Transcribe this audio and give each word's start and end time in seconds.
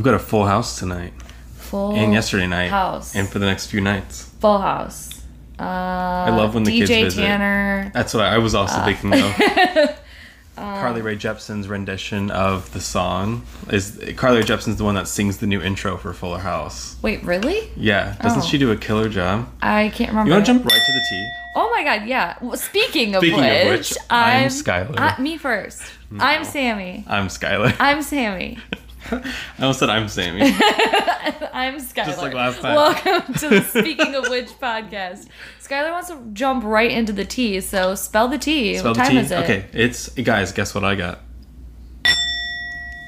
We've 0.00 0.04
got 0.06 0.14
a 0.14 0.18
full 0.18 0.46
house 0.46 0.78
tonight 0.78 1.12
Full 1.56 1.94
and 1.94 2.14
yesterday 2.14 2.46
night 2.46 2.70
house. 2.70 3.14
and 3.14 3.28
for 3.28 3.38
the 3.38 3.44
next 3.44 3.66
few 3.66 3.82
nights. 3.82 4.30
Full 4.40 4.56
House. 4.56 5.10
Uh, 5.58 5.62
I 5.64 6.30
love 6.30 6.54
when 6.54 6.62
the 6.62 6.70
DJ 6.70 6.86
kids 6.86 7.14
visit. 7.16 7.20
Tanner. 7.26 7.90
That's 7.92 8.14
what 8.14 8.22
I, 8.24 8.36
I 8.36 8.38
was 8.38 8.54
also 8.54 8.76
Uh. 8.78 8.84
thinking 8.86 9.12
of. 9.12 9.98
Carly 10.56 11.02
Rae 11.02 11.16
Jepsen's 11.16 11.68
rendition 11.68 12.30
of 12.30 12.72
the 12.72 12.80
song 12.80 13.44
is 13.70 14.02
Carly 14.16 14.38
Rae 14.38 14.44
Jepsen's 14.44 14.78
the 14.78 14.84
one 14.84 14.94
that 14.94 15.06
sings 15.06 15.36
the 15.36 15.46
new 15.46 15.60
intro 15.60 15.98
for 15.98 16.14
Fuller 16.14 16.38
House. 16.38 16.96
Wait, 17.02 17.22
really? 17.22 17.70
Yeah, 17.76 18.16
doesn't 18.22 18.38
Oh. 18.38 18.46
she 18.46 18.56
do 18.56 18.70
a 18.72 18.76
killer 18.78 19.10
job? 19.10 19.50
I 19.60 19.90
can't 19.94 20.08
remember. 20.12 20.30
You 20.30 20.34
want 20.36 20.46
to 20.46 20.52
jump 20.54 20.64
right 20.64 20.80
to 20.82 20.92
the 20.94 21.06
T? 21.10 21.28
Oh 21.56 21.70
my 21.76 21.84
god, 21.84 22.08
yeah. 22.08 22.38
Well, 22.40 22.56
speaking 22.56 23.14
of 23.16 23.20
Speaking 23.20 23.40
which, 23.40 23.64
of 23.66 23.68
which, 23.70 23.92
I'm 24.08 24.44
I'm 24.44 24.48
Skylar. 24.48 24.98
Uh, 25.18 25.20
me 25.20 25.36
first. 25.36 25.82
I'm 26.18 26.44
Sammy. 26.46 27.04
I'm 27.06 27.26
Skylar. 27.28 27.76
I'm 27.78 28.00
Sammy. 28.00 28.56
I 29.12 29.22
almost 29.62 29.80
said 29.80 29.90
I'm 29.90 30.08
Sammy. 30.08 30.40
I'm 31.52 31.78
Skylar. 31.78 32.06
Just 32.06 32.18
like 32.18 32.32
last 32.32 32.60
time. 32.60 32.76
Welcome 32.76 33.34
to 33.34 33.48
the 33.48 33.62
Speaking 33.62 34.14
of 34.14 34.28
Which 34.28 34.48
podcast. 34.60 35.26
Skylar 35.60 35.90
wants 35.90 36.08
to 36.10 36.20
jump 36.32 36.62
right 36.64 36.90
into 36.90 37.12
the 37.12 37.24
T, 37.24 37.60
so 37.60 37.94
spell 37.94 38.28
the 38.28 38.38
T. 38.38 38.76
Spell 38.78 38.92
what 38.92 38.98
the 38.98 39.02
time 39.02 39.12
T. 39.12 39.18
is 39.18 39.30
it? 39.32 39.38
Okay, 39.44 39.66
it's 39.72 40.08
guys. 40.10 40.52
Guess 40.52 40.74
what 40.74 40.84
I 40.84 40.94
got? 40.94 41.20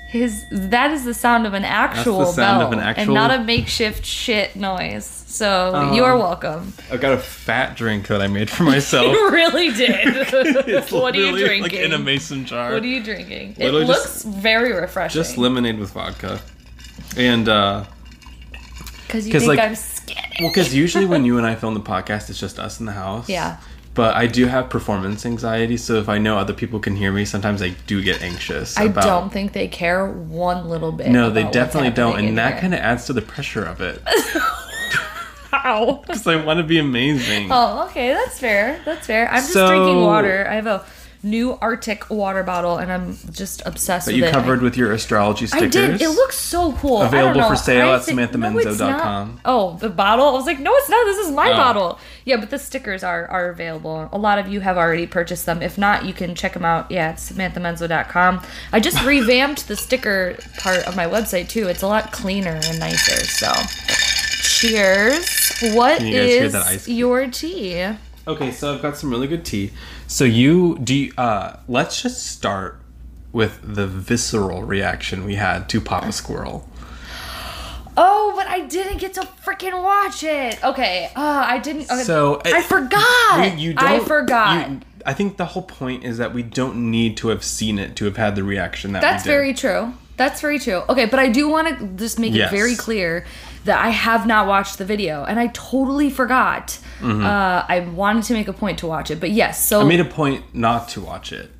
His 0.09 0.45
that 0.51 0.91
is 0.91 1.05
the 1.05 1.15
sound 1.15 1.46
of 1.46 1.55
an 1.55 1.65
actual 1.65 2.27
sound 2.27 2.60
bell 2.60 2.66
of 2.66 2.73
an 2.73 2.80
and 2.80 3.15
not 3.15 3.30
a 3.30 3.43
makeshift 3.43 4.05
shit 4.05 4.57
noise. 4.57 5.21
So 5.32 5.74
Um, 5.74 5.95
you're 5.95 6.14
welcome. 6.18 6.74
I 6.91 6.98
got 6.98 7.14
a 7.14 7.18
fat 7.18 7.74
drink 7.74 8.09
that 8.09 8.20
I 8.20 8.27
made 8.28 8.50
for 8.50 8.64
myself. 8.64 9.06
You 9.16 9.30
really 9.30 9.73
did. 9.73 10.28
What 10.92 11.14
are 11.16 11.18
you 11.18 11.38
drinking? 11.38 11.62
Like 11.62 11.73
in 11.73 11.92
a 11.95 11.98
mason 11.98 12.45
jar. 12.45 12.73
what 12.74 12.82
are 12.82 12.86
you 12.86 13.02
drinking? 13.02 13.56
It 13.59 13.70
looks 13.73 14.02
just- 14.23 14.26
very 14.26 14.73
refreshing. 14.74 15.18
Just 15.23 15.38
lemonade 15.38 15.79
with 15.79 15.92
vodka. 15.92 16.40
And 17.16 17.48
uh 17.48 17.84
because 19.07 19.26
you 19.26 19.32
'cause, 19.32 19.42
think 19.42 19.57
like- 19.59 19.68
I'm 19.68 19.74
skinny. 19.74 20.20
well, 20.40 20.51
because 20.51 20.74
usually 20.74 21.07
when 21.07 21.24
you 21.24 21.38
and 21.38 21.46
I 21.46 21.54
film 21.54 21.73
the 21.74 21.80
podcast, 21.95 22.29
it's 22.29 22.38
just 22.38 22.59
us 22.59 22.79
in 22.80 22.85
the 22.87 22.92
house. 22.92 23.29
Yeah. 23.29 23.57
But 23.95 24.16
I 24.16 24.26
do 24.26 24.46
have 24.46 24.70
performance 24.70 25.26
anxiety, 25.26 25.76
so 25.76 25.96
if 25.96 26.09
I 26.09 26.16
know 26.16 26.38
other 26.38 26.54
people 26.54 26.79
can 26.80 26.96
hear 26.96 27.12
me, 27.12 27.26
sometimes 27.26 27.60
I 27.60 27.70
do 27.87 28.02
get 28.02 28.23
anxious. 28.23 28.79
I 28.79 28.85
about, 28.85 29.04
don't 29.04 29.30
think 29.30 29.52
they 29.52 29.68
care 29.68 30.07
one 30.07 30.66
little 30.70 30.92
bit. 30.92 31.09
No, 31.09 31.29
they 31.29 31.45
definitely 31.45 31.90
don't, 31.90 32.18
and 32.18 32.38
that 32.38 32.59
kind 32.59 32.73
of 32.73 32.80
adds 32.80 33.04
to 33.07 33.12
the 33.12 33.20
pressure 33.20 33.62
of 33.64 33.82
it. 33.82 34.01
Ow. 35.52 36.02
Because 36.06 36.26
I 36.26 36.36
want 36.42 36.58
to 36.58 36.64
be 36.64 36.78
amazing. 36.78 37.48
Oh, 37.50 37.86
okay, 37.90 38.08
that's 38.14 38.38
fair. 38.38 38.80
That's 38.84 39.06
fair. 39.06 39.28
I'm 39.28 39.36
just 39.42 39.52
So- 39.52 39.68
drinking 39.68 40.00
water. 40.02 40.46
I 40.48 40.54
have 40.54 40.66
a 40.66 40.84
new 41.24 41.56
Arctic 41.60 42.10
water 42.10 42.42
bottle, 42.42 42.78
and 42.78 42.90
I'm 42.90 43.16
just 43.30 43.62
obsessed 43.64 44.08
with 44.08 44.16
it. 44.16 44.18
You 44.18 44.24
it. 44.24 44.32
covered 44.32 44.60
with 44.60 44.76
your 44.76 44.90
astrology 44.90 45.46
stickers. 45.46 45.76
I 45.76 45.86
did. 45.92 46.02
It 46.02 46.08
looks 46.08 46.36
so 46.36 46.73
cool. 46.73 46.96
I 46.96 47.06
Available 47.06 47.45
for 47.48 47.54
sale 47.54 47.90
I 47.90 47.95
at 47.95 48.00
SamanthaMenzo.com. 48.02 49.34
no. 49.34 49.40
Oh, 49.45 49.76
the 49.76 49.88
bottle. 49.88 50.26
I 50.26 50.32
was 50.32 50.46
like, 50.46 50.58
no, 50.58 50.73
it's 50.74 50.88
not. 50.88 51.04
This 51.04 51.18
is 51.18 51.30
my 51.32 51.50
Oh. 51.52 51.56
bottle. 51.56 51.98
Yeah, 52.24 52.38
but 52.38 52.50
the 52.50 52.58
stickers 52.58 53.04
are 53.04 53.28
are 53.28 53.50
available. 53.50 54.08
A 54.10 54.18
lot 54.18 54.40
of 54.40 54.48
you 54.48 54.60
have 54.62 54.76
already 54.76 55.06
purchased 55.06 55.46
them. 55.46 55.62
If 55.62 55.78
not, 55.78 56.06
you 56.06 56.12
can 56.12 56.34
check 56.34 56.54
them 56.54 56.64
out. 56.64 56.90
Yeah, 56.90 57.10
at 57.10 57.16
SamanthaMenzo.com. 57.18 58.42
I 58.73 58.80
just 58.80 59.00
revamped 59.04 59.68
the 59.68 59.76
sticker 59.76 60.36
part 60.58 60.78
of 60.88 60.96
my 60.96 61.06
website 61.06 61.48
too. 61.48 61.68
It's 61.68 61.82
a 61.82 61.86
lot 61.88 62.10
cleaner 62.10 62.58
and 62.64 62.80
nicer. 62.80 63.24
So, 63.26 63.52
cheers. 64.42 65.41
What 65.62 65.99
Can 65.99 66.06
you 66.09 66.19
guys 66.19 66.28
hear 66.28 66.49
that 66.49 66.66
ice 66.66 66.88
your 66.88 67.28
tea? 67.28 67.87
Okay, 68.27 68.50
so 68.53 68.75
I've 68.75 68.82
got 68.82 68.97
some 68.97 69.10
really 69.10 69.28
good 69.28 69.44
tea. 69.44 69.71
So 70.09 70.25
you 70.25 70.78
do 70.78 70.94
you, 70.94 71.12
uh 71.16 71.56
let's 71.69 72.03
just 72.03 72.27
start 72.27 72.81
with 73.32 73.60
the 73.62 73.87
visceral 73.87 74.62
reaction 74.62 75.25
we 75.25 75.37
had 75.37 75.69
to 75.71 75.81
Papa 75.81 76.10
Squirrel. 76.12 76.69
Oh, 77.97 78.32
but 78.36 78.47
I 78.47 78.60
didn't 78.60 78.98
get 78.98 79.14
to 79.14 79.20
freaking 79.44 79.82
watch 79.82 80.22
it. 80.25 80.62
Okay, 80.64 81.10
uh, 81.14 81.44
I 81.47 81.59
didn't. 81.59 81.91
Okay. 81.91 82.03
So 82.03 82.41
I 82.44 82.59
uh, 82.59 82.62
forgot. 82.62 83.59
You, 83.59 83.70
you 83.70 83.75
I 83.78 83.98
don't- 83.98 84.06
forgot. 84.06 84.70
you- 84.70 84.81
I 85.04 85.15
think 85.15 85.36
the 85.36 85.47
whole 85.47 85.65
point 85.65 86.04
is 86.04 86.19
that 86.19 86.32
we 86.32 86.44
don't 86.44 86.91
need 86.92 87.16
to 87.19 87.28
have 87.28 87.42
seen 87.42 87.81
it 87.81 87.97
to 87.97 88.04
have 88.04 88.16
had 88.16 88.36
the 88.36 88.44
reaction 88.44 88.92
that 88.92 89.03
That's 89.03 89.25
we 89.25 89.31
did. 89.31 89.36
very 89.36 89.53
true. 89.54 89.94
That's 90.16 90.41
very 90.41 90.60
true. 90.60 90.82
Okay, 90.88 91.06
but 91.06 91.19
I 91.19 91.28
do 91.28 91.48
want 91.48 91.76
to 91.76 91.86
just 91.97 92.20
make 92.20 92.32
Yes. 92.34 92.53
it 92.53 92.56
very 92.56 92.76
clear 92.76 93.25
that 93.64 93.78
I 93.84 93.90
have 93.90 94.26
not 94.26 94.46
watched 94.46 94.78
the 94.78 94.84
video, 94.84 95.24
and 95.24 95.38
I 95.38 95.48
totally 95.48 96.10
forgot. 96.10 96.78
Uh, 97.02 97.64
I 97.68 97.80
wanted 97.94 98.24
to 98.24 98.32
make 98.34 98.46
a 98.48 98.52
point 98.52 98.78
to 98.78 98.86
watch 98.86 99.10
it, 99.10 99.18
but 99.20 99.30
yes. 99.30 99.66
So 99.66 99.78
Mm-hmm. 99.78 99.86
I 99.86 99.88
made 99.88 100.00
a 100.00 100.04
point 100.04 100.44
not 100.54 100.88
to 100.90 101.00
watch 101.00 101.32
it. 101.32 101.50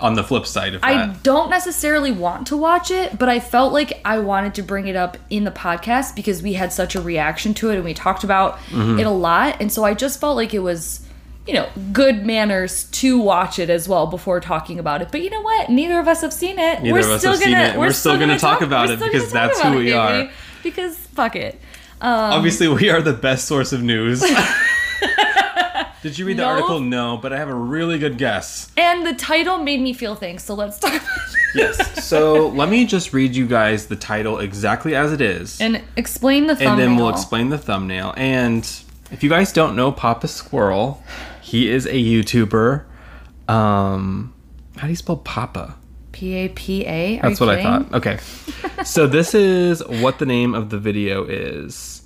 On 0.00 0.14
the 0.14 0.24
flip 0.24 0.44
side 0.44 0.74
of 0.74 0.80
that, 0.82 0.90
I 0.90 1.06
don't 1.22 1.48
necessarily 1.50 2.10
want 2.10 2.48
to 2.48 2.56
watch 2.56 2.90
it, 2.90 3.16
but 3.18 3.28
I 3.28 3.38
felt 3.40 3.72
like 3.72 4.00
I 4.04 4.18
wanted 4.18 4.54
to 4.56 4.62
bring 4.62 4.88
it 4.88 4.96
up 4.96 5.16
in 5.30 5.44
the 5.44 5.50
podcast 5.52 6.14
because 6.16 6.42
we 6.42 6.54
had 6.54 6.72
such 6.72 6.94
a 6.96 7.00
reaction 7.00 7.54
to 7.54 7.70
it 7.70 7.76
and 7.76 7.84
we 7.84 7.94
talked 7.94 8.24
about 8.24 8.58
Mm-hmm. 8.70 8.98
it 8.98 9.06
a 9.06 9.10
lot. 9.10 9.56
And 9.60 9.70
so 9.72 9.84
I 9.84 9.94
just 9.94 10.20
felt 10.20 10.36
like 10.36 10.52
it 10.52 10.58
was, 10.58 11.00
you 11.46 11.54
know, 11.54 11.68
good 11.92 12.26
manners 12.26 12.84
to 12.90 13.18
watch 13.20 13.58
it 13.60 13.70
as 13.70 13.88
well 13.88 14.06
before 14.08 14.40
talking 14.40 14.78
about 14.80 15.00
it. 15.00 15.08
But 15.12 15.22
you 15.22 15.30
know 15.30 15.40
what? 15.42 15.70
Neither 15.70 15.98
of 16.00 16.08
us 16.08 16.20
have 16.22 16.32
seen 16.32 16.58
it. 16.58 16.82
Neither 16.82 16.98
of 16.98 17.06
us 17.06 17.22
have 17.24 17.36
seen 17.36 17.56
it. 17.56 17.78
We're 17.78 17.92
still 17.92 18.18
gonna 18.18 18.38
talk 18.38 18.62
about 18.62 18.88
we're 18.88 18.94
it 18.94 18.96
still 18.98 19.08
because 19.12 19.32
gonna 19.32 19.46
that's 19.48 19.60
who 19.62 19.76
we 19.78 19.92
are. 19.92 20.28
Because 20.64 21.03
fuck 21.14 21.36
it. 21.36 21.60
Um, 22.00 22.10
Obviously, 22.32 22.68
we 22.68 22.90
are 22.90 23.00
the 23.00 23.12
best 23.12 23.46
source 23.46 23.72
of 23.72 23.82
news. 23.82 24.22
Did 26.02 26.18
you 26.18 26.26
read 26.26 26.36
the 26.36 26.42
No. 26.42 26.48
article? 26.50 26.80
No, 26.80 27.16
but 27.16 27.32
I 27.32 27.38
have 27.38 27.48
a 27.48 27.54
really 27.54 27.98
good 27.98 28.18
guess. 28.18 28.70
And 28.76 29.06
the 29.06 29.14
title 29.14 29.56
made 29.58 29.80
me 29.80 29.94
feel 29.94 30.14
things, 30.14 30.42
so 30.42 30.54
let's 30.54 30.78
talk 30.78 30.92
about 30.94 31.02
it. 31.06 31.36
Yes. 31.54 32.04
So 32.04 32.48
let 32.48 32.68
me 32.68 32.84
just 32.84 33.14
read 33.14 33.34
you 33.34 33.46
guys 33.46 33.86
the 33.86 33.96
title 33.96 34.38
exactly 34.38 34.94
as 34.94 35.12
it 35.12 35.22
is. 35.22 35.58
And 35.62 35.82
explain 35.96 36.46
the 36.46 36.56
thumbnail. 36.56 36.72
and 36.72 36.80
then 36.80 36.96
we'll 36.96 37.08
explain 37.08 37.48
the 37.48 37.56
thumbnail. 37.58 38.12
And 38.18 38.68
if 39.12 39.22
you 39.22 39.30
guys 39.30 39.50
don't 39.52 39.74
know 39.76 39.92
Papa 39.92 40.28
Squirrel, 40.28 41.02
he 41.40 41.70
is 41.70 41.86
a 41.86 41.92
YouTuber. 41.94 42.84
Um, 43.48 44.34
how 44.76 44.82
do 44.82 44.90
you 44.90 44.96
spell 44.96 45.16
Papa? 45.16 45.76
P 46.14 46.32
A 46.34 46.48
P 46.48 46.86
A. 46.86 47.18
That's 47.18 47.40
what 47.40 47.48
I 47.48 47.60
thought. 47.60 47.92
Okay. 47.92 48.18
so 48.84 49.08
this 49.08 49.34
is 49.34 49.84
what 49.84 50.20
the 50.20 50.26
name 50.26 50.54
of 50.54 50.70
the 50.70 50.78
video 50.78 51.24
is. 51.24 52.02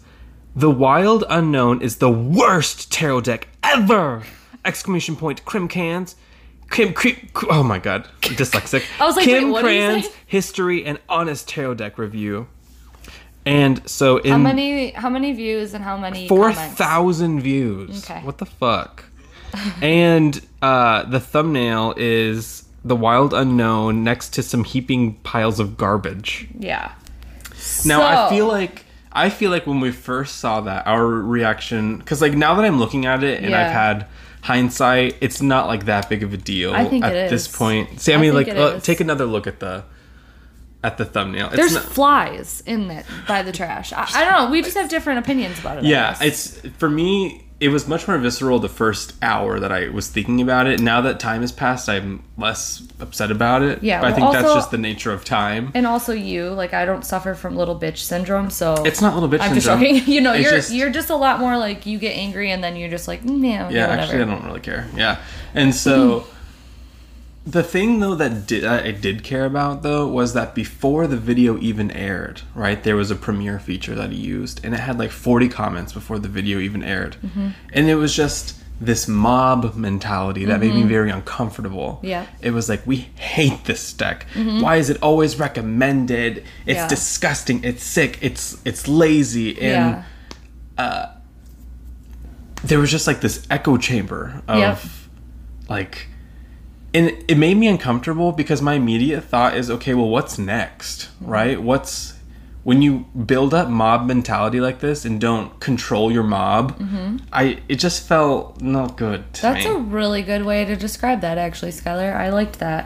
The 0.56 0.70
Wild 0.70 1.24
Unknown 1.28 1.82
is 1.82 1.98
the 1.98 2.10
worst 2.10 2.90
tarot 2.90 3.20
deck 3.20 3.48
ever! 3.62 4.22
Exclamation 4.64 5.14
point. 5.14 5.44
Crim 5.44 5.68
cans. 5.68 6.16
Kim, 6.70 6.94
Kim, 6.94 7.28
oh 7.50 7.62
my 7.62 7.78
god, 7.78 8.08
dyslexic. 8.22 8.82
I 9.00 9.04
was 9.04 9.16
like, 9.16 9.26
Kim 9.26 9.50
wait, 9.50 9.64
Krans' 9.64 10.10
history 10.26 10.86
and 10.86 10.98
honest 11.10 11.46
tarot 11.46 11.74
deck 11.74 11.98
review. 11.98 12.48
And 13.44 13.86
so 13.88 14.16
in 14.18 14.32
How 14.32 14.38
many? 14.38 14.90
How 14.92 15.10
many 15.10 15.32
views 15.34 15.74
and 15.74 15.84
how 15.84 15.98
many? 15.98 16.28
four 16.28 16.52
thousand 16.52 17.40
views. 17.40 18.04
Okay. 18.04 18.20
What 18.22 18.38
the 18.38 18.46
fuck? 18.46 19.04
and 19.82 20.40
uh, 20.62 21.04
the 21.04 21.20
thumbnail 21.20 21.94
is 21.96 22.67
the 22.84 22.96
wild 22.96 23.34
unknown 23.34 24.04
next 24.04 24.30
to 24.34 24.42
some 24.42 24.64
heaping 24.64 25.14
piles 25.16 25.58
of 25.60 25.76
garbage. 25.76 26.48
Yeah. 26.58 26.92
Now 27.84 28.02
I 28.02 28.30
feel 28.30 28.46
like 28.46 28.84
I 29.12 29.30
feel 29.30 29.50
like 29.50 29.66
when 29.66 29.80
we 29.80 29.90
first 29.90 30.36
saw 30.38 30.60
that, 30.62 30.86
our 30.86 31.04
reaction 31.06 31.98
because 31.98 32.20
like 32.22 32.34
now 32.34 32.54
that 32.54 32.64
I'm 32.64 32.78
looking 32.78 33.04
at 33.06 33.24
it 33.24 33.42
and 33.42 33.50
Yeah. 33.50 33.66
I've 33.66 33.72
had 33.72 34.06
hindsight, 34.42 35.16
it's 35.20 35.42
not 35.42 35.66
like 35.66 35.86
that 35.86 36.08
big 36.08 36.22
of 36.22 36.32
a 36.32 36.36
deal 36.36 36.72
I 36.72 36.84
think 36.84 37.04
at 37.04 37.28
this 37.30 37.48
point. 37.48 38.00
Sammy, 38.00 38.30
like 38.30 38.48
uh, 38.48 38.78
take 38.80 39.00
another 39.00 39.26
look 39.26 39.46
at 39.46 39.58
the 39.60 39.84
at 40.84 40.96
the 40.96 41.04
thumbnail. 41.04 41.48
It's 41.48 41.56
There's 41.56 41.74
not- 41.74 41.82
flies 41.82 42.62
in 42.64 42.88
it 42.92 43.04
by 43.26 43.42
the 43.42 43.50
trash. 43.50 43.92
I, 43.92 44.06
I 44.14 44.24
don't 44.24 44.32
know. 44.44 44.50
We 44.52 44.62
just 44.62 44.76
have 44.76 44.88
different 44.88 45.18
opinions 45.18 45.58
about 45.58 45.78
it. 45.78 45.84
Yeah, 45.84 46.16
it's 46.20 46.60
for 46.78 46.88
me. 46.88 47.44
It 47.60 47.70
was 47.70 47.88
much 47.88 48.06
more 48.06 48.16
visceral 48.18 48.60
the 48.60 48.68
first 48.68 49.14
hour 49.20 49.58
that 49.58 49.72
I 49.72 49.88
was 49.88 50.06
thinking 50.08 50.40
about 50.40 50.68
it. 50.68 50.78
Now 50.78 51.00
that 51.00 51.18
time 51.18 51.40
has 51.40 51.50
passed, 51.50 51.88
I'm 51.88 52.22
less 52.36 52.82
upset 53.00 53.32
about 53.32 53.62
it. 53.62 53.82
Yeah, 53.82 54.00
but 54.00 54.06
I 54.06 54.10
well, 54.10 54.30
think 54.30 54.42
that's 54.42 54.54
just 54.54 54.70
the 54.70 54.78
nature 54.78 55.12
of 55.12 55.24
time. 55.24 55.72
and 55.74 55.84
also 55.84 56.12
you. 56.12 56.50
Like 56.50 56.72
I 56.72 56.84
don't 56.84 57.04
suffer 57.04 57.34
from 57.34 57.56
little 57.56 57.74
bitch 57.78 57.96
syndrome, 57.98 58.50
so 58.50 58.74
It's 58.84 59.00
not 59.02 59.14
little 59.14 59.28
bitch 59.28 59.40
I'm 59.40 59.54
just 59.54 59.66
syndrome. 59.66 59.96
joking. 59.96 60.12
You 60.14 60.20
know, 60.20 60.34
It's 60.34 60.42
you're 60.42 60.50
just- 60.52 60.72
you're 60.72 60.90
just 60.90 61.10
a 61.10 61.16
lot 61.16 61.40
more 61.40 61.58
like 61.58 61.84
you 61.84 61.98
get 61.98 62.16
angry 62.16 62.52
and 62.52 62.62
then 62.62 62.76
you're 62.76 62.90
just 62.90 63.08
like 63.08 63.24
mm, 63.24 63.42
yeah, 63.44 63.68
yeah, 63.70 63.88
whatever. 63.88 64.02
actually, 64.02 64.22
I 64.22 64.24
don't 64.26 64.44
really 64.44 64.60
care. 64.60 64.86
Yeah, 64.94 65.18
and 65.54 65.74
so 65.74 66.26
the 67.46 67.62
thing 67.62 68.00
though 68.00 68.14
that 68.14 68.46
did, 68.46 68.64
I 68.64 68.90
did 68.90 69.22
care 69.24 69.46
about 69.46 69.82
though 69.82 70.06
was 70.06 70.34
that 70.34 70.54
before 70.54 71.06
the 71.06 71.16
video 71.16 71.58
even 71.58 71.90
aired, 71.90 72.42
right? 72.54 72.82
There 72.82 72.96
was 72.96 73.10
a 73.10 73.16
premiere 73.16 73.58
feature 73.58 73.94
that 73.94 74.10
he 74.10 74.18
used, 74.18 74.62
and 74.64 74.74
it 74.74 74.80
had 74.80 74.98
like 74.98 75.10
40 75.10 75.48
comments 75.48 75.92
before 75.94 76.18
the 76.18 76.28
video 76.28 76.58
even 76.58 76.82
aired, 76.82 77.16
Mm-hmm. 77.24 77.48
and 77.72 77.88
it 77.88 77.94
was 77.94 78.14
just 78.14 78.56
this 78.80 79.08
mob 79.08 79.74
mentality 79.74 80.44
that 80.44 80.60
made 80.60 80.72
me 80.72 80.82
very 80.84 81.10
uncomfortable. 81.10 81.94
Mm-hmm. 81.96 82.06
Yeah. 82.06 82.26
it 82.40 82.52
was 82.52 82.68
like 82.68 82.86
we 82.86 82.96
hate 83.16 83.64
this 83.64 83.92
deck. 83.92 84.26
Why 84.36 84.76
is 84.76 84.88
it 84.90 84.98
always 85.02 85.36
recommended? 85.38 86.44
It's 86.64 86.76
Yeah. 86.76 86.86
disgusting. 86.88 87.64
It's 87.64 87.82
sick. 87.82 88.18
It's 88.20 88.56
it's 88.64 88.86
lazy 88.86 89.58
and 89.60 90.04
yeah. 90.78 91.12
there 92.64 92.78
was 92.78 92.90
just 92.90 93.06
like 93.06 93.20
this 93.20 93.46
echo 93.50 93.76
chamber 93.78 94.42
of 94.46 94.58
Yep. 94.58 94.78
like 95.68 96.08
and 96.98 97.04
it 97.32 97.36
made 97.46 97.56
me 97.62 97.66
uncomfortable 97.74 98.32
because 98.32 98.60
my 98.70 98.74
immediate 98.82 99.22
thought 99.32 99.52
is 99.60 99.66
okay 99.76 99.94
well 99.98 100.08
what's 100.16 100.36
next 100.38 101.08
right 101.20 101.58
what's 101.68 102.14
when 102.64 102.82
you 102.82 102.92
build 103.32 103.54
up 103.54 103.68
mob 103.68 104.00
mentality 104.06 104.60
like 104.60 104.78
this 104.80 105.04
and 105.06 105.18
don't 105.20 105.58
control 105.58 106.12
your 106.12 106.22
mob, 106.38 106.64
I 107.32 107.42
it 107.72 107.76
just 107.76 108.06
felt 108.06 108.60
not 108.60 108.98
good 108.98 109.20
Mm-hmm. 109.32 109.42
That's 109.54 109.64
me. 109.64 109.70
a 109.70 109.78
really 109.78 110.22
good 110.22 110.44
way 110.44 110.66
to 110.66 110.76
describe 110.76 111.20
that, 111.22 111.38
actually, 111.38 111.70
Skylar. 111.72 112.12
I 112.14 112.28
liked 112.28 112.58
that. 112.58 112.82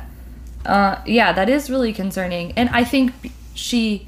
Uh, 0.65 0.95
yeah, 1.05 1.33
that 1.33 1.49
is 1.49 1.69
really 1.69 1.93
concerning, 1.93 2.53
and 2.53 2.69
I 2.71 2.85
think 2.85 3.13
she, 3.55 4.07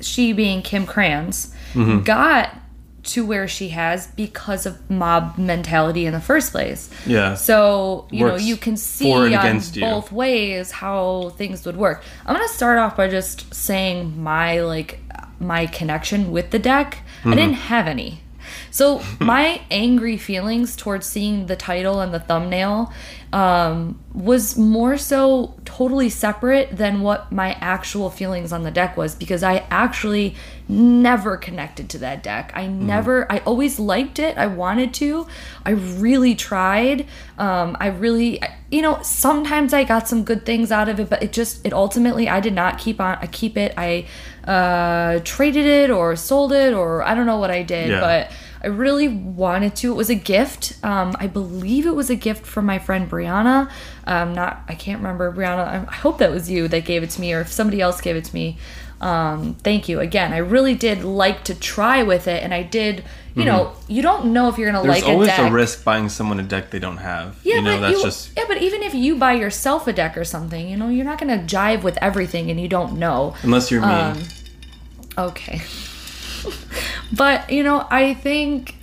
she 0.00 0.34
being 0.34 0.60
Kim 0.62 0.84
Krans, 0.86 1.54
Mm-hmm. 1.72 2.00
got 2.02 2.54
to 3.02 3.26
where 3.26 3.48
she 3.48 3.70
has 3.70 4.06
because 4.08 4.64
of 4.66 4.88
mob 4.90 5.36
mentality 5.36 6.06
in 6.06 6.12
the 6.12 6.20
first 6.20 6.52
place. 6.52 6.88
yeah. 7.06 7.34
So 7.34 8.06
you 8.10 8.26
know 8.26 8.36
you 8.36 8.56
can 8.56 8.76
see 8.76 9.12
on 9.12 9.26
against 9.26 9.76
you. 9.76 9.82
both 9.82 10.12
ways 10.12 10.70
how 10.70 11.30
things 11.36 11.66
would 11.66 11.76
work. 11.76 12.02
I'm 12.26 12.34
gonna 12.34 12.48
start 12.48 12.78
off 12.78 12.96
by 12.96 13.08
just 13.08 13.52
saying 13.54 14.22
my 14.22 14.60
like 14.60 15.00
my 15.40 15.66
connection 15.66 16.30
with 16.30 16.50
the 16.50 16.58
deck. 16.58 16.98
Mm-hmm. 17.20 17.32
I 17.32 17.34
didn't 17.34 17.54
have 17.54 17.86
any. 17.86 18.22
So 18.72 19.02
my 19.20 19.60
angry 19.70 20.16
feelings 20.16 20.76
towards 20.76 21.06
seeing 21.06 21.44
the 21.46 21.56
title 21.56 22.00
and 22.00 22.12
the 22.12 22.18
thumbnail 22.20 22.90
um, 23.34 24.00
was 24.14 24.56
more 24.56 24.96
so 24.96 25.54
totally 25.66 26.08
separate 26.08 26.74
than 26.74 27.02
what 27.02 27.30
my 27.30 27.52
actual 27.60 28.08
feelings 28.08 28.50
on 28.50 28.62
the 28.62 28.70
deck 28.70 28.96
was 28.96 29.14
because 29.14 29.42
I 29.42 29.66
actually 29.70 30.34
never 30.68 31.36
connected 31.36 31.90
to 31.90 31.98
that 31.98 32.22
deck. 32.22 32.50
I 32.54 32.66
never, 32.66 33.30
I 33.30 33.38
always 33.40 33.78
liked 33.78 34.18
it. 34.18 34.38
I 34.38 34.46
wanted 34.46 34.94
to. 34.94 35.26
I 35.66 35.70
really 35.70 36.34
tried. 36.34 37.06
Um, 37.36 37.76
I 37.78 37.88
really, 37.88 38.40
you 38.70 38.80
know, 38.80 39.00
sometimes 39.02 39.74
I 39.74 39.84
got 39.84 40.08
some 40.08 40.24
good 40.24 40.46
things 40.46 40.72
out 40.72 40.88
of 40.88 40.98
it, 40.98 41.10
but 41.10 41.22
it 41.22 41.32
just, 41.32 41.64
it 41.66 41.74
ultimately, 41.74 42.26
I 42.26 42.40
did 42.40 42.54
not 42.54 42.78
keep 42.78 43.02
on, 43.02 43.18
I 43.20 43.26
keep 43.26 43.58
it. 43.58 43.74
I 43.76 44.06
uh, 44.50 45.20
traded 45.24 45.66
it 45.66 45.90
or 45.90 46.16
sold 46.16 46.52
it 46.52 46.72
or 46.72 47.02
I 47.02 47.14
don't 47.14 47.26
know 47.26 47.38
what 47.38 47.50
I 47.50 47.62
did, 47.62 47.90
Yeah. 47.90 48.00
but 48.00 48.32
I 48.62 48.68
really 48.68 49.08
wanted 49.08 49.74
to. 49.76 49.92
It 49.92 49.96
was 49.96 50.10
a 50.10 50.14
gift. 50.14 50.78
Um, 50.84 51.16
I 51.18 51.26
believe 51.26 51.86
it 51.86 51.94
was 51.94 52.10
a 52.10 52.16
gift 52.16 52.46
from 52.46 52.64
my 52.66 52.78
friend 52.78 53.10
Brianna. 53.10 53.70
Um, 54.06 54.34
not, 54.34 54.62
I 54.68 54.74
can't 54.74 54.98
remember 54.98 55.32
Brianna. 55.32 55.88
I, 55.88 55.94
hope 55.94 56.18
that 56.18 56.30
was 56.30 56.50
you 56.50 56.68
that 56.68 56.84
gave 56.84 57.02
it 57.02 57.10
to 57.10 57.20
me, 57.20 57.32
or 57.32 57.40
if 57.40 57.50
somebody 57.50 57.80
else 57.80 58.00
gave 58.00 58.16
it 58.16 58.24
to 58.26 58.34
me. 58.34 58.58
Um, 59.00 59.54
thank 59.54 59.88
you 59.88 59.98
again. 59.98 60.32
I 60.32 60.38
really 60.38 60.76
did 60.76 61.02
like 61.02 61.42
to 61.44 61.56
try 61.56 62.04
with 62.04 62.28
it, 62.28 62.42
and 62.42 62.54
I 62.54 62.62
did. 62.62 63.04
You 63.34 63.46
know, 63.46 63.72
you 63.88 64.02
don't 64.02 64.34
know 64.34 64.50
if 64.50 64.58
you're 64.58 64.70
gonna 64.70 64.80
Mm-hmm. 64.80 64.88
There's 64.88 65.02
like 65.02 65.10
a 65.10 65.12
always 65.14 65.28
deck. 65.28 65.50
a 65.50 65.54
risk 65.54 65.84
buying 65.84 66.10
someone 66.10 66.38
a 66.38 66.42
deck 66.42 66.70
they 66.70 66.78
don't 66.78 66.98
have. 66.98 67.40
Yeah, 67.42 67.56
you 67.56 67.62
know, 67.62 67.76
but 67.76 67.80
that's 67.80 67.98
you, 67.98 68.04
just 68.04 68.30
yeah, 68.36 68.44
but 68.46 68.60
even 68.60 68.82
if 68.82 68.94
you 68.94 69.16
buy 69.16 69.32
yourself 69.32 69.86
a 69.86 69.92
deck 69.94 70.18
or 70.18 70.24
something, 70.24 70.68
you 70.68 70.76
know, 70.76 70.90
you're 70.90 71.06
not 71.06 71.18
gonna 71.18 71.38
jive 71.38 71.82
with 71.82 71.96
everything, 72.02 72.50
and 72.50 72.60
you 72.60 72.68
don't 72.68 72.98
know. 72.98 73.34
unless 73.42 73.70
you're 73.70 73.80
me. 73.80 73.86
Um, 73.86 74.22
Okay. 75.18 75.60
but, 77.12 77.50
you 77.50 77.62
know, 77.62 77.86
I 77.90 78.14
think 78.14 78.76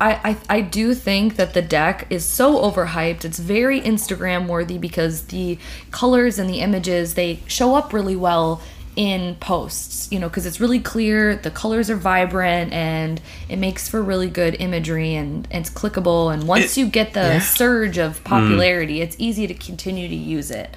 I, 0.00 0.36
I 0.48 0.56
I 0.58 0.60
do 0.60 0.94
think 0.94 1.36
that 1.36 1.54
the 1.54 1.62
deck 1.62 2.06
is 2.10 2.24
so 2.24 2.56
overhyped. 2.58 3.24
It's 3.24 3.38
very 3.38 3.80
Instagram 3.80 4.48
worthy 4.48 4.78
because 4.78 5.26
the 5.26 5.58
colors 5.90 6.38
and 6.38 6.50
the 6.50 6.60
images 6.60 7.14
they 7.14 7.40
show 7.46 7.74
up 7.76 7.92
really 7.92 8.16
well 8.16 8.60
in 8.96 9.34
posts, 9.36 10.08
you 10.12 10.20
know, 10.20 10.28
because 10.28 10.46
it's 10.46 10.60
really 10.60 10.78
clear, 10.78 11.34
the 11.34 11.50
colors 11.50 11.90
are 11.90 11.96
vibrant, 11.96 12.72
and 12.72 13.20
it 13.48 13.56
makes 13.56 13.88
for 13.88 14.00
really 14.02 14.28
good 14.28 14.56
imagery 14.60 15.14
and, 15.14 15.48
and 15.50 15.66
it's 15.66 15.70
clickable. 15.74 16.32
And 16.32 16.46
once 16.46 16.76
It- 16.76 16.80
you 16.80 16.86
get 16.86 17.12
the 17.12 17.20
yeah. 17.20 17.38
surge 17.40 17.98
of 17.98 18.22
popularity, 18.24 19.00
it's 19.00 19.16
easy 19.18 19.46
to 19.46 19.54
continue 19.54 20.08
to 20.08 20.14
use 20.14 20.50
it. 20.50 20.76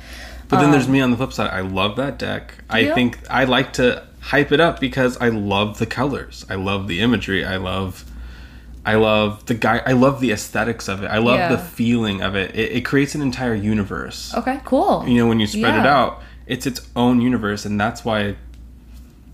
But 0.50 0.62
then 0.62 0.72
there's 0.72 0.88
me 0.88 1.02
on 1.02 1.12
the 1.12 1.18
flip 1.18 1.34
side. 1.34 1.52
I 1.52 1.60
love 1.60 1.98
that 1.98 2.18
deck. 2.18 2.54
I 2.70 2.88
um, 2.88 2.96
think 2.96 3.20
I 3.30 3.44
like 3.44 3.74
to 3.74 4.07
hype 4.28 4.52
it 4.52 4.60
up 4.60 4.80
because 4.80 5.18
I 5.18 5.30
love 5.30 5.78
the 5.80 5.86
colors. 5.86 6.46
I 6.50 6.56
love 6.56 6.88
the 6.88 7.00
imagery. 7.02 7.46
I 7.46 7.58
love 7.58 8.04
I 8.86 8.96
love 8.96 9.46
the 9.48 9.54
guy 9.54 9.82
I 9.86 9.92
love 9.94 10.22
the 10.22 10.32
aesthetics 10.32 10.88
of 10.88 11.04
it. 11.04 11.08
I 11.08 11.18
love 11.18 11.38
Yeah. 11.40 11.50
the 11.50 11.58
feeling 11.58 12.22
of 12.22 12.36
it. 12.36 12.56
it. 12.56 12.72
It 12.72 12.82
creates 12.86 13.16
an 13.16 13.22
entire 13.22 13.54
universe. 13.56 14.34
Okay, 14.36 14.60
cool. 14.66 15.06
You 15.08 15.16
know, 15.18 15.28
when 15.28 15.40
you 15.40 15.48
spread 15.48 15.76
it 15.80 15.86
out, 15.86 16.22
it's 16.46 16.66
its 16.66 16.82
own 16.96 17.22
universe 17.22 17.66
and 17.66 17.80
that's 17.80 18.04
why 18.06 18.36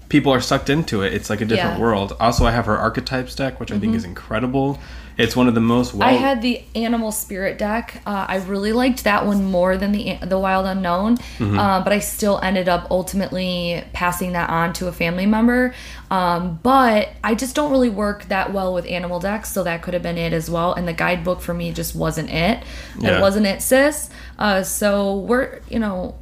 people 0.09 0.31
are 0.31 0.41
sucked 0.41 0.69
into 0.69 1.01
it. 1.01 1.13
It's 1.13 1.29
like 1.29 1.41
a 1.41 1.45
different 1.45 1.69
Yeah. 1.71 1.73
Mm-hmm. 1.73 1.81
world. 1.83 2.15
Also, 2.19 2.45
I 2.45 2.51
have 2.51 2.65
her 2.67 2.77
archetypes 2.77 3.35
deck, 3.35 3.59
which 3.59 3.71
I 3.71 3.79
think 3.79 3.95
is 3.95 4.03
incredible. 4.03 4.79
It's 5.17 5.35
one 5.35 5.47
of 5.47 5.53
the 5.53 5.61
most 5.61 5.95
I 5.99 6.13
had 6.13 6.41
the 6.41 6.63
Animal 6.75 7.11
Spirit 7.11 7.57
deck. 7.57 8.01
Uh, 8.05 8.25
I 8.27 8.37
really 8.37 8.73
liked 8.73 9.03
that 9.03 9.25
one 9.25 9.43
more 9.45 9.77
than 9.77 9.91
the 9.91 10.17
the 10.23 10.39
Wild 10.39 10.65
Unknown, 10.65 11.17
Mm-hmm. 11.17 11.57
uh, 11.59 11.83
but 11.83 11.93
I 11.93 11.99
still 11.99 12.39
ended 12.41 12.67
up 12.67 12.87
ultimately 12.89 13.83
passing 13.93 14.31
that 14.33 14.49
on 14.49 14.73
to 14.73 14.87
a 14.87 14.91
family 14.91 15.25
member. 15.25 15.73
Um, 16.09 16.59
but 16.63 17.09
I 17.23 17.35
just 17.35 17.55
don't 17.55 17.71
really 17.71 17.89
work 17.89 18.25
that 18.25 18.53
well 18.53 18.73
with 18.73 18.85
animal 18.87 19.19
decks, 19.19 19.51
so 19.51 19.63
that 19.63 19.81
could 19.81 19.93
have 19.93 20.03
been 20.03 20.17
it 20.17 20.33
as 20.33 20.49
well. 20.49 20.73
And 20.73 20.87
the 20.87 20.93
guidebook 20.93 21.41
for 21.41 21.53
me 21.53 21.71
just 21.71 21.95
wasn't 21.95 22.29
it. 22.29 22.63
Yeah. 22.99 23.17
It 23.17 23.21
wasn't 23.21 23.45
it, 23.45 23.61
sis. 23.61 24.09
Uh, 24.39 24.63
so 24.63 25.17
we're 25.17 25.61
you 25.69 25.79
know. 25.79 26.15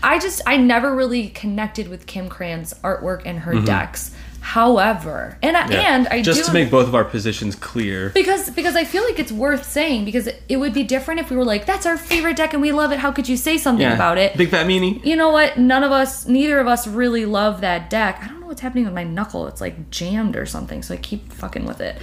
I 0.00 0.20
just 0.20 0.40
I 0.46 0.56
never 0.58 0.94
really 0.94 1.28
connected 1.28 1.88
with 1.88 2.06
Kim 2.06 2.28
Krans' 2.28 2.72
artwork 2.82 3.22
and 3.26 3.40
her 3.40 3.60
decks. 3.60 4.14
However, 4.40 5.36
and 5.42 5.56
I. 5.56 5.68
Yeah. 5.68 5.94
and 5.96 6.08
I 6.08 6.22
just 6.22 6.40
do 6.40 6.46
to 6.46 6.52
make 6.52 6.70
both 6.70 6.88
of 6.88 6.94
our 6.94 7.04
positions 7.04 7.54
clear. 7.54 8.10
because 8.10 8.50
because 8.50 8.76
I 8.76 8.84
feel 8.84 9.04
like 9.04 9.18
it's 9.18 9.30
worth 9.32 9.64
saying 9.64 10.04
because 10.04 10.28
it 10.48 10.56
would 10.56 10.72
be 10.72 10.82
different 10.84 11.20
if 11.20 11.30
we 11.30 11.36
were 11.36 11.44
like 11.44 11.66
that's 11.66 11.84
our 11.86 11.96
favorite 11.98 12.36
deck 12.36 12.52
and 12.54 12.62
we 12.62 12.72
love 12.72 12.90
it. 12.92 12.98
How 12.98 13.12
could 13.12 13.28
you 13.28 13.36
say 13.36 13.58
something 13.58 13.82
Yeah. 13.86 13.94
about 13.94 14.16
it? 14.18 14.36
Big 14.36 14.48
fat 14.50 14.66
meanie. 14.66 15.04
you 15.04 15.16
know 15.16 15.30
what? 15.30 15.58
None 15.58 15.84
of 15.84 15.92
us, 15.92 16.26
neither 16.26 16.58
of 16.60 16.66
us, 16.66 16.86
really 16.86 17.26
love 17.26 17.60
that 17.60 17.90
deck. 17.90 18.20
I 18.22 18.28
don't 18.28 18.40
know 18.40 18.46
what's 18.46 18.60
happening 18.62 18.84
with 18.84 18.94
my 18.94 19.04
knuckle. 19.04 19.46
It's 19.48 19.60
like 19.60 19.90
jammed 19.90 20.34
or 20.36 20.46
something, 20.46 20.82
so 20.82 20.94
I 20.94 20.96
keep 20.96 21.32
fucking 21.32 21.66
with 21.66 21.80
it. 21.80 21.96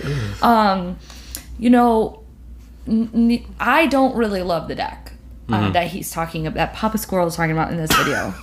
Um, 0.44 0.98
you 1.58 1.70
know, 1.72 2.22
n- 2.88 3.44
I 3.60 3.88
don't 3.88 4.16
really 4.16 4.44
love 4.44 4.68
the 4.68 4.76
deck 4.76 5.14
uh, 5.50 5.54
Mm-hmm. 5.54 5.72
that 5.74 5.88
he's 5.88 6.12
talking 6.12 6.46
about. 6.48 6.58
That 6.58 6.74
Papa 6.74 6.98
Squirrel 6.98 7.28
is 7.28 7.36
talking 7.36 7.52
about 7.54 7.72
in 7.72 7.78
this 7.78 7.92
video. 7.96 8.34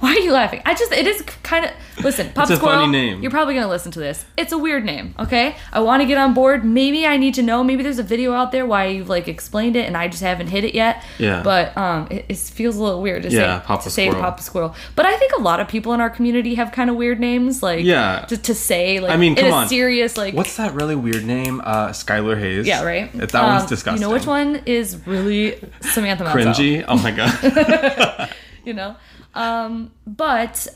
Why 0.00 0.10
are 0.10 0.18
you 0.18 0.32
laughing? 0.32 0.62
I 0.64 0.74
just 0.74 0.92
it 0.92 1.06
is 1.06 1.22
kind 1.42 1.64
of 1.64 1.70
listen. 2.04 2.30
Papa 2.32 2.52
a 2.52 2.56
Squirrel, 2.56 2.80
funny 2.80 2.92
name. 2.92 3.22
You're 3.22 3.30
probably 3.30 3.54
gonna 3.54 3.68
listen 3.68 3.92
to 3.92 3.98
this. 4.00 4.24
It's 4.36 4.52
a 4.52 4.58
weird 4.58 4.84
name. 4.84 5.14
Okay, 5.18 5.56
I 5.72 5.80
want 5.80 6.02
to 6.02 6.06
get 6.06 6.18
on 6.18 6.34
board. 6.34 6.64
Maybe 6.64 7.06
I 7.06 7.16
need 7.16 7.34
to 7.34 7.42
know. 7.42 7.62
Maybe 7.62 7.82
there's 7.82 7.98
a 7.98 8.02
video 8.02 8.32
out 8.32 8.52
there 8.52 8.66
why 8.66 8.86
you've 8.86 9.08
like 9.08 9.28
explained 9.28 9.76
it 9.76 9.86
and 9.86 9.96
I 9.96 10.08
just 10.08 10.22
haven't 10.22 10.48
hit 10.48 10.64
it 10.64 10.74
yet. 10.74 11.02
Yeah. 11.18 11.42
But 11.42 11.76
um, 11.76 12.08
it, 12.10 12.24
it 12.28 12.36
feels 12.38 12.76
a 12.76 12.82
little 12.82 13.00
weird 13.02 13.22
to 13.24 13.30
Yeah, 13.30 13.60
say 13.60 13.66
Papa 13.66 13.82
to 13.84 13.90
say 13.90 14.06
Squirrel. 14.08 14.22
Papa 14.22 14.42
Squirrel. 14.42 14.74
But 14.96 15.06
I 15.06 15.16
think 15.16 15.32
a 15.32 15.40
lot 15.40 15.60
of 15.60 15.68
people 15.68 15.92
in 15.92 16.00
our 16.00 16.10
community 16.10 16.54
have 16.56 16.72
kind 16.72 16.90
of 16.90 16.96
weird 16.96 17.20
names. 17.20 17.62
Like 17.62 17.84
Yeah. 17.84 18.24
to, 18.28 18.36
to 18.36 18.54
say 18.54 19.00
like 19.00 19.10
I 19.12 19.16
mean, 19.16 19.32
in 19.38 19.44
come 19.44 19.52
a 19.52 19.56
on. 19.56 19.68
serious 19.68 20.16
like 20.16 20.34
What's 20.34 20.56
that 20.56 20.74
really 20.74 20.96
weird 20.96 21.24
name? 21.24 21.60
Uh, 21.64 21.88
Skylar 21.88 22.38
Hayes. 22.38 22.66
yeah 22.66 22.82
right. 22.82 23.12
That 23.12 23.32
one's 23.42 23.62
Um, 23.62 23.68
disgusting. 23.68 24.02
You 24.02 24.08
know 24.08 24.12
which 24.14 24.26
one 24.26 24.62
is 24.66 25.06
really 25.06 25.58
Samantha. 25.80 26.24
Cringy. 26.24 26.84
Oh 26.88 26.96
my 26.98 27.10
god. 27.10 28.30
you 28.64 28.72
know 28.74 28.96
um 29.34 29.90
but 30.06 30.66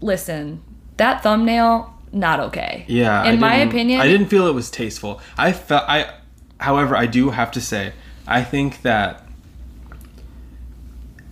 listen 0.00 0.62
that 0.96 1.22
thumbnail 1.22 1.92
not 2.12 2.38
okay 2.40 2.84
Yeah. 2.88 3.24
in 3.24 3.40
my 3.40 3.56
opinion 3.56 4.00
I 4.00 4.06
didn't 4.06 4.26
feel 4.28 4.46
it 4.46 4.54
was 4.54 4.70
tasteful. 4.70 5.20
I 5.38 5.52
felt 5.52 5.84
I. 5.88 6.12
However, 6.58 6.94
I 6.96 7.06
do 7.06 7.30
have 7.30 7.50
to 7.52 7.60
say, 7.60 7.92
I 8.26 8.44
think 8.44 8.82
that 8.82 9.24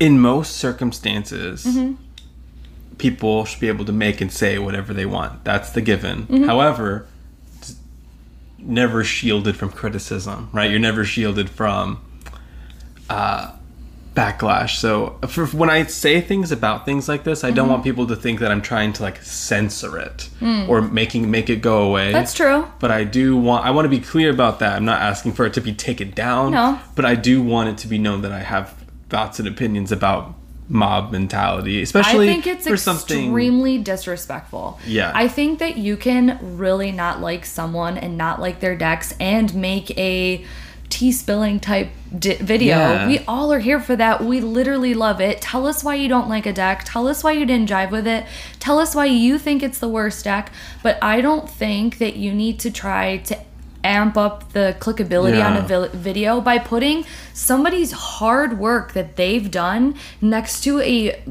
in 0.01 0.19
most 0.19 0.57
circumstances, 0.57 1.65
Mm-hmm. 1.65 1.95
people 2.99 3.45
should 3.45 3.61
be 3.61 3.69
able 3.69 3.85
to 3.85 3.93
make 3.93 4.21
and 4.21 4.33
say 4.33 4.59
whatever 4.59 4.93
they 4.95 5.07
want. 5.07 5.45
That's 5.45 5.71
the 5.71 5.81
given. 5.83 6.23
Mm-hmm. 6.27 6.45
However, 6.45 7.07
never 8.59 9.05
shielded 9.05 9.57
from 9.57 9.71
criticism, 9.71 10.49
right? 10.53 10.71
You're 10.71 10.81
never 10.81 11.05
shielded 11.05 11.49
from 11.51 12.01
uh, 13.09 13.53
backlash. 14.21 14.77
So 14.77 15.19
for, 15.29 15.47
when 15.47 15.71
I 15.71 15.85
say 15.85 16.21
things 16.21 16.53
about 16.53 16.85
things 16.85 17.09
like 17.09 17.25
this, 17.25 17.43
I 17.45 17.51
don't 17.51 17.61
Mm-hmm. 17.65 17.73
want 17.73 17.85
people 17.85 18.07
to 18.09 18.17
think 18.17 18.41
that 18.41 18.51
I'm 18.51 18.63
trying 18.63 18.93
to 18.95 19.03
like 19.03 19.23
censor 19.23 19.99
it 19.99 20.29
or 20.69 20.83
making 20.83 21.31
make 21.31 21.49
it 21.51 21.61
go 21.63 21.83
away. 21.89 22.11
Mm. 22.11 22.13
that's 22.13 22.35
true 22.35 22.67
But 22.79 22.91
I 22.91 23.05
do 23.05 23.37
want 23.37 23.65
I 23.67 23.71
want 23.71 23.85
to 23.87 23.89
be 23.99 24.01
clear 24.01 24.31
about 24.31 24.59
that. 24.61 24.73
I'm 24.77 24.85
not 24.85 25.01
asking 25.01 25.33
for 25.33 25.45
it 25.47 25.55
to 25.55 25.61
be 25.61 25.73
taken 25.73 26.11
down. 26.11 26.53
No. 26.53 26.79
But 26.97 27.05
I 27.05 27.15
do 27.15 27.43
want 27.43 27.69
it 27.71 27.79
to 27.79 27.89
be 27.89 27.99
known 27.99 28.23
that 28.23 28.33
I 28.33 28.41
have 28.55 28.75
thoughts 29.09 29.39
and 29.41 29.47
opinions 29.49 29.91
about 29.93 30.35
mob 30.69 31.11
mentality, 31.11 31.83
especially 31.83 32.29
I 32.29 32.33
think 32.33 32.47
it's 32.47 32.67
for 32.67 32.77
something 32.77 33.25
extremely 33.25 33.79
disrespectful. 33.79 34.79
Yeah. 34.87 35.11
I 35.15 35.27
think 35.29 35.59
that 35.59 35.77
you 35.77 35.97
can 35.97 36.39
really 36.57 36.93
not 36.93 37.21
like 37.21 37.45
someone 37.45 37.99
and 37.99 38.17
not 38.17 38.41
like 38.41 38.61
their 38.61 38.77
decks 38.77 39.13
and 39.19 39.53
make 39.55 39.91
a 39.99 40.45
tea 40.91 41.13
spilling 41.13 41.59
type 41.61 41.89
di- 42.19 42.35
video. 42.35 42.77
Yeah. 42.77 43.07
We 43.07 43.21
all 43.21 43.53
are 43.53 43.61
here 43.61 43.81
for 43.81 43.97
that. 43.97 44.23
We 44.23 44.41
literally 44.41 44.93
love 44.93 45.21
it. 45.21 45.41
Tell 45.41 45.67
us 45.67 45.83
why 45.83 45.95
you 45.95 46.09
don't 46.09 46.29
like 46.29 46.45
a 46.45 46.53
deck. 46.53 46.83
Tell 46.85 47.09
us 47.09 47.25
why 47.25 47.33
you 47.33 47.47
didn't 47.47 47.71
jive 47.71 47.91
with 47.91 48.07
it. 48.07 48.27
Tell 48.59 48.79
us 48.79 48.95
why 48.95 49.07
you 49.07 49.39
think 49.39 49.63
it's 49.63 49.79
the 49.79 49.89
worst 49.89 50.25
deck. 50.25 50.53
But 50.83 50.99
I 51.03 51.21
don't 51.23 51.49
think 51.49 51.99
that 51.99 52.17
you 52.17 52.33
need 52.35 52.59
to 52.61 52.71
try 52.71 53.19
to 53.19 53.39
amp 53.83 54.17
up 54.19 54.53
the 54.53 54.77
clickability 54.79 55.43
on 55.43 55.57
a 55.57 55.63
vi- 55.63 55.89
video 55.97 56.39
by 56.43 56.59
putting 56.59 57.03
somebody's 57.33 57.93
hard 57.93 58.59
work 58.59 58.93
that 58.93 59.17
they've 59.17 59.51
done 59.51 59.95
next 60.21 60.63
to 60.65 60.81
a 60.81 61.23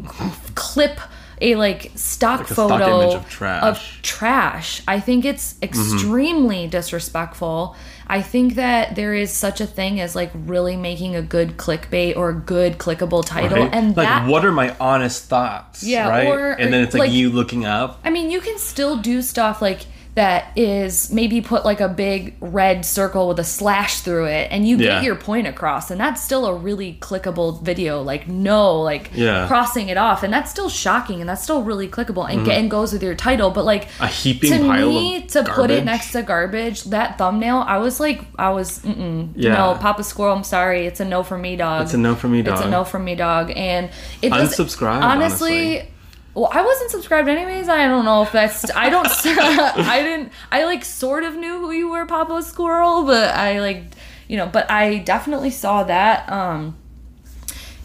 clip 0.56 1.00
a 1.42 1.56
like 1.56 1.92
stock 1.96 2.40
Like 2.42 2.50
a 2.50 2.54
stock 2.54 2.70
photo 2.70 3.02
image 3.02 3.16
of 3.16 3.30
trash. 3.30 4.00
trash. 4.02 4.82
I 4.88 5.00
think 5.00 5.24
it's 5.26 5.54
Mm-hmm. 5.54 5.64
extremely 5.64 6.68
disrespectful. 6.68 7.76
I 8.12 8.24
think 8.24 8.56
that 8.56 8.96
there 8.96 9.14
is 9.14 9.32
such 9.32 9.62
a 9.62 9.68
thing 9.68 10.00
as 10.02 10.16
like 10.16 10.32
really 10.34 10.76
making 10.76 11.16
a 11.16 11.22
good 11.22 11.58
clickbait 11.58 12.18
or 12.18 12.30
a 12.30 12.34
good 12.34 12.80
clickable 12.80 13.24
title, 13.24 13.60
Right? 13.66 13.74
and 13.74 13.96
like, 13.96 14.08
that 14.08 14.28
what 14.28 14.44
are 14.44 14.52
my 14.52 14.76
honest 14.80 15.26
thoughts? 15.26 15.84
Yeah, 15.84 16.10
right. 16.10 16.28
or- 16.28 16.52
and 16.54 16.74
then 16.74 16.82
it's 16.84 16.96
like, 16.96 17.02
like- 17.10 17.12
you 17.12 17.30
looking 17.30 17.66
up. 17.66 18.00
I 18.04 18.10
mean, 18.10 18.32
you 18.32 18.42
can 18.42 18.58
still 18.58 18.98
do 18.98 19.22
stuff 19.22 19.62
like 19.62 19.82
that 20.20 20.52
is 20.58 21.10
maybe 21.14 21.40
put 21.40 21.64
like 21.64 21.80
a 21.80 21.88
big 21.88 22.36
red 22.42 22.86
circle 22.86 23.30
with 23.30 23.40
a 23.40 23.44
slash 23.46 24.02
through 24.02 24.26
it 24.26 24.50
and 24.52 24.68
you 24.68 24.76
Yeah. 24.76 24.96
get 24.96 25.04
your 25.04 25.16
point 25.16 25.48
across 25.48 25.90
and 25.92 26.00
that's 26.00 26.22
still 26.22 26.46
a 26.46 26.54
really 26.54 26.98
clickable 27.00 27.62
video 27.64 28.02
like 28.02 28.28
no 28.28 28.82
like 28.82 29.12
Yeah. 29.14 29.30
Mm-hmm. 29.30 29.48
crossing 29.48 29.88
it 29.88 29.98
off 29.98 30.22
and 30.24 30.34
that's 30.34 30.52
still 30.52 30.68
shocking 30.68 31.22
and 31.22 31.30
that's 31.30 31.42
still 31.42 31.64
really 31.64 31.88
clickable 31.88 32.30
and, 32.30 32.46
get, 32.46 32.58
and 32.58 32.70
goes 32.70 32.92
with 32.92 33.02
your 33.02 33.16
title 33.16 33.50
but 33.50 33.64
like 33.64 33.88
A 34.02 34.08
heaping 34.08 34.52
to 34.52 34.60
pile 34.60 34.90
me 34.90 35.22
to 35.28 35.44
put 35.44 35.72
it 35.72 35.86
next 35.86 36.12
to 36.12 36.22
garbage 36.22 36.84
that 36.96 37.18
thumbnail 37.18 37.64
i 37.66 37.78
was 37.78 38.02
like 38.02 38.20
i 38.38 38.50
was 38.50 38.84
Yeah. 38.84 39.54
no 39.56 39.76
papa 39.80 40.04
squirrel 40.04 40.36
i'm 40.36 40.44
sorry 40.44 40.86
it's 40.86 41.00
a 41.00 41.06
no 41.06 41.24
for 41.24 41.38
me 41.38 41.56
dog 41.56 41.84
It's 41.84 41.94
a 41.94 41.98
no 41.98 42.14
for 42.16 42.28
me, 42.28 42.42
dog. 42.42 42.58
it's 42.58 42.66
a 42.66 42.70
no 42.70 42.84
for 42.84 43.00
me, 43.00 43.16
dog. 43.16 43.52
And 43.56 43.90
it 44.22 44.34
Unsubscribe, 44.34 45.02
Honestly, 45.02 45.78
honestly. 45.80 45.92
Well, 46.40 46.50
I 46.54 46.62
wasn't 46.64 46.92
subscribed 46.92 47.28
anyways. 47.28 47.68
I 47.70 47.88
don't 47.88 48.06
know 48.06 48.22
if 48.24 48.32
that's. 48.32 48.70
I 48.76 48.90
don't. 48.90 49.08
I 49.26 50.02
didn't. 50.02 50.32
I 50.52 50.64
like 50.66 50.86
sort 50.86 51.24
of 51.24 51.36
knew 51.36 51.60
who 51.60 51.72
you 51.72 51.90
were, 51.90 52.06
Papa 52.06 52.42
Squirrel, 52.44 53.04
but 53.04 53.36
I 53.36 53.60
like, 53.60 53.84
you 54.28 54.38
know. 54.38 54.48
But 54.48 54.70
I 54.72 54.98
definitely 55.00 55.52
saw 55.52 55.84
that. 55.84 56.30
Um, 56.32 56.78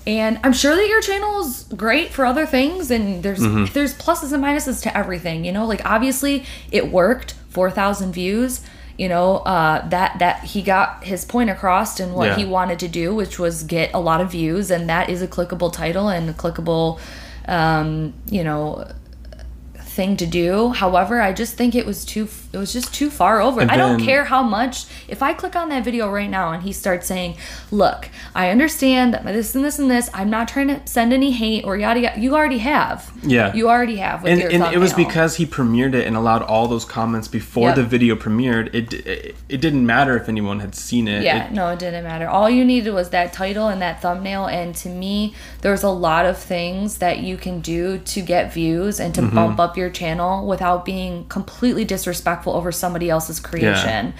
and 0.06 0.38
I'm 0.44 0.52
sure 0.52 0.76
that 0.76 0.86
your 0.86 1.00
channel 1.00 1.40
is 1.40 1.64
great 1.76 2.10
for 2.10 2.26
other 2.26 2.44
things, 2.46 2.90
and 2.90 3.22
there's 3.22 3.40
Mm-hmm. 3.40 3.72
there's 3.72 3.94
pluses 3.94 4.32
and 4.32 4.44
minuses 4.44 4.82
to 4.82 4.96
everything. 4.96 5.44
You 5.44 5.52
know, 5.52 5.64
like 5.66 5.84
obviously 5.86 6.44
it 6.70 6.90
worked, 6.92 7.32
four 7.48 7.70
thousand 7.70 8.12
views. 8.12 8.60
You 8.96 9.08
know, 9.08 9.38
uh, 9.38 9.88
that 9.88 10.20
that 10.20 10.44
he 10.44 10.62
got 10.62 11.02
his 11.02 11.24
point 11.24 11.50
across 11.50 11.98
and 11.98 12.14
what 12.14 12.28
Yeah. 12.28 12.36
he 12.36 12.44
wanted 12.44 12.78
to 12.80 12.86
do, 12.88 13.12
which 13.14 13.38
was 13.40 13.64
get 13.64 13.90
a 13.92 13.98
lot 13.98 14.20
of 14.20 14.30
views, 14.30 14.70
and 14.70 14.88
that 14.88 15.08
is 15.10 15.20
a 15.22 15.26
clickable 15.26 15.72
title 15.72 16.08
and 16.08 16.30
a 16.30 16.32
clickable, 16.32 17.00
um, 17.46 18.14
you 18.30 18.44
know, 18.44 18.90
thing 19.76 20.16
to 20.16 20.26
do. 20.26 20.70
However, 20.70 21.20
I 21.20 21.32
just 21.32 21.56
think 21.56 21.74
it 21.74 21.86
was 21.86 22.04
too 22.04 22.26
it 22.54 22.58
was 22.58 22.72
just 22.72 22.94
too 22.94 23.10
far 23.10 23.40
over. 23.40 23.60
And 23.60 23.70
I 23.70 23.76
don't 23.76 23.96
then- 23.98 24.06
care 24.06 24.24
how 24.24 24.42
much 24.42 24.86
if 25.08 25.22
I 25.22 25.32
click 25.34 25.54
on 25.56 25.68
that 25.70 25.84
video 25.84 26.10
right 26.10 26.30
now 26.30 26.52
and 26.52 26.62
he 26.62 26.72
starts 26.72 27.06
saying, 27.06 27.36
"Look, 27.70 28.08
I 28.34 28.50
understand 28.50 29.14
that 29.14 29.24
this 29.24 29.54
and 29.54 29.64
this 29.64 29.78
and 29.78 29.90
this. 29.90 30.08
I'm 30.14 30.30
not 30.30 30.46
trying 30.48 30.68
to 30.68 30.80
send 30.86 31.12
any 31.12 31.32
hate 31.32 31.64
or 31.64 31.76
yada 31.76 32.00
yada." 32.00 32.20
You 32.20 32.34
already 32.36 32.58
have. 32.58 33.10
Yeah. 33.22 33.52
You 33.54 33.68
already 33.68 33.96
have 33.96 34.22
with 34.22 34.32
and, 34.32 34.52
and 34.52 34.72
it 34.74 34.78
was 34.78 34.92
because 34.94 35.36
he 35.36 35.46
premiered 35.46 35.94
it 35.94 36.06
and 36.06 36.16
allowed 36.16 36.42
all 36.42 36.68
those 36.68 36.84
comments 36.84 37.28
before 37.28 37.68
Yep. 37.68 37.76
the 37.76 37.84
video 37.84 38.14
premiered. 38.14 38.72
It, 38.74 38.92
it 38.94 39.34
it 39.48 39.60
didn't 39.60 39.84
matter 39.86 40.16
if 40.16 40.28
anyone 40.28 40.60
had 40.60 40.74
seen 40.74 41.08
it. 41.08 41.22
Yeah, 41.22 41.46
It- 41.46 41.52
no, 41.52 41.68
it 41.70 41.78
didn't 41.80 42.04
matter. 42.04 42.28
All 42.28 42.48
you 42.48 42.64
needed 42.64 42.92
was 42.94 43.10
that 43.10 43.32
title 43.32 43.68
and 43.68 43.80
that 43.82 44.00
thumbnail. 44.00 44.46
And 44.46 44.74
to 44.76 44.88
me, 44.88 45.34
there's 45.62 45.82
a 45.82 45.90
lot 45.90 46.24
of 46.26 46.36
things 46.38 46.98
that 46.98 47.18
you 47.18 47.36
can 47.36 47.60
do 47.60 47.98
to 47.98 48.20
get 48.20 48.52
views 48.52 49.00
and 49.00 49.12
to 49.14 49.22
Mm-hmm. 49.24 49.34
bump 49.36 49.58
up 49.58 49.76
your 49.76 49.88
channel 49.90 50.46
without 50.46 50.84
being 50.84 51.24
completely 51.28 51.84
disrespectful 51.84 52.43
over 52.52 52.70
somebody 52.72 53.08
else's 53.10 53.40
creation. 53.40 54.12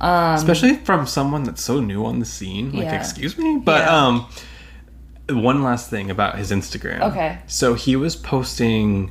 especially 0.00 0.76
from 0.76 1.06
someone 1.06 1.42
that's 1.44 1.62
so 1.62 1.80
new 1.80 2.04
on 2.04 2.18
the 2.20 2.24
scene. 2.24 2.72
Like, 2.72 2.84
Yeah. 2.84 2.94
excuse 3.00 3.36
me, 3.36 3.58
but 3.64 3.82
Yeah. 3.82 4.06
um, 4.06 4.26
one 5.30 5.62
last 5.62 5.90
thing 5.90 6.10
about 6.10 6.38
his 6.38 6.50
Instagram. 6.50 7.00
Okay. 7.02 7.38
So 7.46 7.74
he 7.74 7.96
was 7.96 8.14
posting 8.16 9.10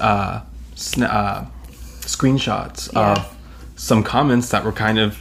uh, 0.00 0.40
sna- 0.76 1.12
uh 1.12 1.44
screenshots 2.00 2.92
Yeah. 2.92 3.12
of 3.12 3.34
some 3.76 4.02
comments 4.02 4.48
that 4.50 4.64
were 4.64 4.72
kind 4.72 4.98
of 4.98 5.18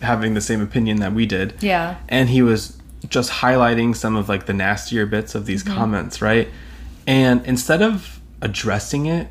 having 0.00 0.34
the 0.34 0.40
same 0.40 0.60
opinion 0.62 0.98
that 1.00 1.12
we 1.12 1.26
did. 1.26 1.54
Yeah. 1.60 1.96
And 2.08 2.28
he 2.30 2.42
was 2.42 2.76
just 3.08 3.30
highlighting 3.30 3.94
some 3.96 4.16
of 4.16 4.28
like 4.28 4.46
the 4.46 4.52
nastier 4.52 5.06
bits 5.06 5.34
of 5.34 5.42
Mm-hmm. 5.42 5.46
these 5.48 5.62
comments, 5.62 6.22
right? 6.22 6.48
And 7.06 7.44
instead 7.44 7.82
of 7.82 8.20
addressing 8.40 9.06
it, 9.06 9.28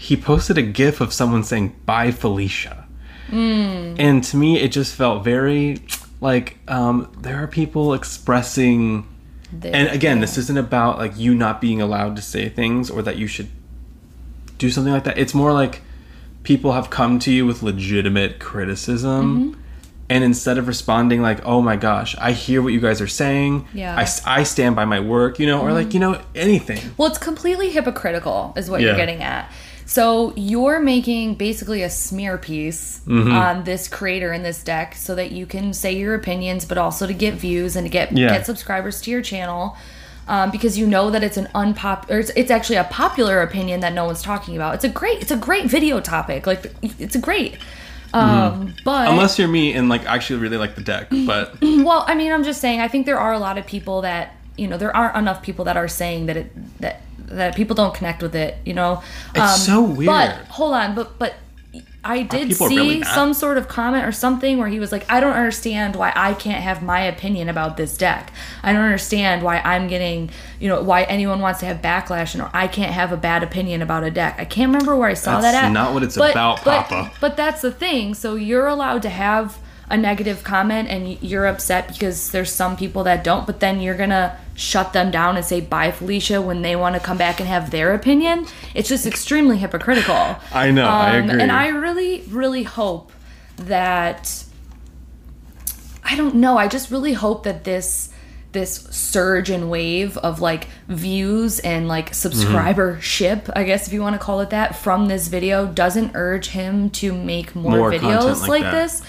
he 0.00 0.16
posted 0.16 0.56
a 0.56 0.62
gif 0.62 1.00
of 1.00 1.12
someone 1.12 1.42
saying 1.42 1.74
bye 1.84 2.10
felicia 2.12 2.84
Mm. 3.30 3.96
and 3.98 4.24
to 4.24 4.36
me 4.38 4.58
it 4.58 4.68
just 4.72 4.94
felt 4.94 5.22
very 5.22 5.82
like 6.20 6.56
um, 6.66 7.12
there 7.20 7.36
are 7.42 7.46
people 7.46 7.92
expressing 7.92 9.06
The- 9.60 9.74
and 9.74 9.88
again 9.88 10.20
this 10.20 10.38
isn't 10.38 10.56
about 10.56 10.96
like 10.98 11.18
you 11.18 11.34
not 11.34 11.60
being 11.60 11.82
allowed 11.82 12.16
to 12.16 12.22
say 12.22 12.48
things 12.48 12.88
or 12.88 13.02
that 13.02 13.16
you 13.18 13.26
should 13.26 13.48
do 14.56 14.70
something 14.70 14.92
like 14.94 15.04
that 15.04 15.18
it's 15.18 15.34
more 15.34 15.52
like 15.52 15.82
people 16.42 16.72
have 16.72 16.88
come 16.88 17.18
to 17.18 17.30
you 17.30 17.44
with 17.44 17.62
legitimate 17.62 18.38
criticism 18.40 19.50
Mm-hmm. 19.52 19.60
and 20.08 20.24
instead 20.24 20.56
of 20.56 20.66
responding 20.66 21.20
like 21.20 21.44
oh 21.44 21.60
my 21.60 21.76
gosh 21.76 22.16
i 22.18 22.32
hear 22.32 22.62
what 22.62 22.72
you 22.72 22.80
guys 22.80 23.00
are 23.02 23.06
saying 23.22 23.68
Yeah. 23.74 23.90
Mm-hmm. 24.02 24.28
I, 24.28 24.40
I 24.40 24.42
stand 24.44 24.74
by 24.74 24.86
my 24.86 25.00
work 25.00 25.38
you 25.38 25.46
know 25.46 25.60
or 25.60 25.72
like 25.74 25.92
you 25.92 26.00
know 26.00 26.18
anything 26.34 26.80
Well, 26.96 27.08
it's 27.08 27.18
completely 27.18 27.68
hypocritical, 27.70 28.54
is 28.56 28.70
what 28.70 28.80
Yeah. 28.80 28.86
you're 28.88 28.96
getting 28.96 29.22
at. 29.22 29.52
So 29.88 30.34
you're 30.36 30.80
making 30.80 31.36
basically 31.36 31.82
a 31.82 31.88
smear 31.90 32.36
piece 32.36 33.00
Mm-hmm. 33.06 33.32
on 33.32 33.64
this 33.64 33.88
creator 33.88 34.34
in 34.34 34.42
this 34.42 34.62
deck, 34.62 34.94
so 34.94 35.14
that 35.14 35.32
you 35.32 35.46
can 35.46 35.72
say 35.72 35.92
your 35.96 36.14
opinions, 36.14 36.66
but 36.66 36.76
also 36.76 37.06
to 37.06 37.14
get 37.14 37.34
views 37.34 37.74
and 37.74 37.86
to 37.86 37.90
get 37.90 38.12
Yeah. 38.12 38.28
get 38.28 38.44
subscribers 38.44 39.00
to 39.02 39.10
your 39.10 39.22
channel. 39.22 39.76
Um, 40.28 40.50
because 40.50 40.76
you 40.76 40.86
know 40.86 41.10
that 41.10 41.22
it's 41.24 41.38
an 41.38 41.48
unpopular, 41.54 42.20
it's, 42.20 42.28
it's 42.36 42.50
actually 42.50 42.76
a 42.76 42.84
popular 42.84 43.40
opinion 43.40 43.80
that 43.80 43.94
no 43.94 44.04
one's 44.04 44.20
talking 44.20 44.56
about. 44.56 44.74
It's 44.74 44.84
a 44.84 44.90
great, 44.90 45.22
it's 45.22 45.30
a 45.30 45.38
great 45.38 45.64
video 45.70 46.00
topic. 46.00 46.46
Like 46.46 46.70
it's 46.82 47.14
a 47.16 47.18
great. 47.18 47.54
Um, 48.12 48.74
but 48.84 49.04
Mm-hmm. 49.06 49.12
unless 49.12 49.38
you're 49.38 49.48
me 49.48 49.72
and 49.72 49.88
like 49.88 50.04
actually 50.04 50.40
really 50.40 50.58
like 50.58 50.74
the 50.74 50.82
deck 50.82 51.08
but 51.26 51.56
well, 51.62 52.04
I 52.06 52.14
mean, 52.14 52.30
I'm 52.30 52.44
just 52.44 52.60
saying. 52.60 52.80
I 52.80 52.88
think 52.88 53.06
there 53.06 53.18
are 53.18 53.32
a 53.32 53.38
lot 53.38 53.56
of 53.56 53.66
people 53.66 54.02
that 54.02 54.34
you 54.58 54.66
know 54.68 54.76
there 54.76 54.94
aren't 54.94 55.16
enough 55.16 55.40
people 55.42 55.64
that 55.64 55.78
are 55.78 55.88
saying 55.88 56.26
that 56.26 56.36
it 56.36 56.80
that 56.80 57.00
that 57.30 57.54
people 57.56 57.74
don't 57.74 57.94
connect 57.94 58.22
with 58.22 58.34
it. 58.34 58.56
You 58.64 58.74
know, 58.74 59.02
Um, 59.36 59.42
It's 59.42 59.64
so 59.64 59.80
weird. 59.82 60.06
But 60.06 60.30
hold 60.48 60.74
on, 60.74 60.94
but 60.94 61.18
but 61.18 61.34
I 62.04 62.22
did 62.22 62.54
see 62.56 62.76
really 62.76 63.02
some 63.02 63.34
sort 63.34 63.58
of 63.58 63.68
comment 63.68 64.06
or 64.06 64.12
something 64.12 64.56
where 64.56 64.68
he 64.68 64.80
was 64.80 64.92
like, 64.92 65.04
"I 65.10 65.20
don't 65.20 65.34
understand 65.34 65.96
why 65.96 66.12
I 66.16 66.32
can't 66.32 66.62
have 66.62 66.82
my 66.82 67.00
opinion 67.00 67.48
about 67.48 67.76
this 67.76 67.96
deck. 67.98 68.32
I 68.62 68.72
don't 68.72 68.82
understand 68.82 69.42
why 69.42 69.58
I'm 69.58 69.88
getting 69.88 70.30
you 70.60 70.68
know 70.68 70.80
why 70.80 71.02
anyone 71.02 71.40
wants 71.40 71.60
to 71.60 71.66
have 71.66 71.82
backlash 71.82 72.34
and 72.34 72.42
or 72.42 72.50
I 72.54 72.66
can't 72.68 72.92
have 72.92 73.12
a 73.12 73.16
bad 73.16 73.42
opinion 73.42 73.82
about 73.82 74.04
a 74.04 74.10
deck. 74.10 74.36
I 74.38 74.44
can't 74.44 74.68
remember 74.72 74.96
where 74.96 75.10
I 75.10 75.14
saw 75.14 75.40
That's 75.40 75.54
that 75.54 75.64
at. 75.64 75.72
not 75.72 75.92
what 75.92 76.02
it's 76.02 76.16
about, 76.16 76.64
but, 76.64 76.84
Papa. 76.86 77.12
But 77.20 77.36
that's 77.36 77.60
the 77.62 77.72
thing. 77.72 78.14
So 78.14 78.36
you're 78.36 78.66
allowed 78.68 79.02
to 79.02 79.10
have 79.10 79.58
a 79.90 79.96
negative 79.96 80.44
comment 80.44 80.88
and 80.88 81.20
you're 81.22 81.46
upset 81.46 81.88
because 81.88 82.30
there's 82.30 82.52
some 82.52 82.76
people 82.76 83.04
that 83.04 83.24
don't, 83.24 83.46
but 83.46 83.60
then 83.60 83.80
you're 83.80 83.96
gonna 83.96 84.36
shut 84.54 84.92
them 84.92 85.10
down 85.10 85.36
and 85.36 85.44
say 85.44 85.60
bye 85.60 85.90
Felicia 85.90 86.42
when 86.42 86.62
they 86.62 86.74
want 86.76 86.94
to 86.94 87.00
come 87.00 87.16
back 87.16 87.40
and 87.40 87.48
have 87.48 87.70
their 87.70 87.94
opinion. 87.94 88.46
It's 88.74 88.88
just 88.88 89.06
extremely 89.06 89.58
hypocritical. 89.58 90.36
I 90.52 90.70
know, 90.70 90.86
I 90.88 91.16
agree. 91.16 91.32
Um, 91.34 91.40
And 91.40 91.52
I 91.52 91.68
really, 91.68 92.22
really 92.28 92.64
hope 92.64 93.12
that 93.56 94.44
I 96.04 96.16
don't 96.16 96.36
know. 96.36 96.56
I 96.56 96.68
just 96.68 96.90
really 96.90 97.12
hope 97.12 97.44
that 97.44 97.64
this 97.64 98.10
this 98.52 98.88
surge 98.90 99.50
and 99.50 99.70
wave 99.70 100.16
of 100.18 100.40
like 100.40 100.68
views 100.88 101.60
and 101.60 101.86
like 101.86 102.12
subscribership, 102.12 103.50
I 103.54 103.64
guess 103.64 103.86
if 103.86 103.92
you 103.92 104.00
want 104.00 104.14
to 104.14 104.18
call 104.18 104.40
it 104.40 104.50
that, 104.50 104.74
from 104.74 105.06
this 105.06 105.28
video 105.28 105.66
doesn't 105.66 106.12
urge 106.14 106.48
him 106.48 106.88
to 106.90 107.12
make 107.12 107.54
more, 107.54 107.76
More 107.76 107.92
videos 107.92 108.40
like, 108.48 108.62
like 108.62 108.72
this. 108.72 109.02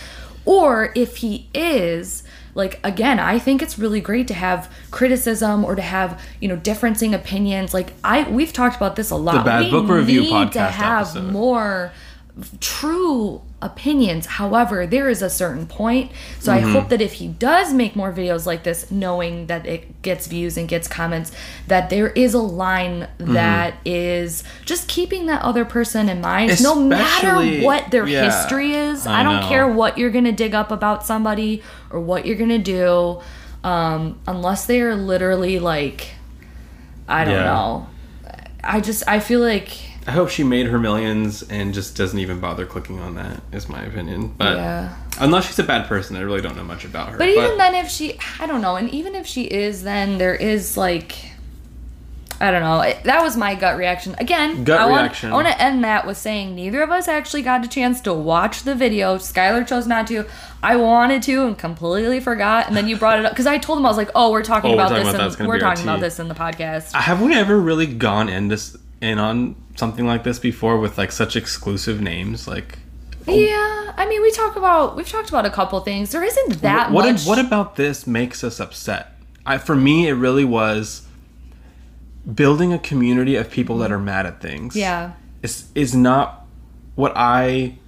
Or 0.49 0.91
if 0.95 1.17
he 1.17 1.47
is, 1.53 2.23
like 2.55 2.79
again, 2.83 3.19
I 3.19 3.37
think 3.37 3.61
it's 3.61 3.77
really 3.77 4.01
great 4.01 4.27
to 4.29 4.33
have 4.33 4.73
criticism 4.89 5.63
or 5.63 5.75
to 5.75 5.81
have, 5.83 6.19
you 6.39 6.47
know, 6.47 6.57
differencing 6.57 7.13
opinions. 7.13 7.71
Like 7.71 7.93
I 8.03 8.27
we've 8.27 8.51
talked 8.51 8.75
about 8.75 8.95
this 8.95 9.11
a 9.11 9.15
lot. 9.15 9.37
the 9.37 9.43
Bad 9.43 9.65
we 9.65 9.69
Book 9.69 9.87
Review 9.87 10.21
need 10.21 10.51
to 10.53 10.61
have 10.61 11.09
episode. 11.09 11.31
more 11.31 11.91
true 12.59 13.43
opinions. 13.61 14.25
However, 14.25 14.87
there 14.87 15.09
is 15.09 15.21
a 15.21 15.29
certain 15.29 15.67
point. 15.67 16.11
So 16.39 16.51
Mm-hmm. 16.51 16.67
I 16.67 16.71
hope 16.71 16.89
that 16.89 17.01
if 17.01 17.13
he 17.13 17.27
does 17.27 17.73
make 17.73 17.95
more 17.95 18.11
videos 18.13 18.45
like 18.45 18.63
this, 18.63 18.89
knowing 18.89 19.47
that 19.47 19.65
it 19.65 20.01
gets 20.01 20.27
views 20.27 20.55
and 20.57 20.67
gets 20.67 20.87
comments, 20.87 21.31
that 21.67 21.89
there 21.89 22.07
is 22.11 22.33
a 22.33 22.39
line 22.39 23.07
Mm-hmm. 23.19 23.33
that 23.33 23.75
is 23.85 24.43
just 24.65 24.87
keeping 24.87 25.25
that 25.25 25.41
other 25.41 25.65
person 25.65 26.07
in 26.09 26.21
mind, 26.21 26.61
no 26.63 26.73
matter 26.75 27.61
what 27.63 27.91
their 27.91 28.07
yeah, 28.07 28.23
history 28.23 28.71
is. 28.73 29.05
I 29.05 29.19
I, 29.19 29.23
don't 29.23 29.41
know. 29.41 29.47
care 29.47 29.67
what 29.67 29.97
you're 29.97 30.09
gonna 30.11 30.31
dig 30.31 30.55
up 30.55 30.71
about 30.71 31.05
somebody 31.05 31.61
or 31.91 31.99
what 31.99 32.25
you're 32.25 32.37
gonna 32.37 32.57
do, 32.59 33.19
um, 33.63 34.19
unless 34.25 34.65
they 34.67 34.79
are 34.81 34.95
literally 34.95 35.59
like, 35.59 36.11
I 37.07 37.25
don't 37.25 37.33
Yeah. 37.33 37.43
know. 37.43 37.87
I 38.63 38.79
just 38.81 39.03
I 39.07 39.19
feel 39.19 39.39
like 39.41 39.69
I 40.09 40.11
hope 40.11 40.29
she 40.29 40.43
made 40.43 40.65
her 40.65 40.79
millions 40.79 41.43
and 41.43 41.71
just 41.71 41.95
doesn't 41.95 42.17
even 42.17 42.39
bother 42.39 42.65
clicking 42.65 42.99
on 42.99 43.13
that. 43.13 43.41
Is 43.51 43.69
my 43.69 43.83
opinion. 43.83 44.33
But 44.39 44.57
Yeah. 44.57 44.95
unless 45.19 45.45
she's 45.45 45.59
a 45.59 45.63
bad 45.63 45.85
person, 45.87 46.17
I 46.17 46.21
really 46.21 46.41
don't 46.41 46.57
know 46.57 46.63
much 46.63 46.83
about 46.83 47.09
her. 47.09 47.17
But 47.19 47.29
even 47.29 47.59
then, 47.59 47.75
if 47.75 47.91
she, 47.91 48.17
I 48.39 48.47
don't 48.47 48.61
know, 48.61 48.75
and 48.75 48.89
even 48.89 49.13
if 49.13 49.27
she 49.27 49.43
is, 49.43 49.83
then 49.83 50.17
there 50.17 50.33
is 50.33 50.75
like, 50.75 51.13
I 52.41 52.49
don't 52.49 52.61
know. 52.63 52.91
That 53.03 53.21
was 53.21 53.37
my 53.37 53.53
gut 53.53 53.77
reaction. 53.77 54.15
Again, 54.17 54.63
Gut 54.63 54.79
I 54.79 54.85
want, 54.87 55.01
reaction. 55.03 55.29
I 55.29 55.33
want 55.35 55.47
to 55.47 55.61
end 55.61 55.83
that 55.83 56.07
with 56.07 56.17
saying 56.17 56.55
neither 56.55 56.81
of 56.81 56.89
us 56.89 57.07
actually 57.07 57.43
got 57.43 57.63
a 57.63 57.67
chance 57.67 58.01
to 58.01 58.11
watch 58.11 58.63
the 58.63 58.73
video. 58.73 59.17
Skylar 59.17 59.67
chose 59.67 59.85
not 59.85 60.07
to. 60.07 60.25
I 60.63 60.75
wanted 60.75 61.21
to 61.23 61.45
and 61.45 61.55
completely 61.55 62.19
forgot. 62.19 62.65
And 62.67 62.75
then 62.75 62.87
you 62.87 62.97
brought 62.97 63.19
it 63.19 63.25
up 63.25 63.33
because 63.33 63.45
I 63.45 63.59
told 63.59 63.77
him 63.77 63.85
I 63.85 63.89
was 63.89 63.97
like, 63.97 64.09
"Oh, 64.15 64.31
we're 64.31 64.41
talking 64.41 64.71
Oh, 64.71 64.75
we're 64.75 64.81
about 64.85 64.89
talking 64.89 65.05
this. 65.05 65.13
about 65.13 65.39
in, 65.39 65.47
we're 65.47 65.59
talking 65.59 65.83
about 65.83 65.99
this 65.99 66.17
in 66.17 66.29
the 66.29 66.33
podcast." 66.33 66.93
Have 66.93 67.21
we 67.21 67.35
ever 67.35 67.59
really 67.59 67.85
gone 67.85 68.27
in 68.27 68.47
this 68.47 68.75
in 69.01 69.19
on 69.19 69.55
something 69.79 70.05
like 70.05 70.23
this 70.23 70.37
before 70.37 70.77
with 70.77 70.97
like 70.97 71.11
such 71.11 71.35
exclusive 71.35 71.99
names? 72.01 72.47
Like 72.47 72.77
oh. 73.27 73.33
Yeah, 73.33 73.93
I 73.97 74.05
mean, 74.07 74.21
we 74.21 74.31
talk 74.31 74.55
about 74.55 74.95
we've 74.95 75.09
talked 75.09 75.29
about 75.29 75.45
a 75.45 75.49
couple 75.49 75.79
things. 75.79 76.11
There 76.11 76.23
isn't 76.23 76.61
that 76.61 76.91
what 76.91 77.09
much. 77.11 77.25
what 77.25 77.39
about 77.39 77.75
this 77.77 78.05
makes 78.05 78.43
us 78.43 78.59
upset? 78.59 79.15
I, 79.45 79.57
for 79.57 79.75
me, 79.75 80.07
it 80.07 80.13
really 80.13 80.45
was 80.45 81.07
building 82.31 82.71
a 82.71 82.77
community 82.77 83.35
of 83.35 83.49
people 83.49 83.79
that 83.79 83.91
are 83.91 83.97
mad 83.97 84.27
at 84.27 84.41
things. 84.41 84.75
yeah, 84.75 85.13
is 85.41 85.71
is 85.73 85.95
not 85.95 86.45
what 86.93 87.13
I. 87.15 87.78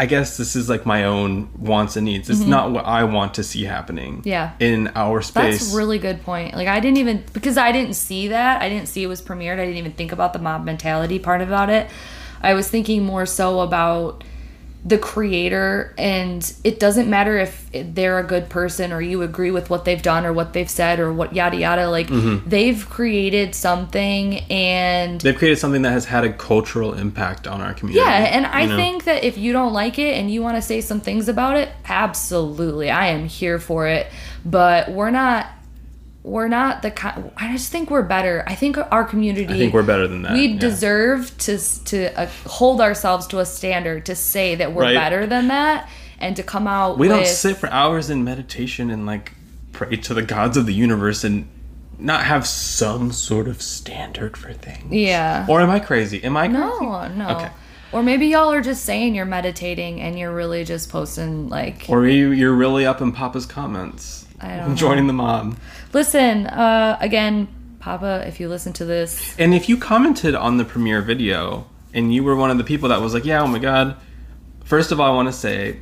I 0.00 0.06
guess 0.06 0.36
this 0.36 0.54
is 0.54 0.68
like 0.68 0.86
my 0.86 1.04
own 1.04 1.50
wants 1.58 1.96
and 1.96 2.04
needs. 2.04 2.30
It's 2.30 2.40
not 2.40 2.70
what 2.70 2.84
I 2.84 3.02
want 3.02 3.34
to 3.34 3.42
see 3.42 3.64
happening. 3.64 4.18
Mm-hmm. 4.18 4.28
Yeah. 4.28 4.52
In 4.60 4.92
our 4.94 5.20
space. 5.22 5.58
that's 5.58 5.74
a 5.74 5.76
really 5.76 5.98
good 5.98 6.22
point. 6.22 6.54
Like 6.54 6.68
I 6.68 6.78
didn't 6.78 6.98
even 6.98 7.24
because 7.32 7.58
I 7.58 7.72
didn't 7.72 7.94
see 7.94 8.28
that. 8.28 8.62
I 8.62 8.68
didn't 8.68 8.86
see 8.86 9.02
it 9.02 9.08
was 9.08 9.20
premiered. 9.20 9.54
I 9.54 9.64
didn't 9.64 9.76
even 9.76 9.92
think 9.92 10.12
about 10.12 10.32
the 10.32 10.38
mob 10.38 10.64
mentality 10.64 11.18
part 11.18 11.40
about 11.40 11.68
it. 11.68 11.90
I 12.40 12.54
was 12.54 12.68
thinking 12.70 13.04
more 13.04 13.26
so 13.26 13.60
about 13.60 14.22
the 14.84 14.96
creator 14.96 15.92
and 15.98 16.54
it 16.62 16.78
doesn't 16.78 17.10
matter 17.10 17.36
if 17.36 17.68
they're 17.72 18.18
a 18.20 18.22
good 18.24 18.48
person 18.48 18.92
or 18.92 19.00
you 19.02 19.22
agree 19.22 19.50
with 19.50 19.68
what 19.68 19.84
they've 19.84 20.00
done 20.00 20.24
or 20.24 20.32
what 20.32 20.52
they've 20.52 20.70
said 20.70 21.00
or 21.00 21.12
what 21.12 21.34
yada 21.34 21.56
yada 21.56 21.90
like 21.90 22.06
Mm-hmm. 22.06 22.48
they've 22.48 22.88
created 22.88 23.54
something 23.54 24.38
and 24.50 25.20
They've 25.20 25.36
created 25.36 25.58
something 25.58 25.82
that 25.82 25.90
has 25.90 26.04
had 26.06 26.24
a 26.24 26.32
cultural 26.32 26.94
impact 26.94 27.46
on 27.48 27.60
our 27.60 27.74
community. 27.74 28.04
Yeah, 28.06 28.18
and 28.18 28.46
I 28.46 28.66
know? 28.66 28.76
think 28.76 29.04
that 29.04 29.24
if 29.24 29.36
you 29.36 29.52
don't 29.52 29.72
like 29.72 29.98
it 29.98 30.14
and 30.14 30.30
you 30.30 30.42
want 30.42 30.56
to 30.56 30.62
say 30.62 30.80
some 30.80 31.00
things 31.00 31.28
about 31.28 31.56
it, 31.56 31.68
absolutely, 31.86 32.88
I 32.88 33.08
am 33.08 33.26
here 33.26 33.58
for 33.58 33.86
it. 33.88 34.06
But 34.44 34.90
we're 34.92 35.10
not, 35.10 35.46
we're 36.22 36.48
not 36.48 36.82
the 36.82 36.90
kind. 36.90 37.30
I 37.36 37.52
just 37.52 37.70
think 37.72 37.90
we're 37.90 38.02
better. 38.02 38.44
I 38.46 38.54
think 38.54 38.76
our 38.90 39.04
community. 39.04 39.52
I 39.52 39.56
think 39.56 39.72
we're 39.72 39.82
better 39.82 40.06
than 40.08 40.22
that. 40.22 40.32
We 40.32 40.46
yeah. 40.46 40.58
deserve 40.58 41.36
to 41.38 41.58
to 41.86 42.18
uh, 42.20 42.26
hold 42.46 42.80
ourselves 42.80 43.26
to 43.28 43.38
a 43.38 43.46
standard 43.46 44.06
to 44.06 44.14
say 44.14 44.54
that 44.56 44.72
we're 44.72 44.82
Right. 44.82 44.94
better 44.94 45.26
than 45.26 45.48
that 45.48 45.88
and 46.20 46.36
to 46.36 46.42
come 46.42 46.66
out. 46.66 46.98
We 46.98 47.08
with, 47.08 47.16
don't 47.16 47.26
sit 47.26 47.56
for 47.56 47.68
hours 47.70 48.10
in 48.10 48.24
meditation 48.24 48.90
and 48.90 49.06
like 49.06 49.32
pray 49.72 49.96
to 49.96 50.14
the 50.14 50.22
gods 50.22 50.56
of 50.56 50.66
the 50.66 50.74
universe 50.74 51.24
and 51.24 51.48
not 51.98 52.24
have 52.24 52.46
some 52.46 53.10
sort 53.12 53.48
of 53.48 53.60
standard 53.62 54.36
for 54.36 54.52
things. 54.52 54.92
Yeah. 54.92 55.46
Or 55.48 55.60
am 55.60 55.70
I 55.70 55.80
crazy? 55.80 56.22
Am 56.22 56.36
I 56.36 56.46
crazy? 56.48 56.60
no, 56.60 57.08
no. 57.08 57.28
Okay. 57.36 57.50
Or 57.90 58.02
maybe 58.02 58.26
y'all 58.26 58.52
are 58.52 58.60
just 58.60 58.84
saying 58.84 59.14
you're 59.14 59.24
meditating 59.24 60.00
and 60.00 60.18
you're 60.18 60.32
really 60.34 60.62
just 60.64 60.90
posting 60.90 61.48
like 61.48 61.86
Or 61.88 62.06
you, 62.06 62.30
you're 62.32 62.52
really 62.54 62.84
up 62.86 63.00
in 63.00 63.12
Papa's 63.12 63.46
comments. 63.46 64.26
I 64.40 64.56
don't 64.56 64.68
know. 64.70 64.74
Joining 64.74 65.06
the 65.06 65.12
mob. 65.12 65.56
Listen, 65.92 66.46
uh, 66.46 66.98
again, 67.00 67.48
Papa, 67.80 68.24
if 68.26 68.40
you 68.40 68.48
listen 68.48 68.72
to 68.74 68.84
this, 68.84 69.34
And 69.38 69.54
if 69.54 69.68
you 69.68 69.76
commented 69.76 70.34
on 70.34 70.56
the 70.58 70.64
premiere 70.64 71.00
video 71.02 71.66
and 71.94 72.12
you 72.12 72.22
were 72.24 72.36
one 72.36 72.50
of 72.50 72.58
the 72.58 72.64
people 72.64 72.88
that 72.90 73.00
was 73.00 73.14
like, 73.14 73.24
yeah, 73.24 73.40
oh 73.42 73.46
my 73.46 73.58
god. 73.58 73.96
First 74.64 74.92
of 74.92 75.00
all, 75.00 75.10
I 75.10 75.14
want 75.14 75.28
to 75.28 75.32
say 75.32 75.78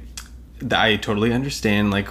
that 0.61 0.79
I 0.81 0.97
totally 0.97 1.33
understand. 1.33 1.91
Like, 1.91 2.09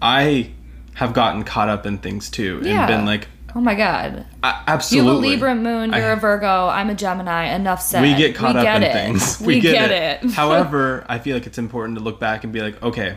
I 0.00 0.50
have 0.94 1.12
gotten 1.12 1.44
caught 1.44 1.68
up 1.68 1.84
in 1.86 1.98
things 1.98 2.30
too 2.30 2.56
and 2.58 2.66
Yeah. 2.66 2.86
been 2.86 3.04
like, 3.04 3.28
oh 3.54 3.60
my 3.60 3.74
God, 3.74 4.24
"A- 4.42 4.46
you 4.46 4.52
absolutely. 4.66 5.10
have 5.30 5.42
a 5.42 5.46
Libra 5.48 5.54
moon, 5.54 5.90
you're 5.92 6.10
I- 6.10 6.12
a 6.12 6.16
Virgo, 6.16 6.68
I'm 6.68 6.90
a 6.90 6.94
Gemini. 6.94 7.54
Enough 7.54 7.82
said. 7.82 8.02
we 8.02 8.14
get 8.14 8.34
caught 8.34 8.54
We 8.54 8.60
up 8.60 8.64
get 8.64 8.76
in 8.76 8.82
it. 8.84 8.92
things. 8.92 9.40
We, 9.44 9.60
get, 9.60 9.90
it. 9.90 10.30
However, 10.32 11.04
I 11.08 11.18
feel 11.18 11.36
like 11.36 11.46
it's 11.46 11.58
important 11.58 11.98
to 11.98 12.04
look 12.04 12.18
back 12.18 12.44
and 12.44 12.52
be 12.52 12.60
like, 12.60 12.82
okay, 12.82 13.16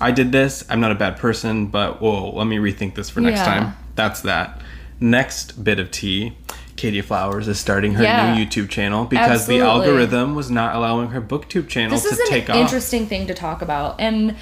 I 0.00 0.10
did 0.10 0.32
this. 0.32 0.64
I'm 0.68 0.80
not 0.80 0.92
a 0.92 0.94
bad 0.94 1.16
person, 1.18 1.66
but 1.66 2.00
whoa, 2.00 2.30
let 2.30 2.46
me 2.46 2.56
rethink 2.56 2.94
this 2.94 3.10
for 3.10 3.20
next 3.20 3.40
Yeah. 3.40 3.44
time. 3.44 3.76
That's 3.96 4.20
that. 4.22 4.60
Next 4.98 5.62
bit 5.62 5.78
of 5.78 5.90
tea. 5.90 6.36
Katie 6.76 7.02
Flowers 7.02 7.46
is 7.48 7.58
starting 7.60 7.94
her 7.94 8.04
Yeah. 8.04 8.34
new 8.34 8.42
YouTube 8.44 8.70
channel 8.70 9.04
because 9.04 9.30
Absolutely. 9.42 9.58
the 9.60 9.70
algorithm 9.70 10.34
was 10.34 10.50
not 10.50 10.74
allowing 10.74 11.10
her 11.10 11.20
booktube 11.20 11.68
channel 11.68 11.90
this 11.90 12.04
to 12.04 12.08
is 12.14 12.18
an 12.20 12.26
take 12.28 12.48
off. 12.48 12.56
interesting 12.56 13.06
thing 13.06 13.26
to 13.26 13.34
talk 13.34 13.60
about, 13.60 13.96
and 13.98 14.34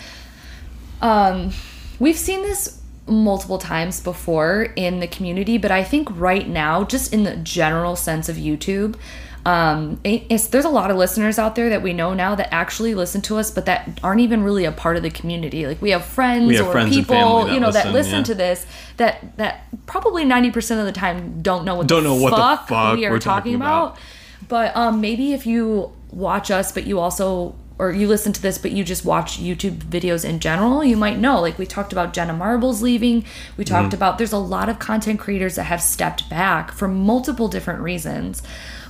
um, 1.02 1.50
we've 1.98 2.16
seen 2.18 2.42
this 2.42 2.80
multiple 3.06 3.58
times 3.58 4.00
before 4.00 4.68
in 4.76 5.00
the 5.00 5.06
community, 5.06 5.58
but 5.58 5.70
I 5.70 5.82
think 5.82 6.08
right 6.12 6.46
now, 6.48 6.84
just 6.84 7.12
in 7.12 7.24
the 7.24 7.36
general 7.36 7.96
sense 7.96 8.28
of 8.28 8.36
YouTube. 8.36 8.94
Um, 9.48 9.98
there's 10.02 10.66
a 10.66 10.68
lot 10.68 10.90
of 10.90 10.98
listeners 10.98 11.38
out 11.38 11.54
there 11.54 11.70
that 11.70 11.80
we 11.80 11.94
know 11.94 12.12
now 12.12 12.34
that 12.34 12.52
actually 12.52 12.94
listen 12.94 13.22
to 13.22 13.38
us, 13.38 13.50
but 13.50 13.64
that 13.64 13.98
aren't 14.02 14.20
even 14.20 14.42
really 14.42 14.66
a 14.66 14.72
part 14.72 14.98
of 14.98 15.02
the 15.02 15.08
community. 15.08 15.66
Like 15.66 15.80
we 15.80 15.88
have 15.90 16.04
friends 16.04 16.48
We 16.48 16.56
have 16.56 16.66
or 16.66 16.72
friends 16.72 16.94
people, 16.94 17.48
you 17.50 17.58
know, 17.58 17.72
that 17.72 17.86
listen, 17.86 17.92
listen 17.94 18.18
yeah. 18.18 18.24
to 18.24 18.34
this 18.34 18.66
that 18.98 19.38
that 19.38 19.64
probably 19.86 20.26
90% 20.26 20.80
of 20.80 20.84
the 20.84 20.92
time 20.92 21.40
don't 21.40 21.64
know 21.64 21.76
what 21.76 21.86
Don't 21.86 22.02
the 22.02 22.10
know 22.10 22.16
what 22.16 22.30
the 22.30 22.36
fuck 22.36 22.68
fuck 22.68 22.96
we 22.98 23.06
are 23.06 23.18
talking 23.18 23.20
talking 23.20 23.54
about. 23.54 23.92
about. 23.92 23.98
But 24.48 24.76
um, 24.76 25.00
maybe 25.00 25.32
if 25.32 25.46
you 25.46 25.92
watch 26.10 26.50
us, 26.50 26.70
but 26.70 26.86
you 26.86 26.98
also 26.98 27.54
or 27.78 27.92
you 27.92 28.08
listen 28.08 28.32
to 28.32 28.42
this, 28.42 28.58
but 28.58 28.72
you 28.72 28.82
just 28.82 29.04
watch 29.04 29.40
YouTube 29.40 29.76
videos 29.76 30.24
in 30.24 30.40
general, 30.40 30.82
you 30.82 30.96
might 30.96 31.18
know. 31.18 31.40
Like 31.40 31.58
we 31.58 31.66
talked 31.66 31.92
about 31.92 32.12
Jenna 32.12 32.32
Marbles 32.32 32.82
leaving. 32.82 33.24
We 33.56 33.64
Mm-hmm. 33.64 33.74
talked 33.74 33.94
about 33.94 34.18
there's 34.18 34.32
a 34.32 34.38
lot 34.38 34.68
of 34.68 34.78
content 34.78 35.20
creators 35.20 35.54
that 35.56 35.64
have 35.64 35.80
stepped 35.80 36.28
back 36.28 36.72
for 36.72 36.88
multiple 36.88 37.48
different 37.48 37.80
reasons. 37.80 38.42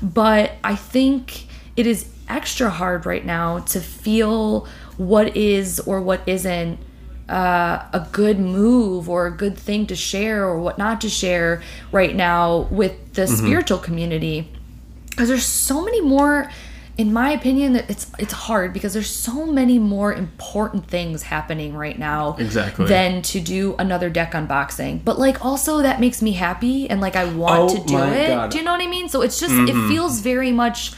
But 0.03 0.53
I 0.64 0.74
think 0.74 1.46
it 1.77 1.87
is 1.87 2.09
extra 2.29 2.70
hard 2.70 3.05
right 3.07 3.24
now 3.24 3.59
to 3.61 3.81
feel 3.81 4.66
what 4.96 5.37
is 5.37 5.81
or 5.81 6.01
what 6.01 6.22
isn't 6.27 6.79
uh, 7.29 7.85
a 7.92 8.07
good 8.11 8.38
move 8.40 9.09
or 9.09 9.27
a 9.27 9.31
good 9.31 9.57
thing 9.59 9.87
to 9.87 9.94
share 9.94 10.44
or 10.46 10.59
what 10.59 10.79
not 10.79 11.01
to 11.03 11.09
share 11.11 11.62
right 11.92 12.16
now 12.16 12.66
with 12.70 13.14
the 13.14 13.27
spiritual 13.27 13.77
community 13.79 14.48
because 15.11 15.29
there's 15.29 15.44
so 15.44 15.85
many 15.85 16.01
more 16.01 16.51
in 16.98 17.12
my 17.12 17.30
opinion 17.30 17.76
it's 17.76 18.11
it's 18.18 18.32
hard 18.32 18.72
because 18.72 18.92
there's 18.92 19.08
so 19.08 19.46
many 19.46 19.78
more 19.78 20.12
important 20.12 20.87
things 20.88 21.22
happening 21.22 21.74
right 21.74 21.98
now 21.98 22.34
Exactly. 22.38 22.87
than 22.87 23.22
to 23.22 23.40
do 23.40 23.76
another 23.78 24.11
deck 24.11 24.32
unboxing 24.32 25.02
but 25.04 25.18
like 25.18 25.44
also 25.44 25.80
that 25.82 26.00
makes 26.00 26.20
me 26.20 26.32
happy 26.32 26.90
and 26.90 27.00
like 27.00 27.14
i 27.16 27.24
want 27.24 27.70
Oh 27.70 27.76
to 27.76 27.80
do 27.87 27.96
it 27.98 28.28
God. 28.28 28.40
Mm-hmm. 28.40 28.48
do 28.50 28.58
you 28.58 28.64
know 28.64 28.72
what 28.72 28.82
i 28.82 28.87
mean 28.88 29.08
so 29.08 29.22
it's 29.22 29.38
just 29.40 29.54
it 29.54 29.74
feels 29.88 30.20
very 30.20 30.52
much 30.52 30.92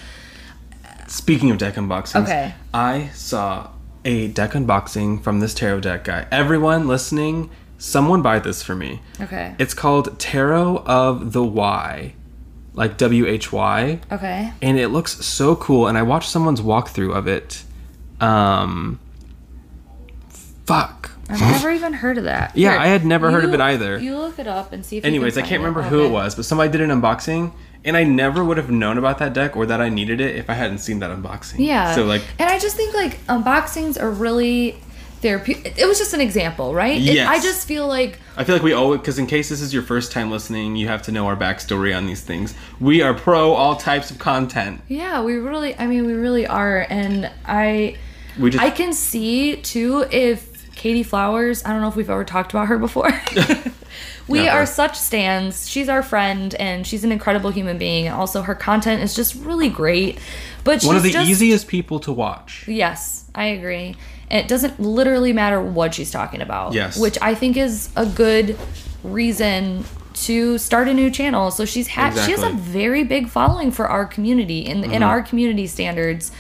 Speaking 1.07 1.51
of 1.51 1.59
deck 1.59 1.75
unboxings, 1.75 2.23
Okay. 2.23 2.55
I 2.73 3.09
saw 3.15 3.71
a 4.05 4.29
deck 4.29 4.53
unboxing 4.53 5.21
from 5.25 5.41
this 5.41 5.53
tarot 5.55 5.81
deck 5.81 6.05
guy. 6.05 6.27
Everyone 6.31 6.87
listening, 6.87 7.51
someone 7.79 8.23
buy 8.23 8.39
this 8.39 8.63
for 8.63 8.77
me. 8.77 9.01
okay 9.21 9.57
It's 9.59 9.75
called 9.75 10.19
Tarot 10.21 10.85
of 10.87 11.33
the 11.33 11.43
Y, 11.43 12.15
like 12.75 12.97
W 12.99 13.27
H 13.27 13.53
Y, 13.53 14.01
okay 14.13 14.53
and 14.63 14.79
it 14.79 14.89
looks 14.89 15.25
so 15.25 15.57
cool. 15.57 15.87
And 15.89 15.99
I 15.99 16.03
watched 16.03 16.31
someone's 16.31 16.61
walkthrough 16.61 17.15
of 17.15 17.27
it. 17.27 17.65
Um, 18.21 19.01
fuck. 20.67 21.11
i've 21.29 21.41
never 21.41 21.71
even 21.71 21.93
heard 21.93 22.19
of 22.19 22.25
that 22.25 22.57
Yeah, 22.57 22.73
Here, 22.73 22.81
I 22.81 22.87
had 22.89 23.05
never 23.05 23.31
heard 23.31 23.45
of 23.45 23.55
it 23.55 23.61
either. 23.61 23.99
you 23.99 24.17
look 24.17 24.39
it 24.39 24.47
up 24.47 24.73
and 24.73 24.85
see 24.85 24.99
if 24.99 25.05
you 25.05 25.09
Anyways, 25.09 25.37
I 25.39 25.43
can't 25.43 25.61
remember 25.61 25.83
who 25.83 26.05
it 26.05 26.11
was, 26.11 26.35
but 26.35 26.45
somebody 26.45 26.71
did 26.71 26.81
an 26.81 26.91
unboxing, 26.91 27.53
and 27.85 27.97
I 27.97 28.05
never 28.05 28.45
would 28.45 28.57
have 28.57 28.71
known 28.71 28.99
about 28.99 29.19
that 29.19 29.33
deck 29.33 29.57
or 29.57 29.67
that 29.67 29.81
I 29.81 29.89
needed 29.89 30.21
it 30.21 30.37
if 30.37 30.51
I 30.51 30.55
hadn't 30.55 30.79
seen 30.79 30.99
that 31.01 31.11
unboxing. 31.11 31.65
Yeah. 31.67 31.95
So 31.95 32.05
like, 32.05 32.23
and 32.39 32.49
I 32.51 32.59
just 32.59 32.77
think 32.77 32.95
like 32.95 33.25
unboxings 33.27 34.01
are 34.01 34.11
really 34.11 34.77
therapeutic. 35.21 35.79
It 35.79 35.87
was 35.87 35.99
just 35.99 36.15
an 36.15 36.21
example, 36.21 36.75
right? 36.75 36.97
It- 37.01 37.15
Yes. 37.15 37.29
I 37.29 37.41
just 37.41 37.67
feel 37.67 37.87
like 37.87 38.19
I 38.37 38.45
feel 38.45 38.55
like 38.55 38.63
we 38.63 38.73
it 38.75 38.99
because 38.99 39.19
in 39.19 39.27
case 39.27 39.49
this 39.49 39.61
is 39.61 39.75
your 39.75 39.83
first 39.83 40.13
time 40.13 40.31
listening, 40.31 40.77
you 40.77 40.89
have 40.89 41.03
to 41.03 41.13
know 41.13 41.27
our 41.27 41.37
backstory 41.37 41.97
on 41.97 42.07
these 42.07 42.23
things. 42.23 42.55
We 42.81 43.03
are 43.03 43.13
pro 43.15 43.53
all 43.53 43.77
types 43.77 44.11
of 44.11 44.19
content. 44.19 44.81
yeah, 44.89 45.23
we 45.23 45.35
really. 45.35 45.77
I 45.79 45.87
mean, 45.87 46.07
we 46.07 46.13
really 46.15 46.47
are, 46.47 46.87
and 46.89 47.31
I. 47.47 47.97
We 48.39 48.51
just 48.51 48.63
I 48.65 48.71
can 48.71 48.93
see 48.93 49.57
too 49.57 50.07
if 50.11 50.75
Katie 50.75 51.03
Flowers. 51.03 51.65
I 51.65 51.73
don't 51.73 51.81
know 51.83 51.89
if 51.89 51.97
we've 51.97 52.09
ever 52.09 52.25
talked 52.25 52.53
about 52.53 52.69
her 52.69 52.79
before. 52.79 53.11
we 54.29 54.39
Never. 54.45 54.51
are 54.61 54.67
such 54.67 54.97
stands. 54.97 55.69
She's 55.69 55.89
our 55.89 56.03
friend, 56.03 56.55
and 56.55 56.87
she's 56.87 57.05
an 57.05 57.13
incredible 57.13 57.51
human 57.51 57.77
being. 57.77 58.07
And 58.07 58.15
also, 58.17 58.43
her 58.43 58.55
content 58.55 59.03
is 59.03 59.15
just 59.15 59.35
really 59.35 59.69
great. 59.69 60.19
But 60.65 60.83
one 60.85 60.97
of 60.97 61.03
the 61.03 61.11
just, 61.11 61.29
easiest 61.29 61.69
people 61.69 62.01
to 62.01 62.13
watch. 62.13 62.65
Yes, 62.69 63.25
I 63.35 63.47
agree. 63.47 63.97
And 64.31 64.41
it 64.45 64.49
doesn't 64.49 64.79
literally 64.79 65.33
matter 65.33 65.61
what 65.61 65.95
she's 65.95 66.11
talking 66.11 66.41
about. 66.41 66.73
Yes. 66.73 66.97
Which 66.99 67.19
I 67.21 67.35
think 67.35 67.57
is 67.57 67.91
a 67.97 68.07
good 68.07 68.57
reason 69.03 69.85
to 70.13 70.59
start 70.59 70.87
a 70.89 70.95
new 70.95 71.11
channel. 71.11 71.51
So 71.51 71.65
she's 71.65 71.89
had 71.89 72.15
she 72.25 72.31
has 72.33 72.43
a 72.43 72.47
Mm-hmm. 72.51 72.59
very 72.59 73.05
big 73.05 73.29
following 73.29 73.71
for 73.71 73.89
our 73.89 74.05
community 74.07 74.61
in 74.61 74.85
in 74.85 75.03
our 75.03 75.23
community 75.23 75.67
standards. 75.67 76.31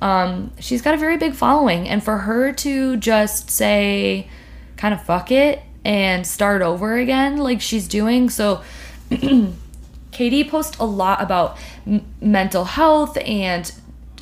Um, 0.00 0.50
she's 0.58 0.82
got 0.82 0.94
a 0.94 0.96
very 0.96 1.16
big 1.16 1.34
following, 1.34 1.88
and 1.88 2.02
for 2.02 2.18
her 2.18 2.52
to 2.52 2.96
just 2.96 3.50
say, 3.50 4.28
kind 4.76 4.92
of 4.92 5.00
fuck 5.04 5.30
it 5.30 5.62
and 5.84 6.26
start 6.26 6.60
over 6.62 6.96
again, 6.96 7.36
like 7.36 7.60
she's 7.60 7.86
doing, 7.86 8.28
so 8.28 8.62
Katie 10.10 10.44
posts 10.44 10.76
a 10.78 10.84
lot 10.84 11.22
about 11.22 11.56
m- 11.86 12.04
mental 12.20 12.64
health 12.64 13.16
and 13.24 13.72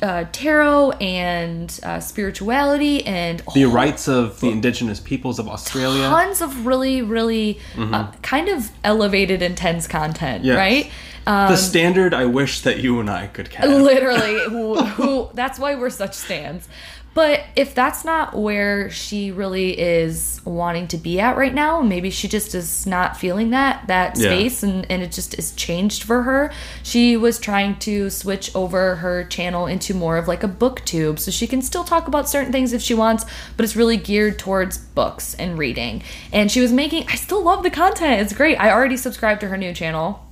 uh, 0.01 0.25
tarot 0.31 0.91
and 0.93 1.79
uh, 1.83 1.99
spirituality 1.99 3.05
and 3.05 3.41
The 3.53 3.65
rights 3.65 4.07
of 4.07 4.39
the 4.39 4.49
indigenous 4.49 4.99
peoples 4.99 5.37
of 5.39 5.47
Australia. 5.47 6.03
tons 6.09 6.41
of 6.41 6.65
really, 6.65 7.01
really 7.01 7.59
uh, 7.77 8.11
kind 8.21 8.49
of 8.49 8.71
elevated, 8.83 9.41
intense 9.41 9.87
content, 9.87 10.43
Yes. 10.43 10.57
right? 10.57 10.91
the 11.25 11.55
standard 11.55 12.13
I 12.15 12.25
wish 12.25 12.61
that 12.61 12.79
you 12.79 12.99
and 12.99 13.09
I 13.09 13.27
could 13.27 13.49
catch. 13.55 13.65
literally 13.67 14.39
who, 14.49 14.75
who 14.97 15.29
that's 15.35 15.59
why 15.59 15.75
we're 15.75 15.89
such 15.91 16.15
stands 16.15 16.67
but 17.13 17.43
if 17.55 17.75
that's 17.75 18.05
not 18.05 18.33
where 18.33 18.89
she 18.89 19.31
really 19.31 19.77
is 19.77 20.39
wanting 20.45 20.87
to 20.87 20.97
be 20.97 21.19
at 21.19 21.35
right 21.35 21.53
now 21.53 21.81
maybe 21.81 22.09
she 22.09 22.27
just 22.27 22.55
is 22.55 22.85
not 22.87 23.17
feeling 23.17 23.49
that 23.49 23.85
that 23.87 24.17
Yeah. 24.17 24.29
space 24.29 24.63
and, 24.63 24.85
and 24.89 25.01
it 25.03 25.11
just 25.11 25.37
is 25.37 25.51
changed 25.53 26.03
for 26.03 26.23
her. 26.23 26.51
She 26.83 27.17
was 27.17 27.37
trying 27.39 27.77
to 27.79 28.09
switch 28.09 28.53
over 28.55 28.95
her 28.97 29.23
channel 29.25 29.65
into 29.67 29.93
more 29.93 30.17
of 30.17 30.27
like 30.27 30.43
a 30.43 30.47
booktube 30.47 31.19
so 31.19 31.31
she 31.31 31.47
can 31.47 31.61
still 31.61 31.83
talk 31.83 32.07
about 32.07 32.29
certain 32.29 32.51
things 32.51 32.73
if 32.73 32.81
she 32.81 32.93
wants 32.93 33.25
but 33.57 33.63
it's 33.63 33.75
really 33.75 33.97
geared 33.97 34.39
towards 34.39 34.77
books 34.77 35.33
and 35.35 35.57
reading. 35.57 36.01
And 36.31 36.51
she 36.51 36.61
was 36.61 36.71
making 36.71 37.05
i 37.09 37.15
still 37.15 37.43
love 37.43 37.63
the 37.63 37.69
content. 37.69 38.21
It's 38.21 38.33
great. 38.33 38.55
I 38.57 38.71
already 38.71 38.97
subscribed 38.97 39.41
to 39.41 39.47
her 39.49 39.57
new 39.57 39.73
channel 39.73 40.25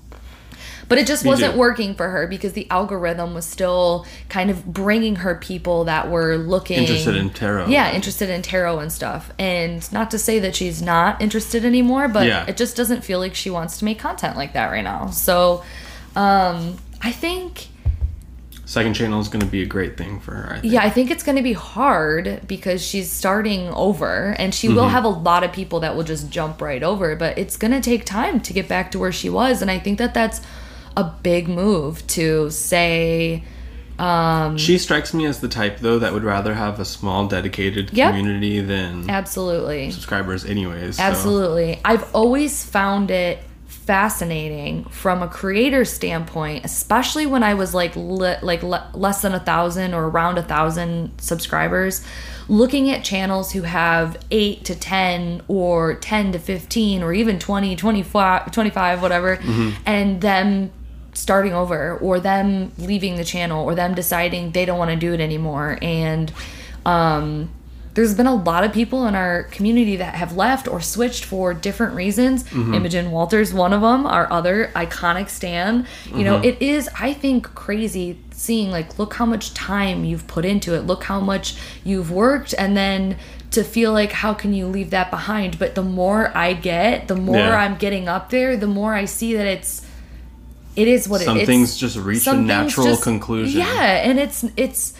but 0.90 0.98
it 0.98 1.08
just 1.08 1.24
wasn't 1.26 1.56
working 1.56 1.96
for 1.96 2.10
her 2.10 2.28
because 2.28 2.54
the 2.54 2.68
algorithm 2.70 3.34
was 3.34 3.46
still 3.46 4.06
kind 4.28 4.50
of 4.50 4.66
bringing 4.66 5.16
her 5.18 5.36
people 5.36 5.86
that 5.86 6.10
were 6.10 6.36
looking 6.36 6.80
Interested 6.80 7.16
in 7.16 7.30
tarot. 7.30 7.68
yeah 7.68 7.94
interested 7.94 8.30
in 8.30 8.42
tarot 8.42 8.80
and 8.80 8.92
stuff 8.92 9.32
and 9.40 9.90
not 9.94 10.12
to 10.12 10.18
say 10.20 10.40
that 10.40 10.56
she's 10.56 10.82
not 10.82 11.22
interested 11.22 11.64
anymore 11.64 12.08
but 12.08 12.28
Yeah. 12.28 12.46
it 12.48 12.58
just 12.58 12.76
doesn't 12.76 13.04
feel 13.04 13.20
like 13.20 13.36
she 13.36 13.50
wants 13.50 13.78
to 13.80 13.86
make 13.86 14.00
content 14.00 14.36
like 14.36 14.54
that 14.54 14.70
right 14.72 14.84
now 14.84 15.12
so 15.12 15.64
um 16.16 16.78
i 17.02 17.12
think 17.12 17.68
Second 18.66 18.94
channel 18.94 19.20
is 19.20 19.30
going 19.30 19.40
to 19.40 19.48
be 19.48 19.64
a 19.64 19.66
great 19.66 19.98
thing 19.98 20.20
for 20.20 20.36
her. 20.36 20.54
I 20.54 20.60
think. 20.60 20.72
yeah, 20.74 20.84
I 20.84 20.92
think 20.92 21.10
it's 21.10 21.24
going 21.24 21.38
to 21.38 21.42
be 21.42 21.54
hard 21.54 22.42
because 22.48 22.86
she's 22.86 23.12
starting 23.12 23.68
over 23.70 24.36
and 24.38 24.54
she 24.54 24.70
will 24.70 24.90
have 24.90 25.06
a 25.06 25.10
lot 25.10 25.44
of 25.44 25.52
people 25.52 25.80
that 25.80 25.96
will 25.96 26.04
just 26.04 26.30
jump 26.30 26.62
right 26.62 26.84
over, 26.84 27.16
but 27.16 27.36
it's 27.40 27.58
going 27.58 27.72
to 27.72 27.82
take 27.82 28.06
time 28.06 28.40
to 28.42 28.54
get 28.54 28.68
back 28.68 28.92
to 28.92 29.00
where 29.00 29.12
she 29.12 29.28
was. 29.28 29.64
And 29.64 29.72
I 29.72 29.80
think 29.80 29.98
that 29.98 30.14
that's 30.14 30.40
a 30.98 31.04
big 31.24 31.48
move 31.48 32.06
to 32.08 32.50
say, 32.50 33.44
um, 33.98 34.58
She 34.58 34.78
strikes 34.78 35.14
me 35.14 35.26
as 35.26 35.40
the 35.42 35.48
type, 35.50 35.80
though, 35.80 36.00
that 36.00 36.14
would 36.14 36.24
rather 36.24 36.54
have 36.54 36.80
a 36.80 36.86
small, 36.86 37.28
dedicated 37.28 37.92
Yep. 37.92 38.12
community 38.12 38.62
than 38.62 39.10
absolutely. 39.10 39.92
subscribers, 39.92 40.46
anyways. 40.46 40.98
so- 40.98 41.04
Absolutely. 41.04 41.80
I've 41.84 42.06
always 42.16 42.64
found 42.64 43.12
it 43.12 43.40
fascinating 43.68 44.84
from 44.92 45.24
a 45.24 45.28
creator 45.28 45.84
standpoint, 45.84 46.64
especially 46.64 47.26
when 47.26 47.42
I 47.44 47.56
was 47.56 47.74
like 47.74 47.96
li- 47.96 48.36
like 48.42 48.62
le- 48.62 48.88
less 48.94 49.24
than 49.24 49.34
a 49.34 49.40
thousand 49.40 49.96
or 49.96 50.08
around 50.08 50.38
a 50.38 50.44
thousand 50.44 51.12
subscribers, 51.20 52.02
looking 52.48 52.90
at 52.92 53.04
channels 53.04 53.52
who 53.52 53.64
have 53.64 54.16
eight 54.30 54.64
to 54.66 54.76
10 54.76 55.42
or 55.48 55.96
10 55.96 56.32
to 56.34 56.40
15 56.40 57.02
or 57.02 57.14
even 57.14 57.40
20, 57.40 57.76
25, 57.76 58.52
25 58.52 59.02
whatever, 59.02 59.40
and 59.88 60.22
them 60.22 60.70
starting 61.14 61.54
over 61.54 61.98
or 61.98 62.20
them 62.20 62.72
leaving 62.78 63.16
the 63.16 63.24
channel 63.24 63.64
or 63.64 63.76
them 63.76 63.94
deciding 63.96 64.52
they 64.52 64.66
don't 64.66 64.78
want 64.78 64.92
to 64.92 64.98
do 64.98 65.14
it 65.14 65.20
anymore. 65.20 65.78
And, 65.82 66.32
um, 66.86 67.50
there's 67.96 68.14
been 68.14 68.28
a 68.28 68.36
lot 68.36 68.64
of 68.64 68.72
people 68.72 69.08
in 69.08 69.16
our 69.16 69.44
community 69.46 69.98
that 69.98 70.14
have 70.16 70.38
left 70.38 70.68
or 70.70 70.80
switched 70.80 71.26
for 71.26 71.54
different 71.54 71.96
reasons. 71.96 72.46
Imogen 72.74 73.12
Walters, 73.12 73.54
one 73.54 73.74
of 73.74 73.82
them, 73.82 74.06
our 74.06 74.32
other 74.32 74.72
iconic 74.76 75.28
Stan. 75.28 75.86
You 76.14 76.24
know, 76.24 76.38
it 76.38 76.62
is, 76.62 76.88
I 76.98 77.14
think, 77.14 77.54
crazy 77.56 78.18
seeing 78.32 78.72
like, 78.72 79.00
look 79.00 79.16
how 79.16 79.26
much 79.26 79.54
time 79.54 80.06
you've 80.06 80.28
put 80.28 80.46
into 80.46 80.76
it, 80.76 80.82
look 80.82 81.04
how 81.06 81.20
much 81.20 81.56
you've 81.84 82.10
worked, 82.10 82.54
and 82.58 82.78
then 82.78 83.18
to 83.52 83.64
feel 83.64 83.92
like, 83.92 84.12
how 84.14 84.34
can 84.34 84.54
you 84.54 84.68
leave 84.68 84.92
that 84.92 85.10
behind? 85.10 85.60
But 85.60 85.76
the 85.76 85.84
more 85.84 86.32
I 86.38 86.54
get, 86.54 87.08
the 87.10 87.16
more 87.18 87.38
Yeah. 87.38 87.56
I'm 87.58 87.76
getting 87.76 88.08
up 88.08 88.30
there, 88.30 88.56
the 88.56 88.68
more 88.68 88.94
I 88.94 89.06
see 89.06 89.36
that 89.36 89.48
it's. 89.48 89.86
It 90.76 90.88
is 90.88 91.10
what 91.10 91.22
it 91.22 91.24
is. 91.24 91.26
Some 91.28 91.38
it 91.40 91.46
things 91.46 91.78
just 91.78 91.98
reach 91.98 92.28
a 92.28 92.34
natural 92.34 92.96
conclusion. 92.98 93.60
Yeah, 93.60 94.04
and 94.08 94.20
it's 94.20 94.46
it's 94.56 94.94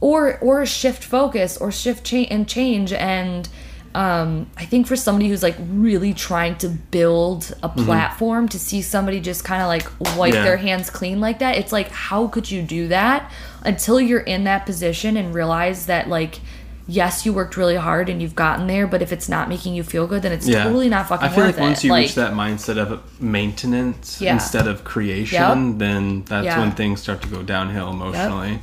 or 0.00 0.38
or 0.38 0.64
shift 0.66 1.04
focus 1.04 1.56
or 1.58 1.70
shift 1.70 2.04
change 2.04 2.28
and 2.30 2.48
change 2.48 2.92
and 2.92 3.48
um, 3.94 4.48
I 4.56 4.64
think 4.64 4.86
for 4.86 4.96
somebody 4.96 5.28
who's 5.28 5.42
like 5.42 5.56
really 5.68 6.14
trying 6.14 6.56
to 6.56 6.68
build 6.70 7.54
a 7.62 7.68
platform 7.68 8.48
to 8.48 8.58
see 8.58 8.80
somebody 8.80 9.20
just 9.20 9.44
kind 9.44 9.60
of 9.60 9.68
like 9.68 9.84
wipe 10.16 10.32
Mm-hmm. 10.32 10.34
Yeah. 10.34 10.44
their 10.44 10.56
hands 10.56 10.88
clean 10.88 11.20
like 11.20 11.40
that, 11.40 11.56
it's 11.58 11.72
like 11.72 11.88
how 11.90 12.26
could 12.28 12.50
you 12.50 12.62
do 12.62 12.88
that 12.88 13.30
until 13.64 14.00
you're 14.00 14.20
in 14.20 14.44
that 14.44 14.64
position 14.64 15.18
and 15.18 15.34
realize 15.34 15.86
that 15.86 16.08
like 16.08 16.40
yes 16.88 17.24
you 17.24 17.32
worked 17.32 17.56
really 17.56 17.76
hard 17.76 18.08
and 18.08 18.20
you've 18.20 18.34
gotten 18.34 18.66
there, 18.66 18.86
but 18.86 19.02
if 19.02 19.12
it's 19.12 19.28
not 19.28 19.48
making 19.48 19.74
you 19.74 19.82
feel 19.82 20.06
good, 20.06 20.22
then 20.22 20.32
it's 20.32 20.46
Yeah. 20.48 20.64
totally 20.64 20.88
not 20.88 21.08
fucking 21.08 21.26
I 21.26 21.30
feel 21.30 21.44
worth 21.44 21.56
like 21.56 21.62
once 21.62 21.78
it. 21.84 21.86
you 21.88 21.94
reach 21.94 22.14
that 22.16 22.32
mindset 22.32 22.76
of 22.78 23.00
maintenance 23.20 24.20
Yeah. 24.20 24.34
instead 24.34 24.66
of 24.66 24.84
creation, 24.84 25.78
then 25.78 26.24
that's 26.26 26.56
when 26.56 26.72
things 26.72 27.00
start 27.00 27.22
to 27.22 27.28
go 27.28 27.42
downhill 27.42 27.90
emotionally. 27.90 28.60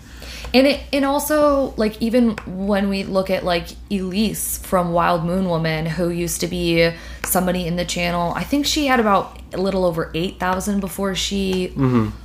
And 0.54 0.66
it 0.66 0.82
and 0.92 1.06
also 1.06 1.74
like 1.78 2.02
even 2.02 2.32
when 2.48 2.90
we 2.90 3.04
look 3.04 3.30
at 3.30 3.44
like 3.46 3.68
Elise 3.92 4.58
from 4.58 4.94
Wild 4.94 5.24
Moon 5.24 5.46
Woman, 5.48 5.86
who 5.86 6.10
used 6.10 6.42
to 6.42 6.48
be 6.48 6.92
somebody 7.24 7.68
in 7.68 7.76
the 7.76 7.86
channel, 7.86 8.34
I 8.36 8.44
think 8.44 8.66
she 8.66 8.88
had 8.88 9.00
about 9.00 9.40
a 9.54 9.58
little 9.58 9.86
over 9.86 10.10
eight 10.16 10.40
thousand 10.40 10.80
before 10.80 11.14
she 11.14 11.72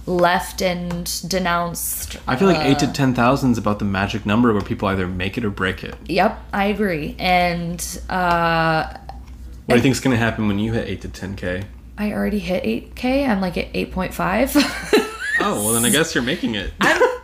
left 0.07 0.63
and 0.63 1.05
denounced. 1.29 2.17
I 2.27 2.37
feel 2.37 2.49
like 2.49 2.65
eight 2.65 2.77
Uh. 2.83 2.87
to 2.87 2.93
ten 2.93 3.15
thousand 3.15 3.53
is 3.53 3.59
about 3.59 3.79
the 3.79 3.85
magic 3.85 4.25
number 4.25 4.53
where 4.53 4.63
people 4.63 4.89
either 4.89 5.07
make 5.07 5.37
it 5.37 5.45
or 5.45 5.51
break 5.51 5.85
it. 5.85 5.95
Yep, 6.07 6.39
I 6.53 6.65
agree. 6.67 7.17
And 7.19 7.81
uh, 8.09 8.87
What 9.67 9.75
do 9.75 9.77
you 9.77 9.83
think 9.83 9.93
is 9.93 10.01
going 10.01 10.17
to 10.17 10.23
happen 10.23 10.47
when 10.49 10.59
you 10.59 10.73
hit 10.73 10.89
eight 10.89 11.03
to 11.03 11.09
ten 11.09 11.37
k? 11.37 11.65
I 11.99 12.13
already 12.13 12.39
hit 12.39 12.65
eight 12.65 12.95
k. 12.95 13.25
I'm 13.27 13.41
like 13.43 13.57
at 13.59 13.69
eight 13.75 13.93
point 13.93 14.15
five. 14.15 14.51
Oh 15.41 15.63
well, 15.65 15.73
then 15.75 15.85
I 15.85 15.91
guess 15.91 16.15
you're 16.15 16.25
making 16.25 16.55
it. 16.55 16.73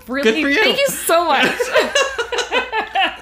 Really 0.09 0.43
for 0.43 0.49
you. 0.49 0.63
thank 0.63 0.79
you 0.79 0.89
so 0.89 1.25
much. 1.25 1.47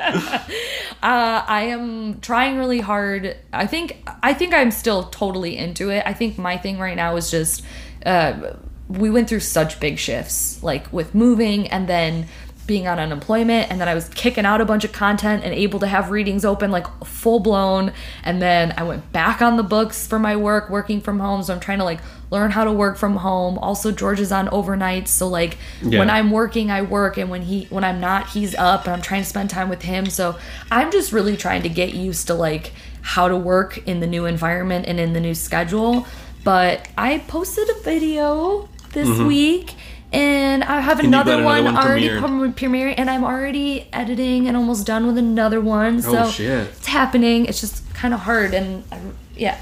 uh, 1.03 1.45
I 1.47 1.69
am 1.71 2.21
trying 2.21 2.57
really 2.57 2.81
hard. 2.81 3.37
I 3.53 3.67
think 3.67 4.09
I 4.23 4.33
think 4.33 4.55
I'm 4.55 4.71
still 4.71 5.05
totally 5.05 5.57
into 5.57 5.91
it. 5.91 6.03
I 6.07 6.15
think 6.15 6.39
my 6.39 6.57
thing 6.57 6.79
right 6.79 6.97
now 6.97 7.17
is 7.17 7.31
just 7.31 7.63
uh, 8.07 8.55
we 8.89 9.11
went 9.11 9.29
through 9.29 9.41
such 9.41 9.81
big 9.81 9.99
shifts, 9.99 10.63
like 10.63 10.91
with 10.93 11.15
moving 11.15 11.69
and 11.69 11.89
then 11.89 12.27
being 12.67 12.87
on 12.87 12.99
unemployment 13.01 13.71
and 13.71 13.81
then 13.81 13.89
I 13.89 13.95
was 13.95 14.11
kicking 14.11 14.45
out 14.45 14.61
a 14.61 14.65
bunch 14.67 14.85
of 14.85 14.93
content 14.93 15.43
and 15.43 15.55
able 15.55 15.81
to 15.81 15.87
have 15.87 16.11
readings 16.11 16.45
open 16.45 16.71
like 16.71 16.87
full 17.03 17.41
blown 17.41 17.95
and 18.23 18.43
then 18.43 18.75
I 18.77 18.83
went 18.83 19.11
back 19.11 19.41
on 19.41 19.57
the 19.57 19.63
books 19.63 20.07
for 20.07 20.19
my 20.19 20.37
work 20.37 20.69
working 20.69 21.01
from 21.01 21.19
home 21.19 21.43
so 21.43 21.55
I'm 21.55 21.61
trying 21.61 21.79
to 21.79 21.85
like 21.85 22.01
learn 22.31 22.51
how 22.51 22.65
to 22.65 22.73
work 22.73 22.97
from 22.99 23.17
home 23.17 23.59
also 23.59 23.91
George 23.91 24.21
is 24.21 24.31
on 24.33 24.49
overnights 24.49 25.09
so 25.09 25.27
like 25.29 25.57
Yeah. 25.83 25.99
when 26.01 26.11
I'm 26.11 26.31
working 26.31 26.71
I 26.71 26.83
work 26.83 27.17
and 27.17 27.31
when 27.31 27.43
he 27.43 27.65
when 27.71 27.85
I'm 27.85 28.01
not 28.01 28.29
he's 28.31 28.55
up 28.55 28.85
and 28.85 28.95
I'm 28.95 29.03
trying 29.03 29.23
to 29.23 29.29
spend 29.29 29.51
time 29.51 29.69
with 29.69 29.83
him 29.83 30.07
so 30.07 30.37
I'm 30.71 30.91
just 30.93 31.13
really 31.13 31.37
trying 31.37 31.63
to 31.63 31.69
get 31.69 31.95
used 31.95 32.27
to 32.27 32.35
like 32.35 32.73
how 33.01 33.29
to 33.29 33.37
work 33.37 33.79
in 33.89 34.01
the 34.01 34.07
new 34.07 34.27
environment 34.27 34.87
and 34.87 35.01
in 35.01 35.13
the 35.15 35.21
new 35.21 35.35
schedule 35.35 36.07
but 36.45 36.87
I 36.99 37.19
posted 37.29 37.69
a 37.71 37.81
video 37.81 38.69
this 38.93 39.19
week 39.21 39.75
and 40.13 40.65
I 40.65 40.81
have 40.81 40.99
Mm-hmm. 40.99 41.07
another, 41.09 41.33
another 41.33 41.45
one, 41.45 41.65
one 41.65 41.77
already 41.77 42.09
premiered. 42.09 42.55
premiering 42.55 42.95
and 42.97 43.11
I'm 43.11 43.25
already 43.25 43.89
editing 43.93 44.49
and 44.49 44.57
almost 44.57 44.87
done 44.87 45.07
with 45.07 45.19
another 45.19 45.61
one 45.61 46.01
so 46.03 46.25
Oh, 46.25 46.31
shit. 46.31 46.69
it's 46.69 46.87
happening 46.87 47.47
it's 47.47 47.61
just 47.61 47.83
kind 47.95 48.13
of 48.15 48.21
hard 48.21 48.55
and 48.55 48.85
I, 48.93 48.99
yeah 49.37 49.59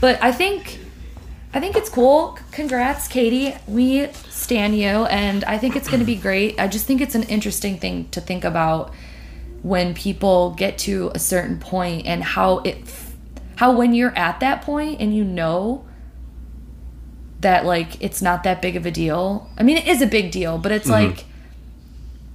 but 0.00 0.22
I 0.22 0.32
think 0.32 0.78
I 1.52 1.58
think 1.58 1.76
it's 1.76 1.88
cool. 1.88 2.38
Congrats, 2.52 3.08
Katie. 3.08 3.54
We 3.66 4.12
stand 4.28 4.76
you, 4.76 4.86
and 4.86 5.42
I 5.44 5.58
think 5.58 5.74
it's 5.74 5.88
going 5.88 6.00
to 6.00 6.06
be 6.06 6.14
great. 6.14 6.60
I 6.60 6.68
just 6.68 6.86
think 6.86 7.00
it's 7.00 7.16
an 7.16 7.24
interesting 7.24 7.78
thing 7.78 8.08
to 8.10 8.20
think 8.20 8.44
about 8.44 8.94
when 9.62 9.92
people 9.92 10.52
get 10.52 10.78
to 10.78 11.10
a 11.14 11.18
certain 11.18 11.58
point 11.58 12.06
and 12.06 12.22
how 12.22 12.58
it, 12.58 12.78
how 13.56 13.72
when 13.72 13.94
you're 13.94 14.16
at 14.16 14.40
that 14.40 14.62
point 14.62 15.00
and 15.00 15.14
you 15.14 15.24
know 15.24 15.84
that 17.40 17.64
like 17.64 18.00
it's 18.02 18.22
not 18.22 18.44
that 18.44 18.62
big 18.62 18.76
of 18.76 18.86
a 18.86 18.90
deal. 18.90 19.50
I 19.58 19.62
mean, 19.62 19.76
it 19.76 19.88
is 19.88 20.00
a 20.00 20.06
big 20.06 20.30
deal, 20.30 20.56
but 20.56 20.72
it's 20.72 20.88
mm-hmm. 20.88 21.08
like 21.10 21.24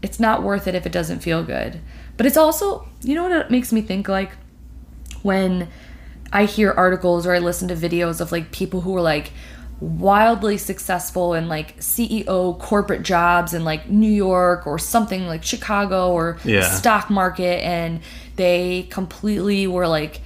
it's 0.01 0.19
not 0.19 0.43
worth 0.43 0.67
it 0.67 0.75
if 0.75 0.85
it 0.85 0.91
doesn't 0.91 1.19
feel 1.19 1.43
good. 1.43 1.79
But 2.17 2.25
it's 2.25 2.37
also, 2.37 2.87
you 3.01 3.15
know 3.15 3.23
what 3.23 3.31
it 3.31 3.51
makes 3.51 3.71
me 3.71 3.81
think 3.81 4.07
like 4.07 4.31
when 5.23 5.69
I 6.33 6.45
hear 6.45 6.71
articles 6.71 7.25
or 7.25 7.33
I 7.33 7.39
listen 7.39 7.67
to 7.69 7.75
videos 7.75 8.19
of 8.21 8.31
like 8.31 8.51
people 8.51 8.81
who 8.81 8.95
are 8.97 9.01
like 9.01 9.31
wildly 9.79 10.57
successful 10.57 11.33
in 11.33 11.47
like 11.47 11.77
CEO 11.79 12.57
corporate 12.59 13.03
jobs 13.03 13.53
in 13.53 13.63
like 13.65 13.89
New 13.89 14.11
York 14.11 14.65
or 14.65 14.79
something 14.79 15.27
like 15.27 15.43
Chicago 15.43 16.11
or 16.11 16.37
Yeah. 16.45 16.69
stock 16.71 17.09
market 17.09 17.63
and 17.63 17.99
they 18.37 18.87
completely 18.89 19.67
were 19.67 19.87
like 19.87 20.21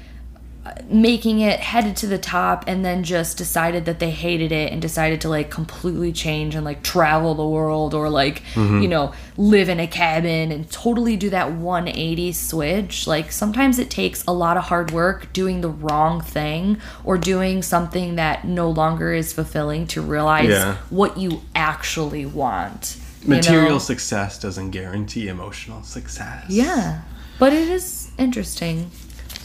making 0.90 1.40
it 1.40 1.60
headed 1.60 1.96
to 1.98 2.08
the 2.08 2.18
top 2.18 2.64
and 2.68 2.84
then 2.84 3.04
just 3.04 3.38
decided 3.38 3.86
that 3.86 4.00
they 4.00 4.12
hated 4.12 4.52
it 4.52 4.72
and 4.72 4.82
decided 4.82 5.22
to 5.22 5.30
like 5.30 5.50
completely 5.50 6.12
change 6.12 6.56
and 6.56 6.66
like 6.66 6.82
travel 6.84 7.36
the 7.36 7.48
world 7.48 7.94
or 7.94 8.10
like 8.10 8.44
Mm-hmm. 8.56 8.82
you 8.82 8.88
know 8.88 9.14
live 9.38 9.70
in 9.70 9.80
a 9.80 9.88
cabin 9.88 10.52
and 10.52 10.70
totally 10.72 11.16
do 11.16 11.30
that 11.30 11.52
180 11.52 12.32
switch 12.34 13.08
like 13.08 13.32
sometimes 13.32 13.80
it 13.80 13.90
takes 13.90 14.24
a 14.28 14.34
lot 14.34 14.58
of 14.58 14.64
hard 14.66 14.92
work 14.92 15.32
doing 15.34 15.62
the 15.62 15.70
wrong 15.70 16.22
thing 16.22 16.78
or 17.04 17.18
doing 17.18 17.62
something 17.62 18.16
that 18.16 18.46
no 18.46 18.70
longer 18.70 19.14
is 19.14 19.32
fulfilling 19.34 19.88
to 19.88 20.02
realize 20.02 20.50
Yeah. 20.50 20.78
what 20.90 21.18
you 21.18 21.42
actually 21.56 22.26
want 22.26 22.98
you 23.22 23.30
Material 23.30 23.72
know? 23.74 23.80
success 23.80 24.40
doesn't 24.40 24.72
guarantee 24.72 25.28
emotional 25.28 25.84
success. 25.84 26.46
yeah 26.50 27.02
but 27.38 27.54
it 27.54 27.68
is 27.70 28.12
interesting 28.18 28.90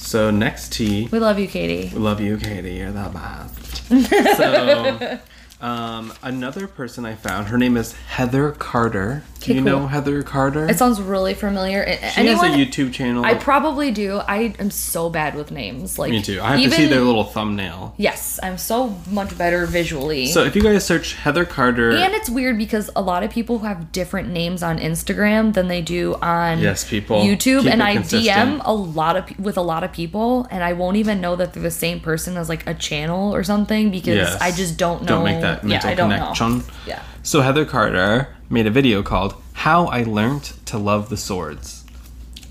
So 0.04 0.30
next 0.30 0.74
T, 0.74 1.08
we 1.10 1.18
love 1.18 1.38
you 1.38 1.48
katie 1.48 1.90
we 1.94 1.98
love 1.98 2.20
you, 2.20 2.36
Katie. 2.36 2.74
You're 2.74 2.92
the 2.92 3.08
best. 3.08 3.86
so, 4.36 5.18
um, 5.64 6.12
another 6.22 6.66
person 6.66 7.06
I 7.06 7.14
found, 7.14 7.46
her 7.48 7.56
name 7.56 7.78
is 7.78 7.92
Heather 7.94 8.50
Carter. 8.52 9.22
Do 9.40 9.44
Okay, 9.52 9.54
you 9.58 9.64
cool. 9.64 9.80
know 9.80 9.86
Heather 9.86 10.22
Carter? 10.22 10.68
It 10.68 10.78
sounds 10.78 11.00
really 11.02 11.34
familiar. 11.34 11.84
She 11.86 12.20
Anyone, 12.20 12.44
has 12.50 12.54
a 12.54 12.56
YouTube 12.58 12.92
channel. 12.94 13.24
I 13.24 13.34
probably 13.34 13.90
do. 13.90 14.16
I 14.18 14.54
am 14.58 14.70
so 14.70 15.10
bad 15.10 15.34
with 15.34 15.50
names. 15.50 15.98
Like 15.98 16.10
Me 16.12 16.22
too. 16.22 16.40
I 16.42 16.52
have 16.52 16.60
even, 16.60 16.70
to 16.70 16.76
see 16.76 16.86
their 16.86 17.00
little 17.02 17.24
thumbnail. 17.24 17.94
Yes, 17.98 18.40
I'm 18.42 18.56
so 18.56 18.96
much 19.10 19.36
better 19.36 19.66
visually. 19.66 20.26
So 20.28 20.44
if 20.44 20.54
you 20.56 20.62
guys 20.62 20.84
search 20.84 21.14
Heather 21.14 21.44
Carter, 21.44 21.90
and 21.92 22.14
it's 22.14 22.28
weird 22.30 22.56
because 22.58 22.90
a 22.96 23.02
lot 23.02 23.22
of 23.22 23.30
people 23.30 23.58
have 23.60 23.92
different 23.92 24.28
names 24.30 24.62
on 24.62 24.78
Instagram 24.78 25.52
than 25.54 25.68
they 25.68 25.80
do 25.82 26.14
on 26.22 26.58
Yes, 26.60 26.88
people. 26.88 27.20
YouTube, 27.22 27.70
and 27.70 27.82
I 27.82 27.94
consistent. 27.96 28.60
DM 28.60 28.62
a 28.64 28.72
lot 28.74 29.16
of 29.16 29.38
with 29.38 29.56
a 29.58 29.62
lot 29.62 29.84
of 29.84 29.92
people, 29.92 30.46
and 30.50 30.62
I 30.64 30.72
won't 30.74 30.96
even 30.96 31.20
know 31.20 31.36
that 31.36 31.52
they're 31.52 31.62
the 31.62 31.70
same 31.70 32.00
person 32.00 32.36
as 32.38 32.48
like 32.50 32.66
a 32.66 32.72
channel 32.74 33.34
or 33.34 33.42
something 33.44 33.90
because 33.90 34.16
Yes. 34.16 34.40
I 34.40 34.52
just 34.52 34.78
don't 34.78 35.02
know. 35.02 35.08
Don't 35.16 35.24
make 35.24 35.40
that 35.42 35.53
yeah, 35.62 35.68
mental 35.68 35.90
I 35.90 35.94
don't 35.94 36.10
connection. 36.10 36.58
know. 36.58 36.64
Yeah. 36.86 37.02
So 37.22 37.40
Heather 37.40 37.64
Carter 37.64 38.28
made 38.50 38.66
a 38.66 38.70
video 38.70 39.02
called 39.02 39.34
"How 39.54 39.86
I 39.86 40.02
Learned 40.02 40.44
to 40.66 40.78
Love 40.78 41.08
the 41.08 41.16
Swords." 41.16 41.84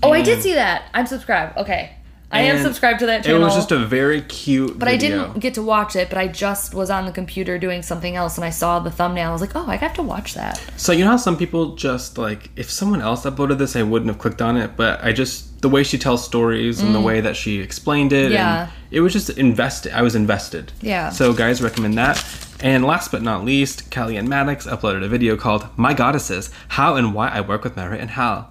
Oh, 0.02 0.12
I 0.12 0.22
did 0.22 0.42
see 0.42 0.54
that. 0.54 0.84
I'm 0.92 1.06
subscribed. 1.06 1.56
Okay, 1.56 1.92
I 2.30 2.40
am 2.42 2.60
subscribed 2.62 2.98
to 2.98 3.06
that 3.06 3.24
channel. 3.24 3.40
It 3.40 3.44
was 3.44 3.54
just 3.54 3.70
a 3.72 3.78
very 3.78 4.20
cute. 4.22 4.78
But 4.78 4.88
I 4.88 4.96
didn't 4.98 5.38
get 5.38 5.54
to 5.54 5.62
watch 5.62 5.94
it, 5.96 6.08
but 6.10 6.18
I 6.18 6.26
just 6.28 6.74
was 6.74 6.90
on 6.90 7.06
the 7.06 7.12
computer 7.12 7.56
doing 7.58 7.80
something 7.82 8.14
else 8.16 8.36
and 8.36 8.44
I 8.44 8.50
saw 8.50 8.80
the 8.80 8.90
thumbnail. 8.90 9.30
I 9.30 9.32
was 9.32 9.40
like, 9.40 9.54
oh, 9.56 9.64
I 9.66 9.76
have 9.76 9.94
to 9.94 10.02
watch 10.02 10.34
that. 10.34 10.60
So 10.76 10.92
you 10.92 11.04
know 11.04 11.12
how 11.12 11.16
some 11.16 11.36
people 11.38 11.74
just 11.76 12.18
like 12.18 12.50
if 12.56 12.70
someone 12.70 13.00
else 13.00 13.24
uploaded 13.24 13.58
this, 13.58 13.76
I 13.76 13.82
wouldn't 13.82 14.10
have 14.10 14.18
clicked 14.18 14.42
on 14.42 14.56
it, 14.58 14.76
but 14.76 15.02
I 15.02 15.12
just 15.12 15.62
the 15.62 15.68
way 15.70 15.82
she 15.84 15.96
tells 15.96 16.22
stories 16.22 16.82
and 16.82 16.94
the 16.94 17.00
way 17.00 17.22
that 17.22 17.34
she 17.36 17.60
explained 17.60 18.12
it, 18.12 18.30
Mm. 18.30 18.34
Yeah. 18.34 18.62
and 18.64 18.70
it 18.90 19.00
was 19.00 19.14
just 19.14 19.30
invested. 19.30 19.92
I 19.94 20.02
was 20.02 20.14
invested. 20.14 20.72
Yeah. 20.82 21.08
So 21.08 21.32
guys, 21.32 21.62
recommend 21.62 21.96
that. 21.96 22.18
And 22.60 22.84
last 22.84 23.10
but 23.10 23.22
not 23.22 23.44
least, 23.44 23.90
Kelly-Ann 23.90 24.28
Maddox 24.28 24.66
uploaded 24.66 25.04
a 25.04 25.08
video 25.08 25.36
called 25.36 25.66
"My 25.76 25.92
Goddesses: 25.94 26.50
How 26.68 26.96
and 26.96 27.14
Why 27.14 27.28
I 27.28 27.40
Work 27.40 27.64
with 27.64 27.76
Mary 27.76 27.98
and 27.98 28.10
Hel." 28.10 28.50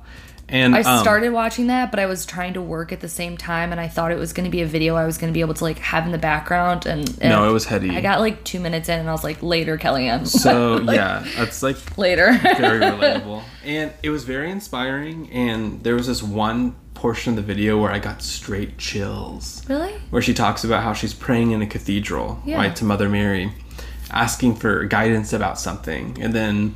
And 0.49 0.75
I 0.75 0.81
um, 0.81 0.99
started 1.01 1.31
watching 1.31 1.67
that, 1.67 1.89
but 1.89 1.99
I 1.99 2.05
was 2.05 2.25
trying 2.25 2.53
to 2.53 2.61
work 2.61 2.91
at 2.91 2.99
the 2.99 3.07
same 3.09 3.37
time 3.37 3.71
and 3.71 3.79
I 3.79 3.87
thought 3.87 4.11
it 4.11 4.19
was 4.19 4.33
going 4.33 4.43
to 4.43 4.51
be 4.51 4.61
a 4.61 4.67
video 4.67 4.95
I 4.95 5.05
was 5.05 5.17
going 5.17 5.31
to 5.31 5.33
be 5.33 5.39
able 5.39 5.53
to 5.55 5.63
like 5.63 5.79
have 5.79 6.05
in 6.05 6.11
the 6.11 6.17
background. 6.19 6.85
And, 6.85 7.07
and 7.21 7.29
No, 7.29 7.49
it 7.49 7.53
was 7.53 7.65
heady. 7.65 7.89
I 7.91 8.01
got 8.01 8.19
like 8.19 8.43
two 8.43 8.59
minutes 8.59 8.87
in 8.89 8.99
and 8.99 9.09
I 9.09 9.13
was 9.13 9.23
like, 9.23 9.41
later, 9.41 9.77
Kelly-Ann. 9.77 10.25
So 10.25 10.79
yeah, 10.91 11.25
that's 11.37 11.63
like 11.63 11.97
later. 11.97 12.37
very 12.57 12.79
relatable. 12.81 13.41
And 13.65 13.93
it 14.03 14.09
was 14.09 14.25
very 14.25 14.51
inspiring. 14.51 15.31
And 15.31 15.81
there 15.81 15.95
was 15.95 16.07
this 16.07 16.21
one 16.21 16.75
portion 16.93 17.31
of 17.31 17.35
the 17.37 17.41
video 17.41 17.81
where 17.81 17.91
I 17.91 17.99
got 17.99 18.21
straight 18.21 18.77
chills. 18.77 19.67
really? 19.69 19.93
Where 20.11 20.21
she 20.21 20.33
talks 20.33 20.63
about 20.63 20.83
how 20.83 20.93
she's 20.93 21.13
praying 21.13 21.51
in 21.51 21.61
a 21.61 21.67
cathedral, 21.67 22.41
Yeah. 22.45 22.57
right, 22.57 22.75
to 22.75 22.85
Mother 22.85 23.09
Mary, 23.09 23.51
asking 24.13 24.55
for 24.55 24.85
guidance 24.85 25.33
about 25.33 25.59
something. 25.59 26.17
And 26.21 26.33
then 26.33 26.75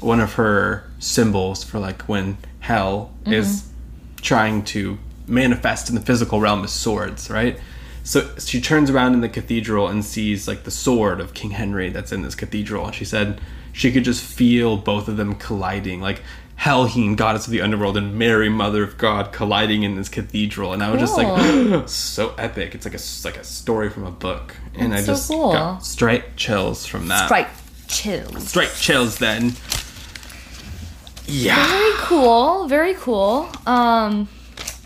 one 0.00 0.20
of 0.20 0.34
her 0.34 0.90
symbols 0.98 1.64
for 1.64 1.78
like 1.78 2.02
when 2.02 2.38
Hel 2.60 3.12
mm-hmm. 3.22 3.32
is 3.32 3.68
trying 4.20 4.64
to 4.64 4.98
manifest 5.26 5.88
in 5.88 5.94
the 5.94 6.00
physical 6.00 6.40
realm 6.40 6.64
is 6.64 6.72
swords, 6.72 7.30
right? 7.30 7.58
So 8.02 8.34
she 8.38 8.60
turns 8.60 8.90
around 8.90 9.14
in 9.14 9.20
the 9.20 9.28
cathedral 9.28 9.88
and 9.88 10.04
sees 10.04 10.48
like 10.48 10.64
the 10.64 10.70
sword 10.70 11.20
of 11.20 11.34
King 11.34 11.50
Henry 11.50 11.90
that's 11.90 12.10
in 12.10 12.22
this 12.22 12.34
cathedral. 12.34 12.86
And 12.86 12.94
she 12.94 13.04
said 13.04 13.40
she 13.72 13.92
could 13.92 14.04
just 14.04 14.24
feel 14.24 14.76
both 14.76 15.08
of 15.08 15.16
them 15.16 15.34
colliding, 15.34 16.00
like 16.00 16.22
Helheen, 16.58 17.16
goddess 17.16 17.46
of 17.46 17.52
the 17.52 17.60
underworld, 17.60 17.96
and 17.96 18.18
Mary, 18.18 18.48
mother 18.48 18.82
of 18.82 18.98
God, 18.98 19.30
colliding 19.30 19.84
in 19.84 19.94
this 19.94 20.08
cathedral. 20.08 20.72
And 20.72 20.82
I 20.82 20.90
was 20.90 21.00
just 21.00 21.16
like, 21.16 21.88
so 21.88 22.34
epic. 22.36 22.74
It's 22.74 22.84
like 22.84 22.94
a 22.94 22.96
it's 22.96 23.24
like 23.24 23.36
a 23.36 23.44
story 23.44 23.90
from 23.90 24.04
a 24.04 24.10
book, 24.10 24.56
and 24.78 24.92
That's 24.92 25.02
I 25.02 25.06
so 25.06 25.12
just 25.12 25.28
cool. 25.30 25.52
got 25.52 25.84
straight 25.84 26.36
chills 26.36 26.86
from 26.86 27.08
that. 27.08 27.30
Right. 27.30 27.48
Chills. 27.88 28.48
Straight 28.48 28.72
chills. 28.78 29.18
Then, 29.18 29.52
yeah. 31.26 31.66
Very 31.66 31.92
cool. 31.98 32.66
Very 32.68 32.94
cool. 32.94 33.48
Um, 33.66 34.28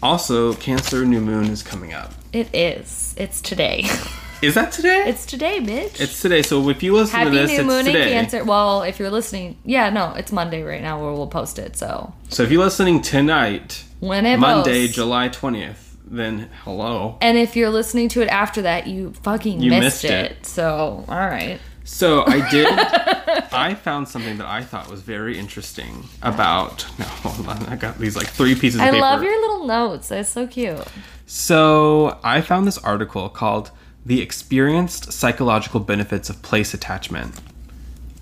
Also, 0.03 0.55
Cancer 0.55 1.05
New 1.05 1.21
Moon 1.21 1.47
is 1.47 1.63
coming 1.63 1.93
up. 1.93 2.13
it 2.33 2.49
is. 2.55 3.15
It's 3.17 3.41
today. 3.41 3.85
Is 4.43 4.55
that 4.57 4.73
today? 4.73 5.05
it's 5.07 5.25
today, 5.25 5.61
bitch. 5.61 6.01
It's 6.01 6.21
today. 6.21 6.43
So 6.43 6.69
if 6.69 6.83
you 6.83 6.95
listen 6.95 7.17
Happy 7.17 7.31
to 7.31 7.37
this, 7.37 7.51
New 7.53 7.59
it's 7.71 7.87
Moon. 7.87 7.95
Cancer. 7.95 8.43
Well, 8.43 8.83
if 8.83 8.99
you're 8.99 9.09
listening, 9.09 9.57
yeah, 9.65 9.89
no, 9.91 10.15
it's 10.15 10.33
Monday 10.33 10.65
right 10.65 10.83
now 10.83 11.01
where 11.01 11.13
we'll 11.13 11.29
post 11.29 11.61
it. 11.61 11.77
So 11.77 12.13
So 12.29 12.43
if 12.43 12.51
you're 12.51 12.65
listening 12.65 13.03
tonight, 13.03 13.85
when 14.01 14.27
it 14.27 14.39
Monday, 14.41 14.81
posts. 14.87 14.97
July 14.97 15.29
20th, 15.29 15.92
then 16.13 16.51
hello. 16.65 17.17
And 17.21 17.39
if 17.39 17.57
you're 17.57 17.71
listening 17.71 18.09
to 18.11 18.23
it 18.23 18.29
after 18.29 18.63
that, 18.63 18.87
you 18.87 19.13
fucking 19.23 19.61
You 19.61 19.71
missed, 19.71 20.03
missed 20.03 20.05
it. 20.05 20.33
it. 20.33 20.47
So, 20.47 21.05
all 21.09 21.17
right. 21.19 21.59
So 21.85 22.25
I 22.27 22.49
did. 22.51 22.69
I 23.53 23.75
found 23.75 24.07
something 24.09 24.39
that 24.39 24.47
I 24.47 24.63
thought 24.63 24.89
was 24.91 25.01
very 25.03 25.37
interesting 25.39 26.05
about. 26.23 26.87
No, 26.99 27.05
hold 27.07 27.49
on. 27.49 27.67
I 27.67 27.77
got 27.77 27.99
these 27.99 28.15
like 28.15 28.29
three 28.29 28.55
pieces 28.55 28.77
of 28.77 28.83
I 28.83 28.91
paper. 28.91 28.97
I 28.99 29.01
love 29.11 29.23
your 29.23 29.41
little 29.41 29.67
notes. 29.67 30.09
That's 30.09 30.29
so 30.29 30.47
cute. 30.47 30.87
So 31.27 32.19
I 32.23 32.41
found 32.41 32.67
this 32.67 32.79
article 32.79 33.29
called 33.29 33.71
"The 34.07 34.21
Experienced 34.21 35.13
Psychological 35.13 35.81
Benefits 35.81 36.31
of 36.31 36.41
Place 36.43 36.73
Attachment," 36.73 37.35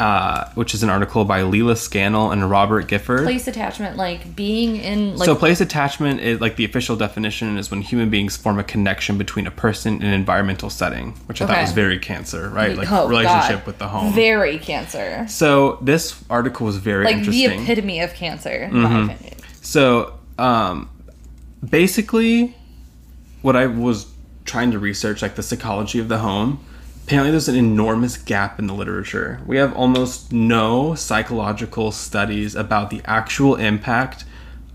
uh, 0.01 0.51
which 0.55 0.73
is 0.73 0.83
an 0.83 0.89
article 0.89 1.27
by 1.27 1.43
Leila 1.43 1.77
Scannell 1.77 2.31
and 2.31 2.51
Robert 2.51 2.89
Gifford. 2.89 3.25
Place 3.25 3.47
attachment, 3.47 3.99
like 3.99 4.35
being 4.35 4.77
in, 4.77 5.17
like, 5.17 5.27
so 5.27 5.37
place 5.37 5.61
attachment 5.61 6.21
is 6.21 6.41
like 6.41 6.57
the 6.57 6.65
official 6.65 6.97
definition 6.97 7.59
is 7.59 7.71
when 7.71 7.83
human 7.83 8.09
beings 8.09 8.35
form 8.35 8.59
a 8.59 8.65
connection 8.65 9.19
between 9.19 9.47
a 9.47 9.51
person 9.51 9.95
and 9.95 10.05
an 10.05 10.13
environmental 10.13 10.71
setting, 10.71 11.13
which 11.27 11.43
I 11.43 11.47
thought 11.47 11.61
was 11.61 11.73
very 11.73 11.99
cancer, 11.99 12.49
right? 12.49 12.75
Like 12.77 12.91
oh, 12.91 13.09
relationship 13.09 13.59
God. 13.59 13.67
with 13.67 13.79
the 13.79 13.89
home. 13.89 14.15
Very 14.15 14.59
cancer. 14.59 15.27
so 15.29 15.79
this 15.83 16.25
article 16.31 16.65
was 16.65 16.79
very 16.79 17.05
Like 17.05 17.17
the 17.17 17.19
interesting. 17.19 17.51
Mm-hmm. 17.51 17.63
epitome 17.65 18.01
of 18.01 18.15
cancer, 18.15 18.51
in 18.65 18.81
my 18.81 19.05
opinion. 19.05 19.35
So, 19.61 20.19
um, 20.39 20.89
basically, 21.69 22.57
what 23.43 23.55
I 23.55 23.67
was 23.67 24.07
trying 24.47 24.71
to 24.71 24.79
research, 24.79 25.21
like 25.21 25.35
the 25.35 25.43
psychology 25.43 25.99
of 25.99 26.09
the 26.09 26.19
home, 26.19 26.65
apparently 27.11 27.33
there's 27.33 27.49
an 27.49 27.57
enormous 27.57 28.17
gap 28.17 28.61
in 28.61 28.69
the 28.69 28.73
literature. 28.75 29.41
We 29.45 29.57
have 29.57 29.75
almost 29.77 30.33
no 30.33 30.95
psychological 30.95 31.91
studies 31.91 32.55
about 32.55 32.91
the 32.91 33.03
actual 33.05 33.57
impact 33.57 34.25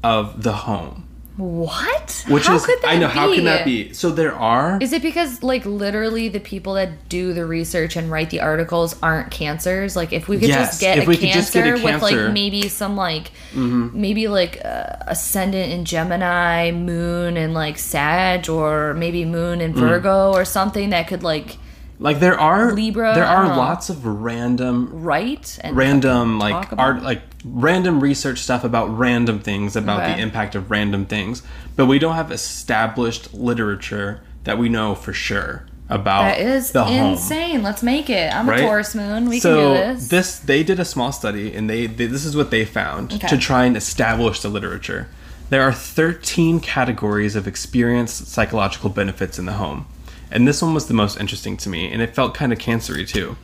of 0.03 0.43
the 0.43 0.51
home. 0.51 1.07
What? 1.37 2.25
Which 2.29 2.47
how 2.47 2.55
is, 2.55 2.65
could 2.65 2.81
that 2.81 2.89
I 2.89 2.97
know, 2.97 3.07
how 3.07 3.29
be? 3.29 3.35
can 3.35 3.45
that 3.45 3.63
be? 3.65 3.93
So 3.93 4.09
there 4.11 4.33
are. 4.35 4.77
Is 4.81 4.91
it 4.91 5.01
because 5.01 5.43
like 5.43 5.65
literally 5.65 6.27
the 6.29 6.39
people 6.41 6.73
that 6.73 7.07
do 7.09 7.31
the 7.33 7.45
research 7.45 7.95
and 7.95 8.11
write 8.11 8.29
the 8.31 8.39
articles 8.41 8.95
aren't 9.01 9.31
cancers? 9.31 9.95
Like 9.95 10.11
if 10.13 10.27
we 10.27 10.37
could 10.37 10.49
Yes, 10.49 10.71
just 10.71 10.81
get 10.81 10.97
if 10.97 11.05
a 11.05 11.07
we 11.07 11.15
cancer 11.17 11.27
could 11.27 11.39
just 11.41 11.53
get 11.53 11.67
a 11.67 11.83
with 11.83 12.01
like. 12.01 12.15
Mm-hmm. 12.15 12.33
maybe 12.33 12.67
some 12.69 12.95
like 12.97 13.31
maybe 13.53 14.27
like 14.27 14.59
uh, 14.63 14.95
ascendant 15.07 15.71
in 15.73 15.83
Gemini, 15.85 16.71
moon 16.71 17.35
and 17.37 17.53
like 17.53 17.77
Sag, 17.77 18.49
or 18.49 18.93
maybe 18.93 19.23
moon 19.23 19.59
Mm. 19.59 19.63
in 19.63 19.73
Virgo 19.73 20.31
or 20.33 20.43
something 20.45 20.89
that 20.91 21.07
could 21.07 21.23
like 21.23 21.57
like 21.99 22.19
there 22.19 22.39
are 22.39 22.73
Libra, 22.73 23.13
there 23.15 23.25
are 23.25 23.47
lots 23.47 23.89
of 23.89 24.05
random 24.05 24.89
right 25.03 25.58
and 25.62 25.75
random 25.77 26.39
like 26.39 26.71
art 26.77 27.01
like 27.03 27.21
random 27.45 27.99
research 28.01 28.39
stuff 28.39 28.63
about 28.63 28.88
random 28.97 29.39
things 29.39 29.75
about 29.75 30.01
Okay. 30.01 30.13
the 30.15 30.19
impact 30.21 30.55
of 30.55 30.69
random 30.71 31.05
things 31.05 31.41
but 31.75 31.86
we 31.86 31.99
don't 31.99 32.15
have 32.15 32.31
established 32.31 33.34
literature 33.34 34.21
that 34.43 34.58
we 34.58 34.67
know 34.69 34.95
for 34.95 35.13
sure 35.13 35.65
about 35.88 36.23
that 36.23 36.39
is 36.39 36.71
the 36.71 36.84
home 36.84 37.12
insane. 37.12 37.62
Let's 37.62 37.84
make 37.84 38.10
it. 38.10 38.34
I'm 38.34 38.49
right? 38.49 38.60
a 38.60 38.63
Taurus 38.63 38.95
moon. 38.95 39.29
We 39.29 39.39
so 39.39 39.75
can 39.75 39.93
do 39.95 40.01
this. 40.01 40.39
they 40.39 40.63
did 40.63 40.79
a 40.79 40.86
small 40.86 41.12
study 41.12 41.53
and 41.55 41.69
they, 41.69 41.86
they 41.86 42.08
this 42.08 42.25
is 42.25 42.36
what 42.36 42.49
they 42.49 42.65
found 42.65 43.13
Okay. 43.13 43.27
to 43.27 43.38
try 43.38 43.65
and 43.65 43.77
establish 43.77 44.39
the 44.41 44.49
literature 44.49 45.08
there 45.51 45.62
are 45.62 45.71
13 45.71 46.60
categories 46.60 47.36
of 47.36 47.47
experienced 47.47 48.25
psychological 48.27 48.89
benefits 48.89 49.38
in 49.38 49.45
the 49.45 49.53
home 49.53 49.86
and 50.31 50.47
this 50.47 50.61
one 50.61 50.73
was 50.73 50.88
the 50.88 50.93
most 50.93 51.19
interesting 51.19 51.57
to 51.57 51.69
me 51.69 51.91
and 51.91 52.01
it 52.01 52.15
felt 52.15 52.33
kind 52.33 52.51
of 52.51 52.59
cancery 52.59 53.07
too 53.07 53.35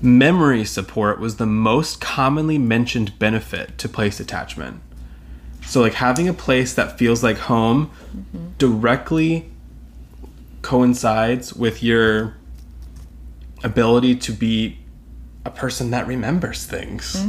memory 0.00 0.64
support 0.64 1.18
was 1.18 1.36
the 1.36 1.46
most 1.46 2.00
commonly 2.00 2.58
mentioned 2.58 3.18
benefit 3.18 3.76
to 3.78 3.88
place 3.88 4.20
attachment 4.20 4.80
so 5.62 5.80
like 5.80 5.94
having 5.94 6.28
a 6.28 6.32
place 6.34 6.74
that 6.74 6.98
feels 6.98 7.22
like 7.22 7.38
home 7.38 7.90
directly 8.58 9.50
coincides 10.62 11.54
with 11.54 11.82
your 11.82 12.36
ability 13.62 14.16
to 14.16 14.32
be 14.32 14.78
a 15.44 15.50
person 15.50 15.92
that 15.92 16.06
remembers 16.08 16.66
things. 16.66 17.24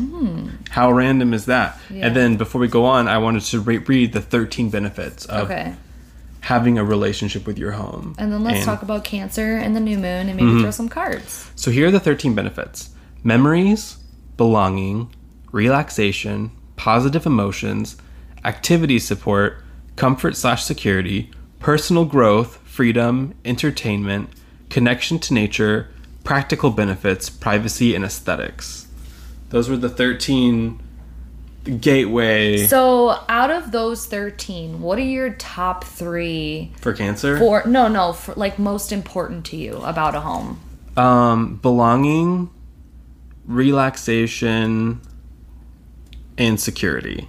How 0.71 0.91
random 0.91 1.33
is 1.33 1.45
that? 1.45 1.77
Mm. 1.89 1.97
Yeah. 1.97 2.07
And 2.07 2.15
then 2.15 2.37
before 2.37 2.59
we 2.59 2.67
go 2.67 2.83
on, 2.85 3.07
I 3.07 3.19
wanted 3.19 3.43
to 3.43 3.59
re- 3.59 3.77
read 3.77 4.13
the 4.13 4.21
13 4.21 4.69
benefits 4.71 5.25
of 5.25 5.51
Okay. 5.51 5.75
Having 6.47 6.77
a 6.77 6.83
relationship 6.83 7.45
with 7.45 7.57
your 7.59 7.71
home. 7.73 8.15
And 8.17 8.31
then 8.31 8.41
let's 8.41 8.59
And- 8.59 8.65
talk 8.65 8.81
about 8.81 9.03
Cancer 9.03 9.57
and 9.57 9.75
the 9.75 9.81
new 9.81 9.97
moon 9.97 10.29
and 10.29 10.37
maybe 10.37 10.43
Mm-hmm. 10.49 10.61
throw 10.61 10.71
some 10.71 10.87
cards. 10.87 11.51
So 11.57 11.71
here 11.71 11.87
are 11.87 11.91
the 11.91 11.99
13 11.99 12.33
benefits 12.35 12.89
memories, 13.21 13.97
belonging, 14.37 15.09
relaxation, 15.51 16.51
positive 16.77 17.25
emotions, 17.25 17.97
activity 18.45 18.97
support, 18.99 19.61
comfort 19.97 20.37
slash 20.37 20.63
security, 20.63 21.29
personal 21.59 22.05
growth, 22.05 22.59
freedom, 22.63 23.33
entertainment, 23.43 24.29
connection 24.69 25.19
to 25.19 25.33
nature, 25.33 25.89
practical 26.23 26.69
benefits, 26.69 27.29
privacy, 27.29 27.93
and 27.93 28.05
aesthetics. 28.05 28.87
Those 29.49 29.67
were 29.69 29.75
the 29.75 29.89
13 29.89 30.79
gateway 31.67 32.65
So, 32.65 33.19
out 33.29 33.51
of 33.51 33.71
those 33.71 34.05
13, 34.07 34.81
what 34.81 34.97
are 34.97 35.01
your 35.01 35.31
top 35.31 35.83
three 35.83 36.71
for 36.79 36.93
cancer. 36.93 37.37
for 37.37 37.63
no, 37.65 37.87
no, 37.87 38.13
for, 38.13 38.33
like 38.35 38.57
most 38.57 38.91
important 38.91 39.45
to 39.47 39.57
you 39.57 39.77
about 39.77 40.15
a 40.15 40.21
home? 40.21 40.59
Um, 40.95 41.57
belonging, 41.57 42.49
relaxation, 43.45 45.01
and 46.37 46.59
security. 46.59 47.27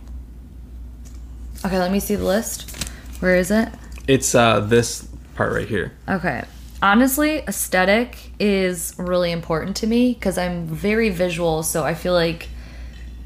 Okay, 1.64 1.78
let 1.78 1.90
me 1.90 2.00
see 2.00 2.14
the 2.14 2.24
list. 2.24 2.88
Where 3.20 3.36
is 3.36 3.50
it? 3.50 3.68
It's 4.06 4.34
uh 4.34 4.60
this 4.60 5.08
part 5.34 5.52
right 5.52 5.68
here. 5.68 5.92
Okay. 6.08 6.44
Honestly, 6.80 7.38
aesthetic 7.38 8.30
is 8.38 8.94
really 8.98 9.32
important 9.32 9.76
to 9.76 9.86
me 9.86 10.14
because 10.14 10.38
I'm 10.38 10.66
very 10.66 11.10
visual, 11.10 11.64
so 11.64 11.82
I 11.84 11.94
feel 11.94 12.12
like 12.12 12.48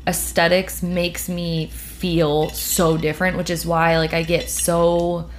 aesthetics 0.06 0.82
makes 0.82 1.28
me 1.28 1.66
feel 1.68 2.50
so 2.50 2.96
different, 2.96 3.36
which 3.36 3.50
is 3.50 3.64
why 3.64 3.98
like 3.98 4.12
I 4.12 4.22
get 4.22 4.48
so 4.50 5.30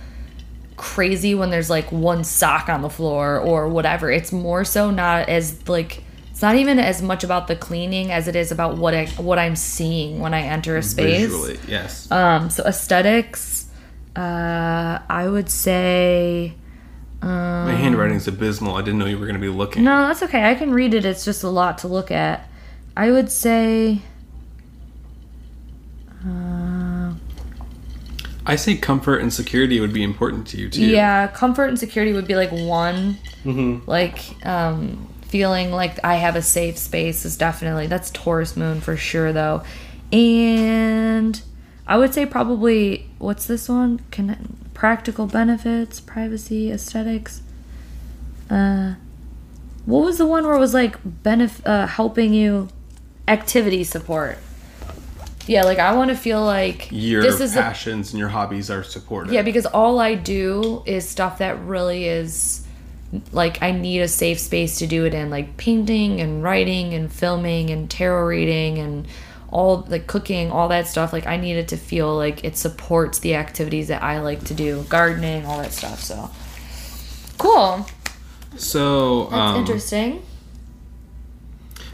crazy 0.75 1.35
when 1.35 1.49
there's 1.49 1.69
like 1.69 1.91
one 1.91 2.23
sock 2.23 2.69
on 2.69 2.81
the 2.81 2.89
floor 2.89 3.39
or 3.39 3.67
whatever. 3.67 4.11
It's 4.11 4.31
more 4.31 4.63
so 4.65 4.89
not 4.91 5.29
as 5.29 5.67
like 5.67 6.03
it's 6.31 6.41
not 6.41 6.55
even 6.55 6.79
as 6.79 7.01
much 7.01 7.23
about 7.23 7.47
the 7.47 7.55
cleaning 7.55 8.11
as 8.11 8.27
it 8.27 8.35
is 8.35 8.51
about 8.51 8.77
what 8.77 8.93
I 8.93 9.05
what 9.17 9.37
I'm 9.37 9.55
seeing 9.55 10.19
when 10.19 10.33
I 10.33 10.41
enter 10.41 10.77
a 10.77 10.83
space. 10.83 11.21
Visually, 11.29 11.59
yes. 11.67 12.09
Um, 12.11 12.49
so 12.49 12.63
aesthetics, 12.63 13.65
uh, 14.15 14.99
I 15.09 15.27
would 15.27 15.49
say 15.49 16.55
My 17.21 17.71
handwriting's 17.73 18.27
abysmal. 18.27 18.75
I 18.75 18.81
didn't 18.81 18.99
know 18.99 19.05
you 19.05 19.17
were 19.19 19.25
going 19.25 19.35
to 19.35 19.41
be 19.41 19.47
looking. 19.49 19.83
no, 19.83 20.07
that's 20.07 20.23
okay. 20.23 20.49
I 20.49 20.55
can 20.55 20.73
read 20.73 20.93
it. 20.93 21.05
It's 21.05 21.23
just 21.23 21.43
a 21.43 21.49
lot 21.49 21.77
to 21.79 21.87
look 21.87 22.11
at. 22.11 22.49
I 22.97 23.11
would 23.11 23.31
say, 23.31 24.01
uh, 26.25 27.13
I 28.45 28.55
say 28.55 28.75
comfort 28.75 29.17
and 29.17 29.33
security 29.33 29.79
would 29.79 29.93
be 29.93 30.03
important 30.03 30.47
to 30.47 30.57
you 30.57 30.69
too. 30.69 30.85
yeah, 30.85 31.27
comfort 31.27 31.65
and 31.65 31.79
security 31.79 32.13
would 32.13 32.27
be 32.27 32.35
like 32.35 32.51
one. 32.51 33.17
Mm-hmm. 33.45 33.89
Like, 33.89 34.45
um, 34.45 35.07
feeling 35.33 35.71
like 35.71 35.97
I 36.03 36.15
have 36.15 36.35
a 36.35 36.41
safe 36.41 36.77
space 36.77 37.25
is 37.25 37.37
definitely 37.37 37.87
that's 37.87 38.11
Taurus 38.11 38.55
moon 38.55 38.81
for 38.81 38.95
sure, 38.95 39.33
though. 39.33 39.63
And 40.11 41.41
I 41.87 41.97
would 41.97 42.13
say 42.13 42.25
probably 42.25 43.09
what's 43.17 43.45
this 43.47 43.67
one? 43.67 44.01
Can 44.11 44.57
practical 44.73 45.25
benefits, 45.25 45.99
privacy, 45.99 46.71
aesthetics. 46.71 47.41
Uh, 48.49 48.95
what 49.85 50.03
was 50.03 50.17
the 50.17 50.25
one 50.25 50.45
where 50.45 50.55
it 50.55 50.59
was 50.59 50.73
like 50.73 51.01
benef- 51.03 51.65
uh, 51.65 51.87
helping 51.87 52.33
you 52.33 52.69
activity 53.27 53.83
support? 53.83 54.37
Yeah, 55.47 55.63
like 55.63 55.79
I 55.79 55.93
want 55.95 56.09
to 56.09 56.15
feel 56.15 56.43
like 56.43 56.87
Your 56.91 57.21
this 57.21 57.39
is 57.41 57.53
passions 57.53 58.11
and 58.11 58.19
your 58.19 58.29
hobbies 58.29 58.69
are 58.69 58.83
supported. 58.83 59.33
yeah, 59.33 59.41
because 59.41 59.65
all 59.65 59.99
I 59.99 60.15
do 60.15 60.83
is 60.85 61.07
stuff 61.07 61.39
that 61.39 61.59
really 61.61 62.05
is 62.05 62.65
like 63.31 63.61
I 63.61 63.71
need 63.71 63.99
a 63.99 64.07
safe 64.07 64.39
space 64.39 64.79
to 64.79 64.87
do 64.87 65.05
it 65.05 65.13
in, 65.13 65.29
like 65.29 65.57
painting 65.57 66.19
and 66.21 66.41
writing 66.41 66.93
and 66.93 67.11
filming 67.11 67.69
and 67.69 67.89
tarot 67.89 68.25
reading 68.25 68.79
and 68.79 69.07
all 69.49 69.85
like 69.87 70.07
cooking, 70.07 70.49
all 70.51 70.69
that 70.69 70.87
stuff. 70.87 71.13
Like 71.13 71.27
I 71.27 71.37
need 71.37 71.57
it 71.57 71.67
to 71.69 71.77
feel 71.77 72.15
like 72.15 72.43
it 72.43 72.57
supports 72.57 73.19
the 73.19 73.35
activities 73.35 73.89
that 73.89 74.01
I 74.01 74.19
like 74.21 74.45
to 74.45 74.53
do, 74.53 74.83
gardening, 74.89 75.45
all 75.45 75.59
that 75.61 75.73
stuff. 75.73 75.99
So 75.99 76.31
cool. 77.37 77.85
So, 78.55 79.25
That's 79.25 79.33
um, 79.33 79.55
interesting. 79.57 80.23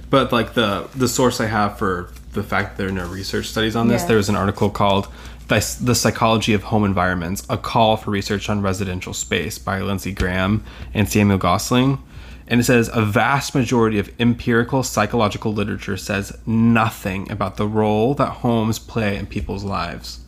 but 0.10 0.32
like 0.32 0.54
the 0.54 0.90
the 0.96 1.08
source 1.08 1.40
I 1.42 1.46
have 1.48 1.78
for 1.78 2.12
the 2.34 2.44
fact 2.44 2.78
that 2.78 2.84
there 2.84 2.90
are 2.90 2.92
no 2.92 3.08
research 3.08 3.48
studies 3.48 3.76
on 3.76 3.88
this, 3.88 4.02
Yeah. 4.04 4.08
there 4.10 4.18
was 4.18 4.30
an 4.30 4.36
article 4.36 4.70
called 4.70 5.08
"The 5.48 5.66
the 5.82 5.96
Psychology 5.96 6.54
of 6.54 6.64
Home 6.64 6.86
Environments: 6.86 7.44
A 7.50 7.58
Call 7.58 7.98
for 7.98 8.12
Research 8.12 8.50
on 8.50 8.62
Residential 8.62 9.14
Space" 9.14 9.58
by 9.58 9.82
Lindsay 9.82 10.12
Graham 10.12 10.64
and 10.94 11.10
Samuel 11.10 11.38
Gosling. 11.40 12.00
And 12.48 12.60
it 12.60 12.64
says 12.64 12.90
a 12.92 13.04
vast 13.04 13.54
majority 13.54 14.00
of 14.00 14.10
empirical 14.20 14.82
psychological 14.82 15.54
literature 15.54 15.98
says 15.98 16.36
nothing 16.48 17.32
about 17.32 17.58
the 17.58 17.68
role 17.68 18.16
that 18.16 18.30
homes 18.42 18.80
play 18.80 19.18
in 19.18 19.28
people's 19.28 19.64
lives. 19.64 20.20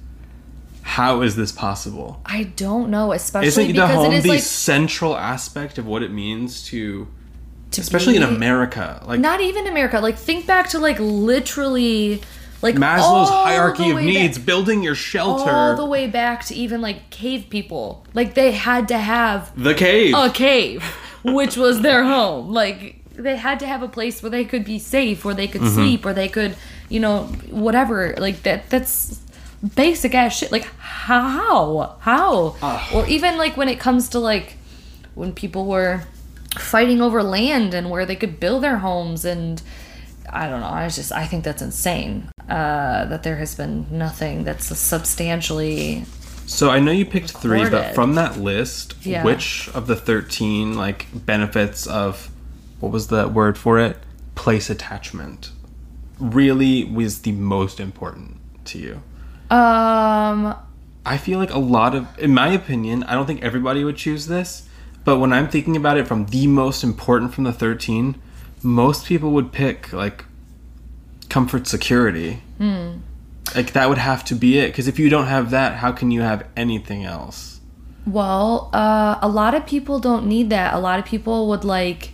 How 0.83 1.21
is 1.21 1.35
this 1.35 1.51
possible? 1.51 2.21
I 2.25 2.43
don't 2.43 2.89
know, 2.89 3.11
especially 3.11 3.47
Isn't 3.47 3.67
the 3.67 3.73
because 3.73 3.95
home 3.95 4.11
it 4.13 4.17
is 4.17 4.23
the 4.23 4.29
like 4.29 4.39
central 4.41 5.15
aspect 5.15 5.77
of 5.77 5.85
what 5.85 6.03
it 6.03 6.11
means 6.11 6.63
to, 6.67 7.07
to 7.71 7.81
especially 7.81 8.15
in 8.17 8.23
America? 8.23 9.01
Like 9.05 9.19
Not 9.19 9.41
even 9.41 9.67
America. 9.67 9.99
Like 9.99 10.17
think 10.17 10.45
back 10.47 10.69
to 10.69 10.79
like 10.79 10.99
literally 10.99 12.21
like 12.62 12.75
Maslow's 12.75 13.29
hierarchy 13.29 13.89
of 13.89 13.95
way 13.95 14.05
back- 14.05 14.13
needs, 14.13 14.38
building 14.38 14.84
your 14.84 14.93
shelter, 14.95 15.49
all 15.49 15.75
the 15.75 15.86
way 15.86 16.07
back 16.07 16.45
to 16.45 16.55
even 16.55 16.79
like 16.81 17.10
cave 17.10 17.47
people. 17.49 18.05
Like 18.13 18.34
they 18.36 18.51
had 18.51 18.88
to 18.89 18.97
have 18.97 19.51
the 19.62 19.73
cave. 19.73 20.13
a 20.15 20.29
cave, 20.29 20.84
which 21.23 21.57
was 21.57 21.81
their 21.81 22.03
home. 22.03 22.51
Like 22.51 22.97
they 23.15 23.36
had 23.36 23.60
to 23.62 23.67
have 23.67 23.81
a 23.84 23.88
place 23.88 24.21
where 24.21 24.29
they 24.29 24.45
could 24.45 24.63
be 24.63 24.77
safe, 24.79 25.25
where 25.25 25.34
they 25.36 25.47
could 25.47 25.62
Mm-hmm. 25.62 25.75
sleep, 25.75 26.05
where 26.05 26.13
they 26.13 26.29
could, 26.29 26.55
you 26.89 26.99
know, 26.99 27.23
whatever. 27.49 28.13
Like 28.17 28.43
that. 28.43 28.69
That's 28.69 29.19
basic 29.75 30.13
ass 30.13 30.38
shit. 30.38 30.51
Like 30.51 30.65
how, 30.77 31.97
how, 32.01 32.55
or 32.93 33.07
even 33.07 33.38
like 33.38 33.57
when 33.57 33.69
it 33.69 33.79
comes 33.79 34.10
to 34.10 34.19
like 34.19 34.55
when 35.15 35.34
people 35.34 35.65
were 35.65 36.03
fighting 36.57 37.01
over 37.01 37.23
land 37.23 37.73
and 37.73 37.89
where 37.89 38.05
they 38.05 38.15
could 38.15 38.39
build 38.39 38.63
their 38.63 38.77
homes 38.77 39.25
and. 39.25 39.61
I 40.33 40.47
don't 40.47 40.61
know. 40.61 40.67
I 40.67 40.87
just 40.87 41.11
I 41.11 41.25
think 41.25 41.43
that's 41.43 41.61
insane. 41.61 42.29
Uh, 42.47 43.03
that 43.05 43.23
there 43.23 43.35
has 43.35 43.53
been 43.55 43.85
nothing 43.91 44.45
that's 44.45 44.67
substantially 44.77 46.05
So 46.45 46.69
I 46.69 46.79
know 46.79 46.91
you 46.93 47.05
picked 47.05 47.31
three, 47.31 47.69
but 47.69 47.93
from 47.95 48.15
that 48.15 48.37
list, 48.37 48.95
Yeah. 49.01 49.25
which 49.25 49.69
of 49.73 49.87
the 49.87 49.95
thirteen 49.95 50.77
like 50.77 51.07
benefits 51.13 51.85
of 51.85 52.29
what 52.79 52.93
was 52.93 53.07
the 53.07 53.27
word 53.27 53.57
for 53.57 53.77
it? 53.79 53.97
Place 54.35 54.69
attachment 54.69 55.51
really 56.17 56.85
was 56.85 57.23
the 57.23 57.33
most 57.33 57.79
important 57.81 58.37
to 58.65 58.77
you. 58.77 59.01
um 59.55 60.55
I 61.03 61.17
feel 61.17 61.39
like 61.39 61.51
a 61.51 61.59
lot 61.59 61.95
of, 61.95 62.07
in 62.19 62.31
my 62.33 62.49
opinion, 62.49 63.03
I 63.03 63.15
don't 63.15 63.25
think 63.25 63.41
everybody 63.41 63.83
would 63.83 63.97
choose 63.97 64.27
this, 64.27 64.69
but 65.03 65.19
when 65.19 65.33
I'm 65.33 65.47
thinking 65.49 65.75
about 65.75 65.97
it 65.97 66.07
from 66.07 66.25
the 66.27 66.47
most 66.47 66.83
important 66.83 67.33
from 67.33 67.43
the 67.43 67.53
13, 67.53 68.19
most 68.63 69.05
people 69.05 69.31
would 69.31 69.51
pick 69.51 69.91
like 69.91 70.25
comfort 71.29 71.67
security. 71.67 72.41
Like 73.55 73.73
that 73.73 73.89
would 73.89 73.97
have 73.97 74.23
to 74.25 74.35
be 74.35 74.59
it. 74.59 74.67
Because 74.67 74.87
if 74.87 74.99
you 74.99 75.09
don't 75.09 75.27
have 75.27 75.51
that, 75.51 75.78
how 75.78 75.91
can 75.91 76.11
you 76.11 76.21
have 76.21 76.47
anything 76.55 77.03
else? 77.03 77.59
Well, 78.05 78.69
uh, 78.73 79.17
a 79.21 79.28
lot 79.28 79.53
of 79.53 79.65
people 79.65 79.99
don't 79.99 80.26
need 80.26 80.49
that. 80.49 80.73
A 80.73 80.80
lot 80.80 80.99
of 80.99 81.05
people 81.05 81.47
would 81.49 81.63
like 81.63 82.11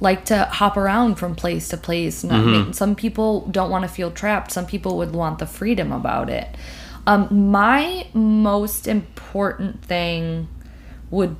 like 0.00 0.24
to 0.26 0.44
hop 0.44 0.76
around 0.76 1.14
from 1.16 1.34
place 1.34 1.68
to 1.68 1.76
place. 1.76 2.24
Not, 2.24 2.74
Some 2.74 2.94
people 2.94 3.46
don't 3.46 3.70
want 3.70 3.82
to 3.82 3.88
feel 3.88 4.10
trapped. 4.10 4.50
Some 4.52 4.66
people 4.66 4.96
would 4.98 5.12
want 5.12 5.38
the 5.38 5.46
freedom 5.46 5.92
about 5.92 6.28
it. 6.28 6.48
Um, 7.06 7.50
my 7.50 8.06
most 8.12 8.86
important 8.88 9.84
thing 9.84 10.48
would, 11.10 11.36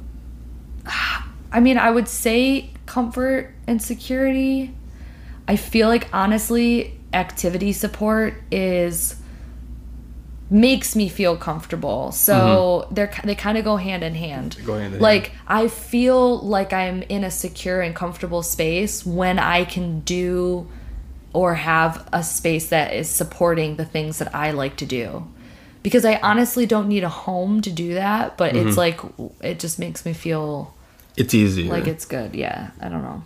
I 1.54 1.60
mean, 1.60 1.78
I 1.78 1.88
would 1.88 2.08
say 2.08 2.70
comfort 2.84 3.54
and 3.68 3.80
security. 3.80 4.74
I 5.46 5.54
feel 5.54 5.86
like 5.86 6.08
honestly, 6.12 6.98
activity 7.12 7.72
support 7.72 8.34
is 8.50 9.14
makes 10.50 10.96
me 10.96 11.08
feel 11.08 11.36
comfortable. 11.36 12.10
So 12.10 12.34
mm-hmm. 12.34 12.94
they're 12.94 13.14
they 13.22 13.36
kind 13.36 13.56
of 13.56 13.64
go 13.64 13.76
hand 13.76 14.02
in 14.02 14.16
hand. 14.16 14.56
Go 14.66 14.78
hand 14.78 14.94
in 14.94 15.00
like 15.00 15.30
I 15.46 15.68
feel 15.68 16.40
like 16.40 16.72
I'm 16.72 17.02
in 17.02 17.22
a 17.22 17.30
secure 17.30 17.80
and 17.80 17.94
comfortable 17.94 18.42
space 18.42 19.06
when 19.06 19.38
I 19.38 19.64
can 19.64 20.00
do 20.00 20.68
or 21.32 21.54
have 21.54 22.08
a 22.12 22.24
space 22.24 22.68
that 22.70 22.92
is 22.94 23.08
supporting 23.08 23.76
the 23.76 23.84
things 23.84 24.18
that 24.18 24.34
I 24.34 24.50
like 24.50 24.76
to 24.78 24.86
do. 24.86 25.28
Because 25.84 26.04
I 26.04 26.16
honestly 26.16 26.66
don't 26.66 26.88
need 26.88 27.04
a 27.04 27.08
home 27.08 27.60
to 27.60 27.70
do 27.70 27.94
that, 27.94 28.36
but 28.36 28.56
it's 28.56 28.76
mm-hmm. 28.76 28.78
like 28.78 29.00
it 29.40 29.60
just 29.60 29.78
makes 29.78 30.04
me 30.04 30.14
feel 30.14 30.74
It's 31.16 31.32
easier. 31.34 31.70
like 31.70 31.86
it's 31.86 32.04
good. 32.04 32.34
Yeah, 32.34 32.70
I 32.80 32.88
don't 32.88 33.02
know. 33.02 33.22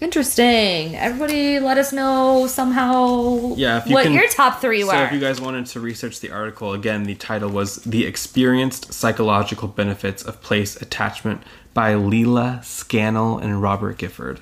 Interesting. 0.00 0.94
Everybody, 0.94 1.58
let 1.58 1.78
us 1.78 1.90
know 1.92 2.46
somehow. 2.48 3.54
Yeah, 3.56 3.82
you 3.86 3.94
what 3.94 4.04
can- 4.04 4.12
your 4.12 4.28
top 4.28 4.60
three 4.60 4.84
were. 4.84 4.90
So, 4.92 5.02
if 5.04 5.12
you 5.12 5.18
guys 5.20 5.40
wanted 5.40 5.66
to 5.66 5.80
research 5.80 6.20
the 6.20 6.30
article, 6.30 6.74
again, 6.74 7.04
the 7.04 7.14
title 7.14 7.48
was 7.48 7.76
The 7.76 8.04
Experienced 8.04 8.92
Psychological 8.92 9.68
Benefits 9.68 10.22
of 10.22 10.42
Place 10.42 10.76
Attachment 10.80 11.42
by 11.72 11.94
Leila 11.94 12.60
Scannell 12.62 13.38
and 13.38 13.62
Robert 13.62 13.96
Gifford. 13.96 14.40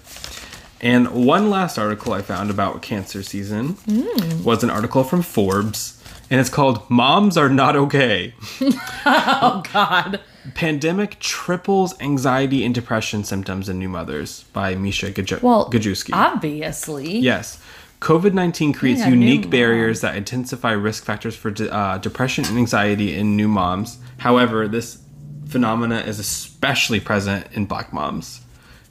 And 0.81 1.09
one 1.27 1.49
last 1.51 1.79
article 1.79 2.13
I 2.13 2.21
found 2.21 2.51
about 2.51 2.83
cancer 2.83 3.23
season 3.23 3.77
Hmm. 3.89 4.43
was 4.43 4.63
an 4.65 4.71
article 4.71 5.05
from 5.05 5.23
Forbes, 5.23 6.03
and 6.31 6.41
it's 6.41 6.51
called 6.51 6.83
Moms 6.91 7.37
Are 7.37 7.49
Not 7.49 7.77
Okay. 7.77 8.35
oh 9.07 9.63
God. 9.73 10.21
Pandemic 10.55 11.19
Triples 11.21 11.99
Anxiety 12.01 12.65
and 12.65 12.75
Depression 12.75 13.25
Symptoms 13.25 13.69
in 13.69 13.79
New 13.79 13.89
Mothers 13.89 14.45
by 14.53 14.75
Misha 14.75 15.11
Gaj- 15.11 15.43
Well, 15.43 15.71
Gajewski. 15.71 16.11
obviously. 16.13 17.19
Yes. 17.19 17.59
COVID 18.01 18.35
19 18.35 18.75
creates 18.75 19.01
Yeah, 19.01 19.09
unique 19.09 19.49
barriers 19.49 20.03
that 20.03 20.15
intensify 20.17 20.73
risk 20.73 21.05
factors 21.05 21.35
for 21.35 21.51
de- 21.51 21.73
uh, 21.75 21.97
depression 21.99 22.45
and 22.45 22.59
anxiety 22.59 23.17
in 23.17 23.35
new 23.37 23.49
moms. 23.49 23.97
However, 24.19 24.69
this 24.69 24.99
phenomena 25.49 26.01
is 26.01 26.19
especially 26.19 27.01
present 27.01 27.47
in 27.53 27.65
black 27.65 27.93
moms. 27.93 28.41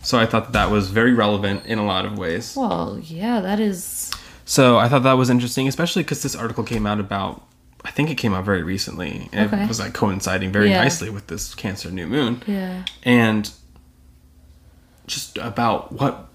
So 0.01 0.19
I 0.19 0.25
thought 0.25 0.45
that, 0.45 0.53
that 0.53 0.71
was 0.71 0.89
very 0.89 1.13
relevant 1.13 1.65
in 1.65 1.77
a 1.77 1.85
lot 1.85 2.05
of 2.05 2.17
ways. 2.17 2.55
Well, 2.57 2.99
yeah, 3.03 3.39
that 3.41 3.59
is. 3.59 4.11
So 4.45 4.77
I 4.77 4.89
thought 4.89 5.03
that 5.03 5.13
was 5.13 5.29
interesting, 5.29 5.67
especially 5.67 6.03
because 6.03 6.23
this 6.23 6.35
article 6.35 6.63
came 6.63 6.85
out 6.87 6.99
about, 6.99 7.45
I 7.85 7.91
think 7.91 8.09
it 8.09 8.15
came 8.15 8.33
out 8.33 8.45
very 8.45 8.63
recently. 8.63 9.29
And 9.33 9.53
Okay. 9.53 9.63
It 9.63 9.67
was 9.67 9.79
like 9.79 9.93
coinciding 9.93 10.51
very 10.51 10.69
Yeah. 10.69 10.81
nicely 10.81 11.09
with 11.09 11.27
this 11.27 11.53
Cancer 11.53 11.91
New 11.91 12.07
Moon. 12.07 12.41
Yeah. 12.47 12.83
And 13.03 13.49
just 15.07 15.37
about 15.37 15.91
what 15.91 16.29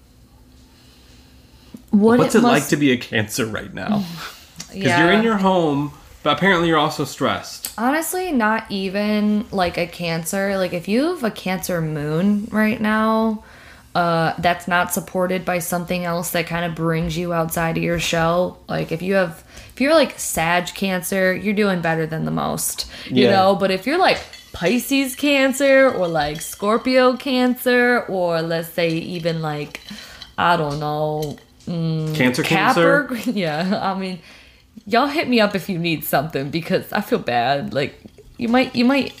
What 1.91 2.19
what's 2.19 2.35
it, 2.35 2.43
like 2.43 2.59
must- 2.61 2.69
to 2.69 2.77
be 2.77 2.91
a 2.91 2.97
cancer 2.97 3.45
right 3.45 3.73
now? 3.73 4.03
Because 4.69 4.83
Yeah. 4.83 5.03
you're 5.03 5.13
in 5.13 5.23
your 5.23 5.37
home, 5.37 5.93
but 6.21 6.33
apparently 6.37 6.67
you're 6.67 6.77
also 6.77 7.03
stressed. 7.03 7.71
Honestly, 7.75 8.31
not 8.31 8.65
even 8.69 9.45
like 9.51 9.79
a 9.79 9.87
cancer. 9.87 10.55
Like 10.57 10.73
if 10.73 10.87
you 10.87 11.07
have 11.15 11.23
a 11.23 11.31
cancer 11.31 11.81
moon 11.81 12.47
right 12.51 12.79
now, 12.79 13.43
uh, 13.99 14.33
that's 14.39 14.65
not 14.67 14.93
supported 14.93 15.43
by 15.43 15.59
something 15.59 16.05
else 16.05 16.31
that 16.31 16.47
kind 16.47 16.63
of 16.65 16.73
brings 16.75 17.17
you 17.17 17.33
outside 17.33 17.75
of 17.77 17.83
your 17.83 17.99
shell. 17.99 18.57
Like 18.67 18.91
if 18.91 19.01
you 19.01 19.15
have, 19.15 19.43
if 19.73 19.81
you're 19.81 19.93
like 19.93 20.17
Sag 20.19 20.67
cancer, 20.67 21.33
you're 21.35 21.53
doing 21.63 21.81
better 21.81 22.05
than 22.05 22.23
the 22.25 22.31
most, 22.31 22.89
you 23.07 23.25
Yeah. 23.25 23.31
know. 23.35 23.55
But 23.55 23.71
if 23.71 23.85
you're 23.85 23.97
like 24.09 24.19
Pisces 24.53 25.15
cancer 25.15 25.91
or 25.91 26.07
like 26.07 26.39
Scorpio 26.41 27.17
cancer 27.17 28.05
or 28.07 28.41
let's 28.41 28.69
say 28.69 28.89
even 29.17 29.41
like, 29.41 29.81
I 30.37 30.55
don't 30.55 30.79
know, 30.79 31.37
Cancer, 31.65 32.41
cancer. 32.43 33.03
Capper, 33.03 33.15
yeah. 33.29 33.79
I 33.83 33.99
mean, 33.99 34.19
y'all 34.87 35.07
hit 35.07 35.27
me 35.27 35.39
up 35.39 35.53
if 35.55 35.69
you 35.69 35.77
need 35.77 36.03
something 36.03 36.49
because 36.49 36.91
I 36.93 37.01
feel 37.01 37.19
bad. 37.19 37.73
Like 37.73 37.99
you 38.37 38.47
might, 38.47 38.75
you 38.75 38.85
might, 38.85 39.13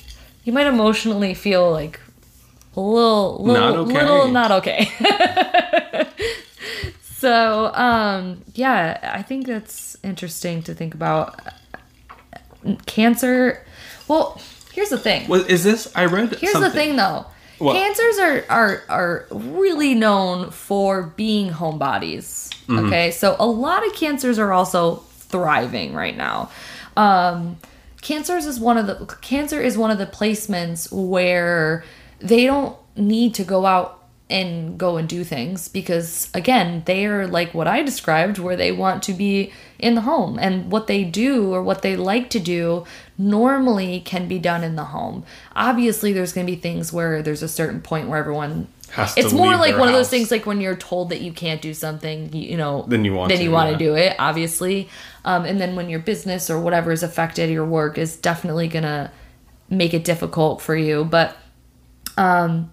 you 0.45 0.53
might 0.53 0.65
emotionally 0.67 1.33
feel 1.35 1.69
like 1.69 1.99
little, 2.79 3.43
little, 3.43 3.61
Not 3.61 3.77
okay. 3.77 3.93
little 3.93 4.27
not 4.29 4.51
okay. 4.51 4.89
so, 7.01 7.73
um, 7.73 8.43
yeah, 8.53 9.11
I 9.15 9.21
think 9.21 9.47
that's 9.47 9.97
interesting 10.03 10.63
to 10.63 10.73
think 10.73 10.93
about. 10.93 11.39
Cancer. 12.85 13.65
Well, 14.07 14.41
here's 14.73 14.89
the 14.89 14.97
thing. 14.97 15.31
Is 15.31 15.63
this? 15.63 15.91
I 15.95 16.05
read. 16.05 16.35
Here's 16.35 16.53
something. 16.53 16.71
the 16.71 16.71
thing, 16.71 16.95
though. 16.97 17.25
What? 17.59 17.73
Cancers 17.73 18.19
are, 18.19 18.45
are 18.49 18.83
are 18.87 19.27
really 19.31 19.93
known 19.93 20.51
for 20.51 21.03
being 21.03 21.51
homebodies. 21.51 22.49
Mm-hmm. 22.67 22.87
Okay, 22.87 23.11
so 23.11 23.35
a 23.37 23.45
lot 23.45 23.85
of 23.85 23.93
cancers 23.93 24.39
are 24.39 24.53
also 24.53 25.03
thriving 25.09 25.93
right 25.93 26.15
now. 26.15 26.49
Um, 26.95 27.57
cancers 28.01 28.45
is 28.45 28.59
one 28.59 28.77
of 28.77 28.87
the 28.87 29.05
cancer 29.21 29.61
is 29.61 29.77
one 29.77 29.91
of 29.91 29.97
the 29.97 30.05
placements 30.05 30.91
where 30.91 31.83
they 32.19 32.45
don't 32.45 32.77
need 32.95 33.33
to 33.35 33.43
go 33.43 33.65
out 33.65 33.95
and 34.29 34.77
go 34.77 34.97
and 34.97 35.09
do 35.09 35.23
things 35.23 35.67
because 35.67 36.29
again 36.35 36.83
they 36.85 37.05
are 37.07 37.25
like 37.25 37.51
what 37.51 37.67
i 37.67 37.81
described 37.81 38.37
where 38.37 38.55
they 38.55 38.71
want 38.71 39.01
to 39.01 39.11
be 39.11 39.51
in 39.79 39.95
the 39.95 40.01
home. 40.01 40.37
And 40.37 40.71
what 40.71 40.87
they 40.87 41.03
do 41.03 41.53
or 41.53 41.63
what 41.63 41.81
they 41.81 41.95
like 41.95 42.29
to 42.31 42.39
do 42.39 42.85
normally 43.17 44.01
can 44.01 44.27
be 44.27 44.37
done 44.37 44.63
in 44.63 44.75
the 44.75 44.85
home. 44.85 45.23
Obviously 45.55 46.11
there's 46.11 46.33
going 46.33 46.45
to 46.45 46.51
be 46.51 46.59
things 46.59 46.91
where 46.91 47.23
there's 47.23 47.41
a 47.41 47.47
certain 47.47 47.81
point 47.81 48.09
where 48.09 48.19
everyone 48.19 48.67
Has 48.91 49.15
to 49.15 49.21
it's 49.21 49.33
more 49.33 49.55
like 49.55 49.77
one 49.77 49.87
of 49.87 49.93
those 49.93 50.09
things 50.09 50.31
like 50.31 50.45
when 50.45 50.59
you're 50.59 50.75
told 50.75 51.09
that 51.09 51.21
you 51.21 51.31
can't 51.31 51.61
do 51.61 51.73
something 51.73 52.33
you, 52.33 52.41
you 52.41 52.57
know 52.57 52.83
Then 52.87 53.05
you 53.05 53.13
want 53.13 53.29
then 53.29 53.37
to, 53.37 53.43
you 53.43 53.51
want 53.51 53.71
yeah. 53.71 53.77
to 53.77 53.83
do 53.85 53.95
it 53.95 54.15
obviously. 54.19 54.89
Um, 55.23 55.45
and 55.45 55.61
then 55.61 55.75
when 55.75 55.89
your 55.89 55.99
business 55.99 56.49
or 56.49 56.59
whatever 56.59 56.91
is 56.91 57.03
affected 57.03 57.49
your 57.49 57.65
work 57.65 57.97
is 57.97 58.17
definitely 58.17 58.67
gonna 58.67 59.11
make 59.69 59.93
it 59.93 60.03
difficult 60.03 60.61
for 60.61 60.75
you. 60.75 61.05
But 61.05 61.37
um 62.17 62.71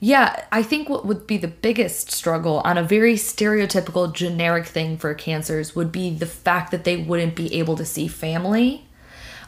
yeah 0.00 0.44
i 0.52 0.62
think 0.62 0.88
what 0.88 1.06
would 1.06 1.26
be 1.26 1.36
the 1.36 1.48
biggest 1.48 2.10
struggle 2.10 2.60
on 2.64 2.76
a 2.78 2.82
very 2.82 3.14
stereotypical 3.14 4.12
generic 4.12 4.66
thing 4.66 4.96
for 4.96 5.14
cancers 5.14 5.74
would 5.76 5.92
be 5.92 6.10
the 6.10 6.26
fact 6.26 6.70
that 6.70 6.84
they 6.84 6.96
wouldn't 6.96 7.34
be 7.34 7.54
able 7.54 7.76
to 7.76 7.84
see 7.84 8.08
family 8.08 8.86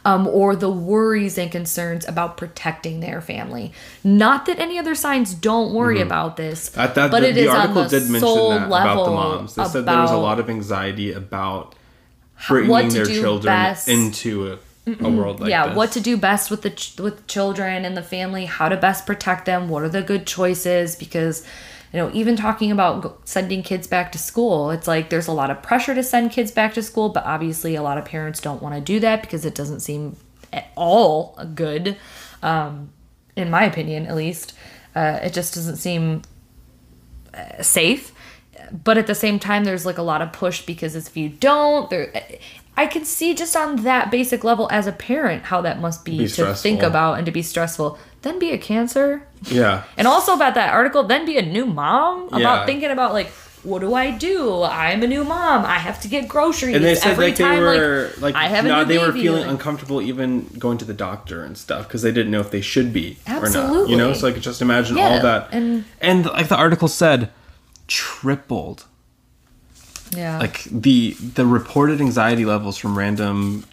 um, 0.05 0.27
or 0.27 0.55
the 0.55 0.69
worries 0.69 1.37
and 1.37 1.51
concerns 1.51 2.07
about 2.07 2.37
protecting 2.37 2.99
their 2.99 3.21
family. 3.21 3.73
Not 4.03 4.45
that 4.45 4.59
any 4.59 4.77
other 4.77 4.93
signs 4.93 5.33
don't 5.33 5.73
worry 5.73 5.99
about 5.99 6.37
this, 6.37 6.69
Mm-hmm. 6.69 6.79
That, 6.79 6.95
that, 6.95 7.11
but 7.11 7.21
the, 7.21 7.29
it 7.29 7.37
is 7.37 7.49
on 7.49 7.73
the 7.73 7.87
did 7.87 8.03
mention 8.03 8.19
soul 8.19 8.51
that 8.51 8.67
about 8.67 9.03
the 9.03 9.11
moms. 9.11 9.55
They 9.55 9.65
said 9.65 9.85
there 9.85 9.97
was 9.97 10.11
a 10.11 10.17
lot 10.17 10.39
of 10.39 10.49
anxiety 10.49 11.11
about 11.11 11.75
bringing 12.47 12.89
their 12.89 13.05
children 13.05 13.51
best. 13.51 13.87
into 13.87 14.45
a, 14.87 15.09
world 15.09 15.39
like 15.39 15.49
yeah 15.49 15.67
this. 15.67 15.75
what 15.75 15.91
to 15.91 15.99
do 15.99 16.15
best 16.15 16.51
with 16.51 16.61
the 16.61 16.69
ch- 16.69 16.97
with 16.99 17.25
children 17.27 17.85
and 17.85 17.97
the 17.97 18.03
family 18.03 18.45
how 18.45 18.69
to 18.69 18.77
best 18.77 19.05
protect 19.05 19.45
them 19.45 19.67
what 19.67 19.83
are 19.83 19.89
the 19.89 20.01
good 20.01 20.27
choices 20.27 20.95
because 20.95 21.45
you 21.91 21.99
know 21.99 22.11
even 22.13 22.35
talking 22.35 22.71
about 22.71 23.27
sending 23.27 23.63
kids 23.63 23.87
back 23.87 24.11
to 24.11 24.17
school 24.17 24.69
it's 24.69 24.87
like 24.87 25.09
there's 25.09 25.27
a 25.27 25.31
lot 25.31 25.49
of 25.49 25.61
pressure 25.63 25.95
to 25.95 26.03
send 26.03 26.29
kids 26.31 26.51
back 26.51 26.73
to 26.73 26.83
school 26.83 27.09
but 27.09 27.25
obviously 27.25 27.75
a 27.75 27.81
lot 27.81 27.97
of 27.97 28.05
parents 28.05 28.39
don't 28.39 28.61
want 28.61 28.75
to 28.75 28.81
do 28.81 28.99
that 28.99 29.21
because 29.21 29.43
it 29.43 29.55
doesn't 29.55 29.79
seem 29.79 30.15
at 30.53 30.67
all 30.75 31.37
good 31.55 31.97
um, 32.43 32.89
in 33.35 33.49
my 33.49 33.63
opinion 33.63 34.05
at 34.07 34.15
least. 34.15 34.53
Uh, 34.95 35.19
it 35.21 35.33
just 35.33 35.53
doesn't 35.53 35.75
seem 35.75 36.21
uh, 37.33 37.61
safe 37.61 38.13
but 38.83 38.97
at 38.97 39.07
the 39.07 39.15
same 39.15 39.39
time 39.39 39.63
there's 39.63 39.85
like 39.85 39.97
a 39.97 40.01
lot 40.01 40.21
of 40.21 40.31
push 40.33 40.65
because 40.65 40.95
if 40.95 41.15
you 41.15 41.29
don't 41.29 41.89
there 41.89 42.11
i 42.77 42.85
can 42.85 43.05
see 43.05 43.33
just 43.33 43.55
on 43.55 43.77
that 43.83 44.09
basic 44.11 44.43
level 44.43 44.67
as 44.71 44.87
a 44.87 44.91
parent 44.91 45.43
how 45.43 45.61
that 45.61 45.79
must 45.79 46.03
be, 46.05 46.17
Be 46.17 46.23
to 46.25 46.29
stressful. 46.29 46.63
think 46.63 46.81
about 46.83 47.17
and 47.17 47.25
to 47.25 47.31
be 47.31 47.41
stressful 47.41 47.97
then 48.23 48.39
be 48.39 48.51
a 48.51 48.57
cancer 48.57 49.27
yeah. 49.43 49.83
and 49.97 50.07
also 50.07 50.33
about 50.33 50.55
that 50.55 50.73
article 50.73 51.03
then 51.03 51.25
be 51.25 51.37
a 51.37 51.41
new 51.45 51.65
mom 51.65 52.27
about 52.29 52.39
Yeah. 52.39 52.65
thinking 52.65 52.89
about 52.91 53.13
like 53.13 53.27
what 53.63 53.79
do 53.79 53.93
i 53.95 54.11
do 54.11 54.61
i'm 54.63 55.01
a 55.03 55.07
new 55.07 55.23
mom 55.23 55.65
i 55.65 55.77
have 55.79 55.99
to 56.01 56.07
get 56.07 56.27
groceries 56.27 56.75
And 56.75 56.83
they 56.85 56.93
said 56.95 57.11
every 57.13 57.25
like 57.27 57.35
they 57.37 57.59
were 57.59 58.09
like, 58.15 58.21
like, 58.21 58.35
i 58.35 58.47
have 58.47 58.65
a 58.65 58.67
no, 58.67 58.83
they 58.85 58.97
were 58.99 59.11
feeling 59.11 59.41
like- 59.41 59.49
uncomfortable 59.49 60.01
even 60.01 60.45
going 60.59 60.77
to 60.79 60.85
the 60.85 60.93
doctor 60.93 61.43
and 61.43 61.57
stuff 61.57 61.87
because 61.87 62.01
they 62.03 62.11
didn't 62.11 62.31
know 62.31 62.41
if 62.41 62.51
they 62.51 62.61
should 62.61 62.91
be 62.93 63.17
or 63.27 63.49
not. 63.49 63.89
You 63.89 63.95
know, 63.97 64.13
so 64.13 64.27
I 64.27 64.31
like 64.31 64.41
just 64.41 64.61
imagine 64.61 64.97
Yeah, 64.97 65.09
all 65.09 65.21
that 65.21 65.49
and- 65.51 65.83
and 66.01 66.25
like 66.25 66.47
the 66.47 66.55
article 66.57 66.87
said, 66.87 67.29
tripled 67.87 68.85
yeah 70.11 70.37
like 70.39 70.63
the 70.65 71.11
the 71.19 71.45
reported 71.45 71.99
anxiety 72.01 72.45
levels 72.45 72.77
from 72.77 72.97
random 72.97 73.63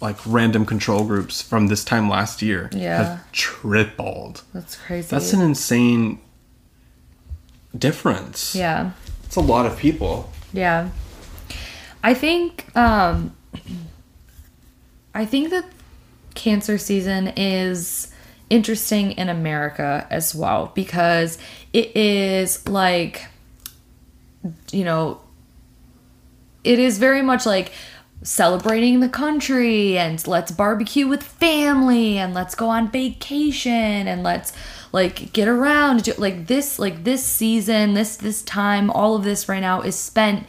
like 0.00 0.16
random 0.26 0.66
control 0.66 1.04
groups 1.04 1.40
from 1.40 1.68
this 1.68 1.84
time 1.84 2.08
last 2.08 2.42
year 2.42 2.68
Yeah. 2.72 3.02
have 3.02 3.32
tripled. 3.32 4.42
that's 4.52 4.76
crazy 4.76 5.08
That's 5.08 5.32
an 5.32 5.40
insane 5.40 6.18
difference. 7.76 8.54
yeah 8.54 8.90
It's 9.24 9.36
a 9.36 9.40
lot 9.40 9.66
of 9.66 9.76
people. 9.78 10.30
Yeah. 10.52 10.90
I 12.02 12.14
think 12.14 12.74
um 12.76 13.34
I 15.14 15.24
think 15.24 15.50
that 15.50 15.64
cancer 16.34 16.76
season 16.78 17.28
is 17.36 18.12
interesting 18.50 19.12
in 19.12 19.28
America 19.28 20.06
as 20.10 20.34
well 20.34 20.70
because 20.74 21.38
it 21.72 21.96
is 21.96 22.68
like 22.68 23.26
you 24.72 24.84
know 24.84 25.20
it 26.62 26.78
is 26.78 26.98
very 26.98 27.22
much 27.22 27.46
like 27.46 27.72
celebrating 28.22 29.00
the 29.00 29.08
country 29.08 29.98
and 29.98 30.26
let's 30.26 30.50
barbecue 30.50 31.06
with 31.06 31.22
family 31.22 32.16
and 32.16 32.32
let's 32.32 32.54
go 32.54 32.68
on 32.68 32.90
vacation 32.90 33.72
and 33.72 34.22
let's 34.22 34.52
like 34.92 35.32
get 35.32 35.46
around 35.46 36.08
like 36.18 36.46
this 36.46 36.78
like 36.78 37.04
this 37.04 37.24
season 37.24 37.92
this 37.94 38.16
this 38.16 38.42
time 38.42 38.90
all 38.90 39.14
of 39.16 39.24
this 39.24 39.48
right 39.48 39.60
now 39.60 39.82
is 39.82 39.98
spent 39.98 40.46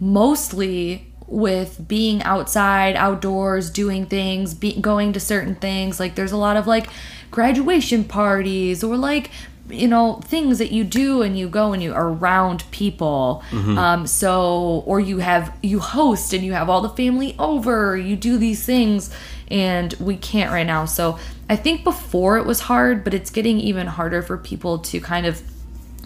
mostly 0.00 1.08
with 1.28 1.86
being 1.86 2.22
outside, 2.22 2.96
outdoors, 2.96 3.70
doing 3.70 4.06
things, 4.06 4.54
be, 4.54 4.80
going 4.80 5.12
to 5.12 5.20
certain 5.20 5.54
things. 5.54 6.00
Like 6.00 6.14
there's 6.14 6.32
a 6.32 6.36
lot 6.36 6.56
of 6.56 6.66
like 6.66 6.88
graduation 7.30 8.04
parties 8.04 8.82
or 8.82 8.96
like 8.96 9.30
you 9.70 9.88
know 9.88 10.20
things 10.24 10.58
that 10.58 10.72
you 10.72 10.84
do 10.84 11.22
and 11.22 11.38
you 11.38 11.48
go 11.48 11.72
and 11.72 11.82
you 11.82 11.92
are 11.94 12.08
around 12.08 12.64
people. 12.70 13.42
Um 13.52 14.06
so 14.06 14.82
or 14.86 15.00
you 15.00 15.18
have 15.18 15.52
you 15.62 15.80
host 15.80 16.32
and 16.32 16.44
you 16.44 16.52
have 16.52 16.68
all 16.68 16.80
the 16.80 16.90
family 16.90 17.34
over 17.38 17.96
you 17.96 18.16
do 18.16 18.38
these 18.38 18.64
things 18.64 19.10
and 19.50 19.94
we 19.94 20.16
can't 20.16 20.50
right 20.50 20.66
now. 20.66 20.84
So 20.84 21.18
i 21.50 21.56
think 21.56 21.82
before 21.82 22.36
it 22.36 22.44
was 22.44 22.60
hard 22.60 23.02
but 23.04 23.14
it's 23.14 23.30
getting 23.30 23.58
even 23.58 23.86
harder 23.86 24.20
for 24.22 24.36
people 24.36 24.78
to 24.78 25.00
kind 25.00 25.24
of 25.26 25.42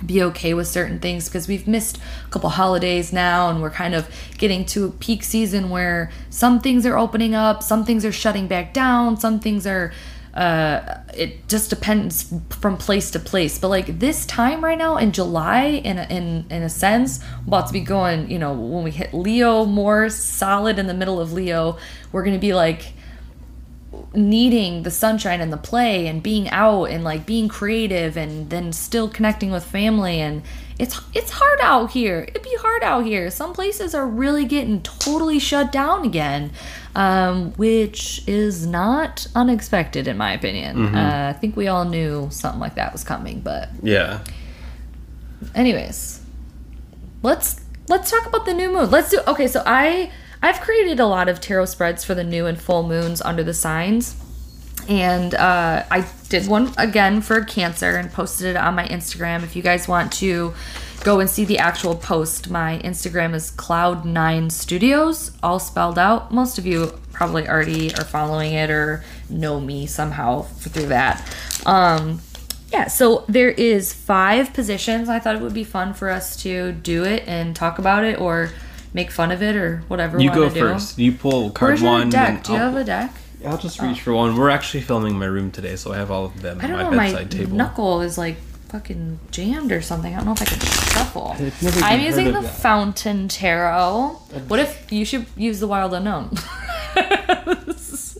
be 0.04 0.22
okay 0.22 0.52
with 0.54 0.66
certain 0.66 0.98
things 0.98 1.28
because 1.28 1.46
we've 1.46 1.66
missed 1.68 1.98
a 2.26 2.28
couple 2.30 2.50
holidays 2.50 3.12
now 3.12 3.48
and 3.50 3.62
we're 3.62 3.70
kind 3.70 3.94
of 3.94 4.08
getting 4.38 4.64
to 4.64 4.86
a 4.86 4.90
peak 4.90 5.22
season 5.22 5.70
where 5.70 6.10
some 6.30 6.60
things 6.60 6.84
are 6.86 6.98
opening 6.98 7.34
up 7.34 7.62
some 7.62 7.84
things 7.84 8.04
are 8.04 8.12
shutting 8.12 8.48
back 8.48 8.72
down 8.72 9.16
some 9.16 9.38
things 9.38 9.66
are 9.66 9.92
uh 10.34 10.98
it 11.14 11.46
just 11.46 11.68
depends 11.68 12.34
from 12.48 12.78
place 12.78 13.10
to 13.10 13.18
place. 13.18 13.58
But 13.58 13.68
like 13.68 13.98
this 13.98 14.24
time 14.24 14.64
right 14.64 14.78
now 14.78 14.96
in 14.96 15.12
july 15.12 15.64
in 15.64 15.98
a, 15.98 16.04
in 16.04 16.46
in 16.50 16.62
a 16.62 16.70
sense 16.70 17.20
about 17.46 17.66
to 17.66 17.72
be 17.72 17.80
going 17.80 18.30
you 18.30 18.38
know 18.38 18.52
when 18.52 18.84
we 18.84 18.90
hit 18.90 19.12
leo 19.12 19.64
more 19.64 20.08
solid 20.08 20.78
in 20.78 20.86
the 20.86 20.94
middle 20.94 21.20
of 21.20 21.32
leo 21.32 21.76
we're 22.12 22.24
gonna 22.24 22.38
be 22.38 22.54
like 22.54 22.94
needing 24.14 24.82
the 24.82 24.90
sunshine 24.90 25.40
and 25.40 25.52
the 25.52 25.56
play 25.56 26.06
and 26.06 26.22
being 26.22 26.48
out 26.50 26.84
and 26.84 27.04
like 27.04 27.26
being 27.26 27.48
creative 27.48 28.16
and 28.16 28.50
then 28.50 28.72
still 28.72 29.08
connecting 29.08 29.50
with 29.50 29.64
family. 29.64 30.20
And 30.20 30.42
it's 30.78 31.00
it's 31.14 31.30
hard 31.30 31.60
out 31.62 31.90
here. 31.92 32.26
It'd 32.28 32.42
be 32.42 32.56
hard 32.60 32.82
out 32.82 33.04
here. 33.04 33.30
Some 33.30 33.52
places 33.52 33.94
are 33.94 34.06
really 34.06 34.44
getting 34.44 34.82
totally 34.82 35.38
shut 35.38 35.72
down 35.72 36.04
again 36.04 36.52
um, 36.94 37.52
which 37.52 38.22
is 38.26 38.66
not 38.66 39.26
unexpected 39.34 40.06
in 40.06 40.16
my 40.16 40.32
opinion. 40.32 40.94
Uh, 40.94 41.32
i 41.34 41.38
think 41.38 41.56
we 41.56 41.66
all 41.68 41.84
knew 41.84 42.28
something 42.30 42.60
like 42.60 42.74
that 42.74 42.92
was 42.92 43.02
coming 43.04 43.40
but 43.40 43.68
Yeah. 43.82 44.20
anyways 45.54 46.20
let's 47.22 47.60
let's 47.88 48.10
talk 48.10 48.26
about 48.26 48.44
the 48.46 48.54
new 48.54 48.70
moon. 48.72 48.90
Let's 48.90 49.10
do 49.10 49.20
okay 49.26 49.46
so 49.48 49.62
i 49.66 50.10
i've 50.42 50.60
created 50.60 51.00
a 51.00 51.06
lot 51.06 51.28
of 51.28 51.40
tarot 51.40 51.66
spreads 51.66 52.04
for 52.04 52.14
the 52.14 52.24
new 52.24 52.46
and 52.46 52.60
full 52.60 52.82
moons 52.86 53.20
under 53.22 53.42
the 53.44 53.54
signs 53.54 54.16
and 54.88 55.34
uh, 55.34 55.84
i 55.90 56.06
did 56.28 56.46
one 56.46 56.72
again 56.78 57.20
for 57.20 57.44
cancer 57.44 57.96
and 57.96 58.10
posted 58.12 58.48
it 58.48 58.56
on 58.56 58.74
my 58.74 58.86
instagram 58.88 59.42
if 59.42 59.54
you 59.56 59.62
guys 59.62 59.86
want 59.88 60.12
to 60.12 60.52
go 61.04 61.18
and 61.20 61.28
see 61.28 61.44
the 61.44 61.58
actual 61.58 61.94
post 61.94 62.50
my 62.50 62.78
instagram 62.84 63.34
is 63.34 63.50
cloud9 63.52 64.50
studios 64.50 65.32
all 65.42 65.58
spelled 65.58 65.98
out 65.98 66.32
most 66.32 66.58
of 66.58 66.66
you 66.66 66.86
probably 67.12 67.48
already 67.48 67.94
are 67.96 68.04
following 68.04 68.52
it 68.54 68.70
or 68.70 69.04
know 69.28 69.60
me 69.60 69.86
somehow 69.86 70.42
through 70.42 70.86
that 70.86 71.22
um, 71.66 72.20
yeah, 72.72 72.88
so 72.88 73.24
there 73.28 73.50
is 73.50 73.92
five 73.92 74.54
positions. 74.54 75.08
I 75.10 75.18
thought 75.18 75.36
it 75.36 75.42
would 75.42 75.52
be 75.52 75.62
fun 75.62 75.92
for 75.92 76.08
us 76.08 76.36
to 76.42 76.72
do 76.72 77.04
it 77.04 77.22
and 77.26 77.54
talk 77.54 77.78
about 77.78 78.02
it 78.02 78.18
or 78.18 78.50
make 78.94 79.10
fun 79.10 79.30
of 79.30 79.42
it 79.42 79.56
or 79.56 79.82
whatever 79.88 80.18
You 80.18 80.32
go 80.32 80.48
to 80.48 80.54
do. 80.54 80.60
first. 80.60 80.98
You 80.98 81.12
pull 81.12 81.50
card 81.50 81.72
Where's 81.72 81.82
one. 81.82 82.00
your 82.02 82.10
deck? 82.10 82.44
Do 82.44 82.52
you 82.52 82.58
I'll, 82.58 82.70
have 82.72 82.80
a 82.80 82.84
deck? 82.84 83.12
I'll 83.44 83.58
just 83.58 83.80
reach 83.80 83.98
oh. 83.98 84.02
for 84.04 84.12
one. 84.14 84.36
We're 84.36 84.50
actually 84.50 84.82
filming 84.82 85.18
my 85.18 85.26
room 85.26 85.50
today, 85.50 85.76
so 85.76 85.92
I 85.92 85.96
have 85.96 86.10
all 86.10 86.26
of 86.26 86.42
them 86.42 86.58
I 86.62 86.66
don't 86.66 86.76
my 86.76 86.82
know. 86.82 86.90
My 86.90 87.10
bedside 87.10 87.30
table. 87.30 87.56
knuckle 87.56 88.00
is 88.02 88.16
like 88.18 88.36
fucking 88.68 89.20
jammed 89.30 89.72
or 89.72 89.82
something. 89.82 90.12
I 90.12 90.16
don't 90.16 90.26
know 90.26 90.32
if 90.32 90.42
I 90.42 90.46
can 90.46 90.60
shuffle. 90.60 91.32
I've 91.38 91.62
never 91.62 91.80
I'm 91.80 92.00
using 92.00 92.32
the 92.32 92.40
that. 92.40 92.54
Fountain 92.54 93.28
Tarot. 93.28 94.18
What 94.48 94.60
if 94.60 94.90
you 94.90 95.04
should 95.04 95.26
use 95.36 95.60
the 95.60 95.66
Wild 95.66 95.92
Unknown? 95.94 96.30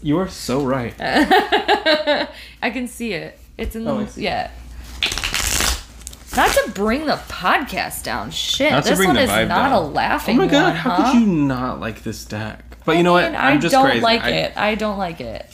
You 0.02 0.18
are 0.18 0.28
so 0.28 0.64
right. 0.64 0.94
I 1.00 2.26
can 2.70 2.88
see 2.88 3.12
it. 3.12 3.38
It's 3.56 3.76
in 3.76 3.86
oh, 3.86 4.02
the 4.02 4.04
Oh, 4.04 4.08
yeah. 4.16 4.50
Not 6.34 6.50
to 6.50 6.70
bring 6.74 7.06
the 7.06 7.16
podcast 7.28 8.02
down. 8.02 8.30
Shit, 8.32 8.72
Not 8.72 8.82
to 8.84 8.90
this 8.90 8.98
bring 8.98 9.08
one 9.10 9.16
the 9.16 9.22
is 9.22 9.30
vibe 9.30 9.48
not 9.48 9.68
down. 9.68 9.72
a 9.72 9.80
laughing 9.80 10.38
Oh 10.40 10.42
my 10.42 10.50
god, 10.50 10.62
one, 10.64 10.74
how 10.74 10.90
huh? 10.90 11.12
could 11.12 11.20
you 11.20 11.26
not 11.26 11.78
like 11.78 12.02
this 12.02 12.24
deck? 12.24 12.71
But 12.84 12.96
you 12.96 13.02
know 13.02 13.16
I 13.16 13.22
what? 13.30 13.34
I'm 13.34 13.56
I 13.58 13.60
just 13.60 13.72
don't 13.72 13.84
crazy. 13.84 14.00
like 14.00 14.22
I- 14.22 14.30
it. 14.30 14.56
I 14.56 14.74
don't 14.74 14.98
like 14.98 15.20
it. 15.20 15.46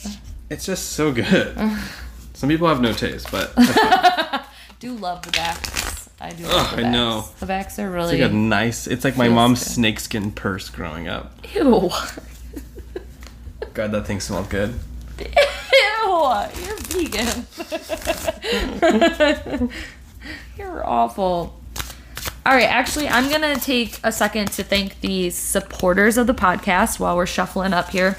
It's 0.49 0.65
just 0.65 0.93
so 0.93 1.11
good. 1.11 1.55
Some 2.33 2.49
people 2.49 2.67
have 2.67 2.81
no 2.81 2.93
taste, 2.93 3.29
but 3.31 3.53
Do 4.79 4.93
love 4.93 5.21
the 5.23 5.31
backs. 5.31 6.09
I 6.21 6.29
do. 6.31 6.45
Ugh, 6.45 6.51
Love 6.51 6.75
the 6.77 6.85
I 6.85 6.89
know. 6.89 7.25
The 7.39 7.45
backs 7.45 7.77
are 7.79 7.85
it's 7.87 7.93
really 7.93 8.21
like 8.21 8.31
a 8.31 8.33
nice. 8.33 8.87
It's 8.87 9.03
like 9.03 9.15
my 9.17 9.27
mom's 9.29 9.59
good. 9.63 9.73
snakeskin 9.73 10.31
purse 10.31 10.69
growing 10.69 11.07
up. 11.07 11.33
ew. 11.53 11.89
God, 13.73 13.91
that 13.91 14.07
thing 14.07 14.19
smelled 14.21 14.49
good. 14.49 14.73
Ew. 15.19 15.25
You're 16.63 16.77
vegan. 16.87 17.45
You're 20.57 20.85
awful. 20.85 21.58
All 22.49 22.55
right, 22.55 22.67
actually, 22.67 23.07
I'm 23.07 23.29
going 23.29 23.43
to 23.43 23.61
take 23.61 23.99
a 24.03 24.11
second 24.11 24.47
to 24.53 24.63
thank 24.63 25.01
the 25.01 25.29
supporters 25.29 26.17
of 26.17 26.25
the 26.25 26.33
podcast 26.33 26.99
while 26.99 27.15
we're 27.15 27.27
shuffling 27.27 27.73
up 27.73 27.91
here. 27.91 28.17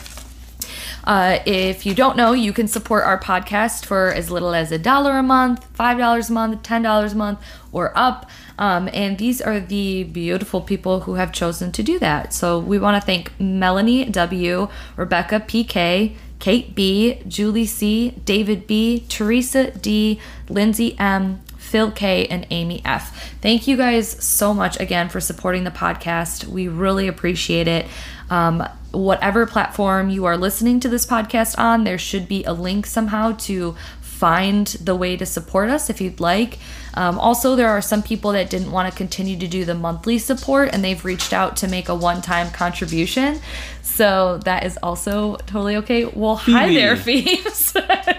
Uh, 1.02 1.40
if 1.46 1.84
you 1.84 1.96
don't 1.96 2.16
know, 2.16 2.30
you 2.30 2.52
can 2.52 2.68
support 2.68 3.02
our 3.02 3.18
podcast 3.18 3.86
for 3.86 4.12
as 4.12 4.30
little 4.30 4.54
as 4.54 4.70
a 4.70 4.78
dollar 4.78 5.18
a 5.18 5.22
month, 5.24 5.64
five 5.74 5.98
dollars 5.98 6.30
a 6.30 6.32
month, 6.32 6.62
ten 6.62 6.80
dollars 6.80 7.14
a 7.14 7.16
month, 7.16 7.40
or 7.72 7.90
up. 7.98 8.30
Um, 8.56 8.88
and 8.92 9.18
these 9.18 9.42
are 9.42 9.58
the 9.58 10.04
beautiful 10.04 10.60
people 10.60 11.00
who 11.00 11.14
have 11.14 11.32
chosen 11.32 11.72
to 11.72 11.82
do 11.82 11.98
that. 11.98 12.32
So 12.32 12.60
we 12.60 12.78
want 12.78 13.02
to 13.02 13.04
thank 13.04 13.32
Melanie 13.40 14.04
W, 14.04 14.68
Rebecca 14.94 15.40
PK, 15.40 16.14
Kate 16.38 16.72
B, 16.76 17.20
Julie 17.26 17.66
C, 17.66 18.10
David 18.24 18.68
B, 18.68 19.04
Teresa 19.08 19.72
D, 19.72 20.20
Lindsay 20.48 20.96
M, 21.00 21.40
Phil 21.70 21.92
K, 21.92 22.26
and 22.26 22.48
Amy 22.50 22.82
F. 22.84 23.32
Thank 23.40 23.68
you 23.68 23.76
guys 23.76 24.22
so 24.22 24.52
much 24.52 24.78
again 24.80 25.08
for 25.08 25.20
supporting 25.20 25.62
the 25.62 25.70
podcast. 25.70 26.46
We 26.46 26.66
really 26.66 27.06
appreciate 27.06 27.68
it. 27.68 27.86
Um, 28.28 28.68
whatever 28.90 29.46
platform 29.46 30.10
you 30.10 30.24
are 30.24 30.36
listening 30.36 30.80
to 30.80 30.88
this 30.88 31.06
podcast 31.06 31.56
on, 31.58 31.84
there 31.84 31.96
should 31.96 32.26
be 32.26 32.42
a 32.42 32.52
link 32.52 32.86
somehow 32.86 33.36
to 33.42 33.76
find 34.00 34.66
the 34.66 34.96
way 34.96 35.16
to 35.16 35.24
support 35.24 35.70
us 35.70 35.88
if 35.88 36.00
you'd 36.00 36.18
like. 36.18 36.58
Um, 36.94 37.18
also, 37.18 37.56
there 37.56 37.68
are 37.68 37.80
some 37.80 38.02
people 38.02 38.32
that 38.32 38.50
didn't 38.50 38.72
want 38.72 38.90
to 38.90 38.96
continue 38.96 39.38
to 39.38 39.46
do 39.46 39.64
the 39.64 39.74
monthly 39.74 40.18
support 40.18 40.70
and 40.72 40.84
they've 40.84 41.04
reached 41.04 41.32
out 41.32 41.56
to 41.58 41.68
make 41.68 41.88
a 41.88 41.94
one 41.94 42.20
time 42.22 42.50
contribution. 42.50 43.40
So 43.82 44.38
that 44.44 44.64
is 44.64 44.78
also 44.82 45.36
totally 45.46 45.76
okay. 45.76 46.04
Well, 46.04 46.36
hi 46.36 46.72
there, 46.72 46.96
Phoebes. 46.96 47.74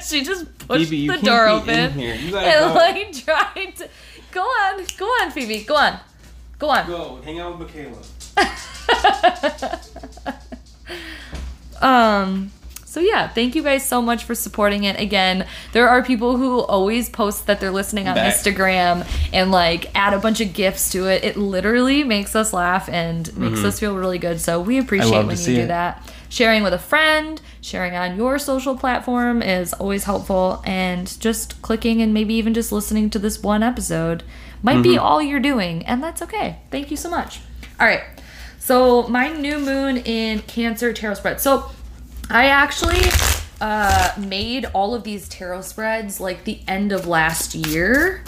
she 0.07 0.23
just 0.23 0.45
pushed 0.67 0.89
Phoebe, 0.89 1.07
the 1.07 1.25
door 1.25 1.47
open 1.47 1.91
here. 1.93 2.15
You 2.15 2.31
gotta 2.31 2.47
and 2.47 2.73
go. 2.73 2.79
like 2.79 3.13
tried 3.25 3.75
to 3.77 3.89
go 4.31 4.41
on, 4.41 4.85
go 4.97 5.05
on, 5.05 5.31
Phoebe, 5.31 5.63
go 5.63 5.75
on, 5.75 5.99
go 6.59 6.69
on. 6.69 6.87
Go 6.87 7.19
hang 7.23 7.39
out 7.39 7.57
with 7.57 7.67
Michaela. 7.75 7.97
Um 11.81 12.51
so 12.91 12.99
yeah, 12.99 13.29
thank 13.29 13.55
you 13.55 13.63
guys 13.63 13.85
so 13.85 14.01
much 14.01 14.25
for 14.25 14.35
supporting 14.35 14.83
it. 14.83 14.99
Again, 14.99 15.47
there 15.71 15.87
are 15.87 16.03
people 16.03 16.35
who 16.35 16.59
always 16.59 17.07
post 17.09 17.47
that 17.47 17.61
they're 17.61 17.71
listening 17.71 18.09
on 18.09 18.15
Back. 18.15 18.33
Instagram 18.35 19.07
and 19.31 19.49
like 19.49 19.89
add 19.95 20.13
a 20.13 20.19
bunch 20.19 20.41
of 20.41 20.51
gifts 20.53 20.91
to 20.91 21.07
it. 21.07 21.23
It 21.23 21.37
literally 21.37 22.03
makes 22.03 22.35
us 22.35 22.51
laugh 22.51 22.89
and 22.89 23.35
makes 23.37 23.63
us 23.63 23.79
feel 23.79 23.95
really 23.95 24.19
good. 24.19 24.41
So 24.41 24.59
we 24.59 24.77
appreciate 24.77 25.11
Mm-hmm. 25.13 25.27
when 25.27 25.37
you 25.39 25.45
do 25.45 25.61
it. 25.61 25.67
that. 25.67 26.13
Sharing 26.27 26.63
with 26.63 26.73
a 26.73 26.79
friend, 26.79 27.41
sharing 27.61 27.95
on 27.95 28.17
your 28.17 28.37
social 28.39 28.75
platform 28.77 29.41
is 29.41 29.73
always 29.73 30.03
helpful 30.03 30.61
and 30.65 31.17
just 31.21 31.61
clicking 31.61 32.01
and 32.01 32.13
maybe 32.13 32.33
even 32.33 32.53
just 32.53 32.71
listening 32.73 33.09
to 33.11 33.19
this 33.19 33.41
one 33.41 33.63
episode 33.63 34.23
might 34.63 34.81
be 34.83 34.89
Mm-hmm. 34.95 35.03
all 35.05 35.21
you're 35.21 35.39
doing 35.39 35.85
and 35.85 36.03
that's 36.03 36.21
okay. 36.21 36.59
Thank 36.71 36.91
you 36.91 36.97
so 36.97 37.09
much. 37.09 37.39
All 37.79 37.87
right. 37.87 38.03
So 38.59 39.07
my 39.07 39.29
new 39.31 39.59
moon 39.59 39.97
in 39.97 40.39
Cancer 40.41 40.93
tarot 40.93 41.15
spread. 41.15 41.39
So 41.41 41.71
I 42.33 42.45
actually 42.47 43.01
uh, 43.59 44.11
made 44.17 44.65
all 44.73 44.95
of 44.95 45.03
these 45.03 45.27
tarot 45.29 45.61
spreads 45.61 46.19
like 46.19 46.45
the 46.45 46.59
end 46.67 46.91
of 46.91 47.07
last 47.07 47.53
year, 47.53 48.23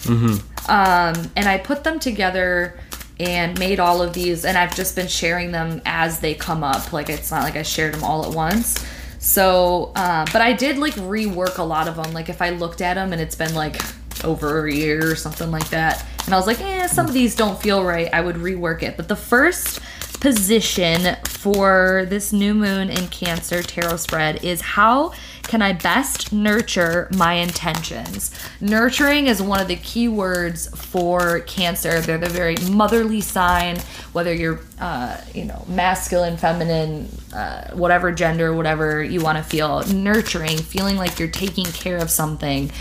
um, 0.70 1.32
and 1.36 1.48
I 1.48 1.58
put 1.58 1.84
them 1.84 2.00
together 2.00 2.80
and 3.20 3.58
made 3.60 3.80
all 3.80 4.02
of 4.02 4.14
these, 4.14 4.44
and 4.46 4.58
I've 4.58 4.76
just 4.76 4.96
been 4.96 5.08
sharing 5.08 5.52
them 5.52 5.82
as 5.86 6.20
they 6.20 6.34
come 6.34 6.64
up. 6.64 6.92
Like 6.94 7.10
it's 7.10 7.32
not 7.32 7.44
like 7.44 7.56
I 7.56 7.64
shared 7.64 7.94
them 7.94 8.04
all 8.04 8.26
at 8.26 8.36
once. 8.36 8.84
So, 9.20 9.94
uh, 9.96 10.26
but 10.34 10.42
I 10.42 10.52
did 10.52 10.78
like 10.78 10.96
rework 10.96 11.58
a 11.58 11.64
lot 11.64 11.88
of 11.88 11.96
them. 11.96 12.12
Like 12.12 12.28
if 12.28 12.42
I 12.42 12.50
looked 12.50 12.82
at 12.82 12.96
them 12.96 13.14
and 13.14 13.22
it's 13.22 13.36
been 13.36 13.56
like 13.56 13.82
over 14.26 14.66
a 14.68 14.74
year 14.74 15.12
or 15.12 15.16
something 15.16 15.50
like 15.50 15.70
that, 15.70 16.06
and 16.26 16.34
I 16.34 16.38
was 16.38 16.48
like, 16.48 16.60
eh, 16.62 16.88
some 16.88 17.06
of 17.06 17.14
these 17.14 17.36
don't 17.36 17.60
feel 17.62 17.84
right. 17.84 18.10
I 18.14 18.22
would 18.22 18.36
rework 18.36 18.84
it. 18.84 18.98
But 18.98 19.08
the 19.08 19.16
first 19.16 19.80
position 20.24 21.18
for 21.26 22.06
this 22.08 22.32
new 22.32 22.54
moon 22.54 22.90
in 22.90 23.10
Cancer 23.10 23.62
tarot 23.62 23.98
spread 23.98 24.42
is 24.42 24.62
how 24.62 25.12
can 25.42 25.62
I 25.62 25.74
best 25.74 26.32
nurture 26.32 27.10
my 27.14 27.34
intentions? 27.34 28.32
Nurturing 28.62 29.28
is 29.28 29.42
one 29.42 29.60
of 29.60 29.68
the 29.68 29.76
key 29.76 30.08
words 30.08 30.70
for 30.70 31.42
Cancer. 31.42 32.00
They're 32.00 32.18
the 32.18 32.30
very 32.30 32.56
motherly 32.72 33.20
sign, 33.20 33.80
whether 34.14 34.34
you're, 34.34 34.62
uh, 34.80 35.20
you 35.34 35.44
know, 35.44 35.66
masculine, 35.68 36.38
feminine, 36.38 37.10
uh, 37.34 37.72
whatever 37.72 38.14
gender, 38.14 38.54
whatever 38.54 39.04
you 39.04 39.20
want 39.20 39.38
to 39.40 39.44
feel. 39.44 39.84
Nurturing, 39.94 40.58
feeling 40.58 40.96
like 40.96 41.20
you're 41.20 41.28
taking 41.28 41.66
care 41.66 41.98
of 41.98 42.10
something, 42.10 42.72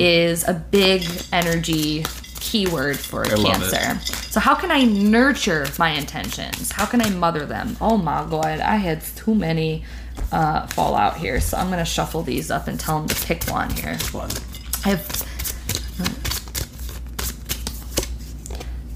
is 0.00 0.46
a 0.46 0.54
big 0.54 1.04
energy 1.32 2.04
keyword 2.42 2.98
for 2.98 3.22
it. 3.22 3.30
Cancer. 3.38 3.98
So 4.30 4.40
how 4.40 4.54
can 4.54 4.70
I 4.70 4.84
nurture 4.84 5.66
my 5.78 5.90
intentions? 5.90 6.72
How 6.72 6.84
can 6.84 7.00
I 7.00 7.08
mother 7.10 7.46
them? 7.46 7.76
Oh 7.80 7.96
my 7.96 8.26
god, 8.28 8.60
I 8.60 8.76
had 8.76 9.00
too 9.16 9.34
many 9.34 9.84
uh, 10.32 10.66
fall 10.66 10.96
out 10.96 11.16
here, 11.16 11.40
so 11.40 11.56
I'm 11.56 11.70
gonna 11.70 11.84
shuffle 11.84 12.22
these 12.22 12.50
up 12.50 12.66
and 12.66 12.78
tell 12.78 12.98
them 12.98 13.08
to 13.08 13.26
pick 13.26 13.44
one 13.44 13.70
here. 13.70 13.96
One. 14.10 14.30
I 14.84 14.88
have 14.90 15.28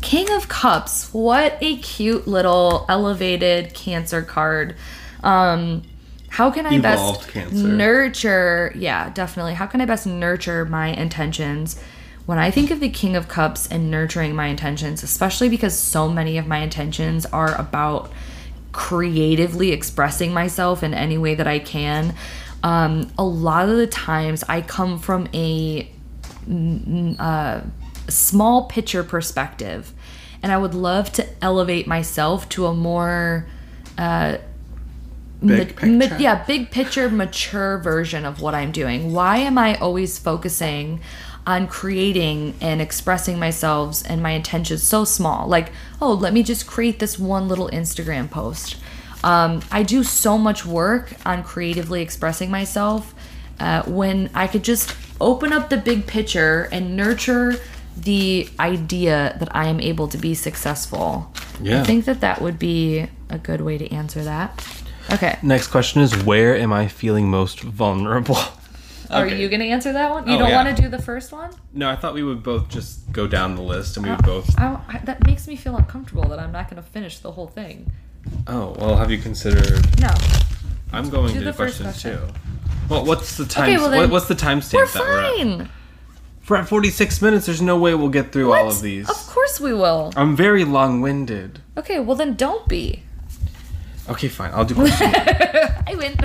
King 0.03 0.31
of 0.33 0.49
Cups. 0.49 1.13
What 1.15 1.57
a 1.61 1.77
cute 1.79 2.27
little 2.27 2.85
elevated 2.89 3.75
Cancer 3.75 4.23
card. 4.23 4.75
Um, 5.23 5.83
how 6.29 6.51
can 6.51 6.67
I 6.67 6.75
Evolved 6.75 7.21
best 7.21 7.29
Cancer. 7.31 7.67
nurture? 7.69 8.73
Yeah, 8.77 9.11
definitely. 9.11 9.55
How 9.55 9.67
can 9.67 9.81
I 9.81 9.85
best 9.85 10.07
nurture 10.07 10.65
my 10.65 10.89
intentions? 10.89 11.81
When 12.27 12.39
I 12.39 12.51
think 12.51 12.71
of 12.71 12.81
the 12.81 12.89
King 12.89 13.15
of 13.15 13.29
Cups 13.29 13.67
and 13.69 13.91
nurturing 13.91 14.35
my 14.35 14.49
intentions, 14.49 15.03
especially 15.03 15.49
because 15.49 15.79
so 15.79 16.09
many 16.09 16.39
of 16.39 16.47
my 16.47 16.59
intentions 16.59 17.25
are 17.27 17.55
about 17.55 18.13
creatively 18.73 19.71
expressing 19.71 20.33
myself 20.35 20.83
in 20.83 20.93
any 20.93 21.17
way 21.17 21.35
that 21.37 21.47
I 21.47 21.61
can, 21.61 22.15
um, 22.63 23.11
a 23.17 23.25
lot 23.25 23.69
of 23.69 23.77
the 23.77 23.87
times 23.87 24.43
I 24.49 24.61
come 24.61 24.99
from 24.99 25.29
a 25.33 25.89
small 28.09 28.65
picture 28.65 29.03
perspective. 29.05 29.93
And 30.43 30.53
i 30.53 30.57
would 30.57 30.75
love 30.75 31.11
to 31.13 31.27
elevate 31.43 31.87
myself 31.87 32.49
to 32.51 32.67
a 32.67 32.75
more 32.75 33.47
Big 35.45 35.83
ma- 35.83 35.89
ma- 36.09 36.17
yeah 36.19 36.45
big 36.45 36.71
picture 36.71 37.11
mature 37.11 37.79
version 37.79 38.25
of 38.25 38.41
what 38.41 38.55
i'm 38.55 38.73
doing. 38.73 39.13
Why 39.13 39.39
am 39.39 39.59
i 39.59 39.77
always 39.77 40.19
focusing 40.19 41.01
on 41.47 41.69
creating 41.69 42.55
and 42.61 42.83
expressing 42.83 43.39
myself 43.39 44.03
and 44.07 44.23
my 44.23 44.31
intentions 44.31 44.83
so 44.83 45.05
small. 45.05 45.47
Like 45.47 45.73
oh 46.01 46.13
let 46.13 46.33
me 46.33 46.43
just 46.43 46.67
create 46.67 46.99
this 46.99 47.19
one 47.19 47.49
little 47.49 47.69
instagram 47.69 48.31
post. 48.31 48.77
Um, 49.25 49.63
i 49.73 49.83
do 49.83 50.05
so 50.05 50.37
much 50.37 50.67
work 50.67 51.13
on 51.25 51.43
creatively 51.43 52.03
expressing 52.03 52.51
myself 52.51 53.15
uh, 53.59 53.83
when 53.85 54.31
i 54.35 54.47
could 54.47 54.63
just 54.63 54.95
open 55.21 55.53
up 55.55 55.71
the 55.71 55.79
big 55.79 56.07
picture 56.07 56.69
and 56.71 56.95
nurture 56.97 57.57
the 57.97 58.49
idea 58.61 59.35
that 59.41 59.49
i 59.57 59.67
am 59.67 59.81
able 59.81 60.07
to 60.09 60.19
be 60.19 60.35
successful. 60.35 61.33
Yeah. 61.63 61.81
i 61.81 61.85
think 61.85 62.05
that 62.05 62.21
that 62.21 62.43
would 62.43 62.59
be 62.59 63.09
a 63.31 63.39
good 63.39 63.63
way 63.63 63.79
to 63.79 63.91
answer 63.93 64.23
that. 64.25 64.65
Okay. 65.13 65.39
Next 65.43 65.69
question 65.69 66.03
is 66.03 66.25
where 66.25 66.57
am 66.57 66.73
I 66.73 66.89
feeling 66.89 67.29
most 67.31 67.61
vulnerable? 67.61 68.39
Are 69.11 69.27
Okay. 69.27 69.41
you 69.41 69.49
gonna 69.49 69.65
answer 69.65 69.93
that 69.93 70.11
one? 70.11 70.27
You 70.27 70.35
Oh, 70.35 70.39
don't 70.39 70.49
yeah. 70.49 70.65
want 70.65 70.77
to 70.77 70.83
do 70.83 70.89
the 70.89 71.01
first 71.01 71.33
one? 71.33 71.51
No, 71.73 71.89
I 71.91 71.97
thought 71.97 72.15
we 72.15 72.23
would 72.23 72.43
both 72.43 72.69
just 72.69 73.11
go 73.13 73.27
down 73.27 73.55
the 73.57 73.63
list 73.63 73.97
and 73.97 74.05
we 74.07 74.11
would 74.11 74.21
oh, 74.25 74.41
both. 74.43 74.59
I, 74.59 74.79
I, 74.89 74.99
that 75.05 75.25
makes 75.27 75.47
me 75.47 75.57
feel 75.57 75.77
uncomfortable 75.77 76.25
that 76.29 76.39
I'm 76.39 76.53
not 76.53 76.69
gonna 76.71 76.83
finish 76.83 77.19
the 77.19 77.33
whole 77.33 77.47
thing. 77.47 77.91
Oh, 78.47 78.75
well, 78.79 78.97
have 78.97 79.11
you 79.11 79.19
considered? 79.19 80.01
No, 80.01 80.11
I'm 80.93 81.09
going 81.11 81.33
Do 81.35 81.41
to 81.41 81.45
the 81.47 81.53
question 81.53 81.85
question. 81.87 82.19
too. 82.19 82.33
Well, 82.89 83.05
what's 83.05 83.37
the 83.37 83.45
time? 83.47 83.65
Okay, 83.71 83.79
well 83.79 83.91
then- 83.91 84.01
what, 84.03 84.11
what's 84.11 84.29
the 84.29 84.35
timestamp 84.35 84.75
we're 84.75 84.87
that 84.87 85.01
we're 85.01 85.21
at? 85.21 85.37
fine. 85.37 85.69
We're 86.49 86.57
at 86.59 86.69
46 86.69 87.21
minutes. 87.23 87.47
There's 87.47 87.61
no 87.63 87.77
way 87.77 87.95
we'll 87.97 88.09
get 88.09 88.31
through 88.31 88.53
all 88.53 88.69
of 88.69 88.81
these. 88.81 89.11
Of 89.11 89.17
course 89.27 89.59
we 89.61 89.73
will. 89.75 90.13
I'm 90.17 90.37
very 90.37 90.65
long-winded. 90.65 91.59
Okay, 91.77 91.99
well 91.99 92.15
then 92.17 92.35
don't 92.35 92.69
be. 92.69 93.03
Okay, 94.09 94.29
fine. 94.29 94.53
I'll 94.55 94.65
do 94.65 94.75
question. 94.77 95.13
I 95.17 95.95
win. 95.97 96.17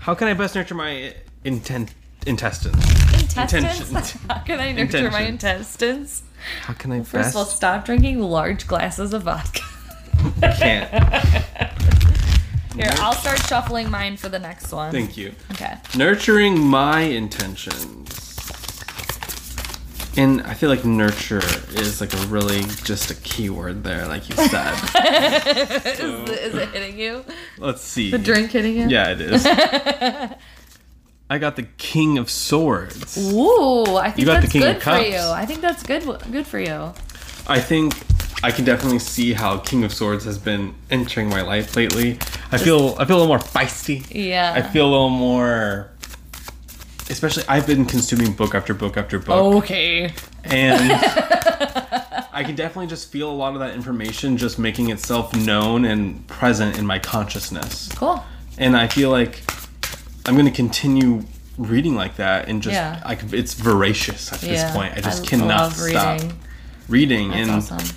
How 0.00 0.14
can 0.16 0.26
I 0.26 0.34
best 0.34 0.56
nurture 0.56 0.74
my 0.74 1.14
intent 1.44 1.94
intestines? 2.26 2.76
intestines. 3.20 3.64
Intentions. 3.64 4.10
How 4.28 4.38
can 4.40 4.60
I 4.60 4.72
nurture 4.72 5.10
my 5.10 5.22
intestines? 5.22 6.22
How 6.62 6.72
can 6.74 6.92
I 6.92 6.98
First 7.00 7.12
best? 7.12 7.30
of 7.30 7.36
all, 7.36 7.44
stop 7.44 7.84
drinking 7.84 8.20
large 8.20 8.66
glasses 8.66 9.12
of 9.12 9.22
vodka. 9.22 9.60
can't. 10.56 10.90
Here, 12.74 12.90
I'll 12.98 13.12
start 13.14 13.38
shuffling 13.40 13.90
mine 13.90 14.16
for 14.16 14.28
the 14.28 14.38
next 14.38 14.72
one. 14.72 14.92
Thank 14.92 15.16
you. 15.16 15.32
Okay. 15.52 15.74
Nurturing 15.96 16.58
my 16.58 17.00
intentions. 17.00 18.16
And 20.16 20.42
I 20.42 20.54
feel 20.54 20.68
like 20.70 20.84
nurture 20.84 21.42
is 21.72 22.00
like 22.00 22.12
a 22.14 22.16
really 22.26 22.62
just 22.84 23.10
a 23.10 23.14
keyword 23.16 23.84
there, 23.84 24.06
like 24.06 24.28
you 24.28 24.34
said. 24.36 24.74
Is, 25.86 25.98
it- 26.00 26.00
is 26.30 26.54
it 26.54 26.68
hitting 26.70 26.98
you? 26.98 27.24
Let's 27.58 27.82
see. 27.82 28.10
The 28.10 28.18
drink 28.18 28.50
hitting 28.50 28.76
you? 28.76 28.88
Yeah, 28.88 29.10
it 29.10 29.20
is. 29.20 29.44
I 31.30 31.38
got 31.38 31.54
the 31.54 31.62
King 31.62 32.18
of 32.18 32.28
Swords. 32.28 33.16
Ooh, 33.32 33.96
I 33.96 34.10
think 34.10 34.18
You 34.18 34.26
got 34.26 34.42
the 34.42 34.48
that's 34.48 34.52
good 34.52 34.82
for 34.82 34.98
you. 34.98 35.16
I 35.18 35.46
think 35.46 35.60
that's 35.60 35.82
good. 35.84 36.02
Good 36.32 36.46
for 36.46 36.58
you. 36.58 36.92
I 37.46 37.60
think 37.60 37.94
I 38.42 38.50
can 38.50 38.64
definitely 38.64 38.98
see 38.98 39.32
how 39.32 39.58
King 39.58 39.84
of 39.84 39.92
Swords 39.92 40.24
has 40.24 40.38
been 40.38 40.74
entering 40.90 41.28
my 41.28 41.42
life 41.42 41.76
lately. 41.76 42.18
I 42.50 42.58
feel 42.58 42.96
I 42.98 43.04
feel 43.04 43.16
a 43.16 43.20
little 43.20 43.28
more 43.28 43.38
feisty. 43.38 44.04
Yeah. 44.10 44.52
I 44.56 44.62
feel 44.62 44.86
a 44.86 44.90
little 44.90 45.08
more 45.08 45.90
especially 47.08 47.44
I've 47.48 47.66
been 47.66 47.84
consuming 47.84 48.32
book 48.32 48.54
after 48.54 48.72
book 48.74 48.96
after 48.96 49.18
book 49.18 49.64
Okay. 49.64 50.12
and 50.44 50.90
I 52.32 52.42
can 52.44 52.54
definitely 52.56 52.86
just 52.88 53.10
feel 53.12 53.30
a 53.30 53.32
lot 53.34 53.54
of 53.54 53.60
that 53.60 53.74
information 53.74 54.36
just 54.36 54.58
making 54.58 54.90
itself 54.90 55.34
known 55.34 55.84
and 55.84 56.26
present 56.26 56.78
in 56.78 56.86
my 56.86 56.98
consciousness. 56.98 57.88
Cool. 57.94 58.24
And 58.58 58.76
I 58.76 58.86
feel 58.88 59.10
like 59.10 59.42
I'm 60.30 60.36
going 60.36 60.46
to 60.46 60.52
continue 60.52 61.24
reading 61.58 61.96
like 61.96 62.16
that 62.16 62.48
and 62.48 62.62
just 62.62 62.72
Yeah. 62.72 63.02
I 63.04 63.18
it's 63.32 63.54
voracious 63.54 64.32
at 64.32 64.40
Yeah. 64.44 64.52
this 64.52 64.72
point. 64.72 64.92
I 64.96 65.00
just 65.00 65.24
I 65.24 65.26
cannot 65.26 65.48
love 65.48 65.74
stop 65.74 66.20
reading. 66.20 66.38
reading 66.88 67.32
and 67.32 67.50
awesome. 67.50 67.96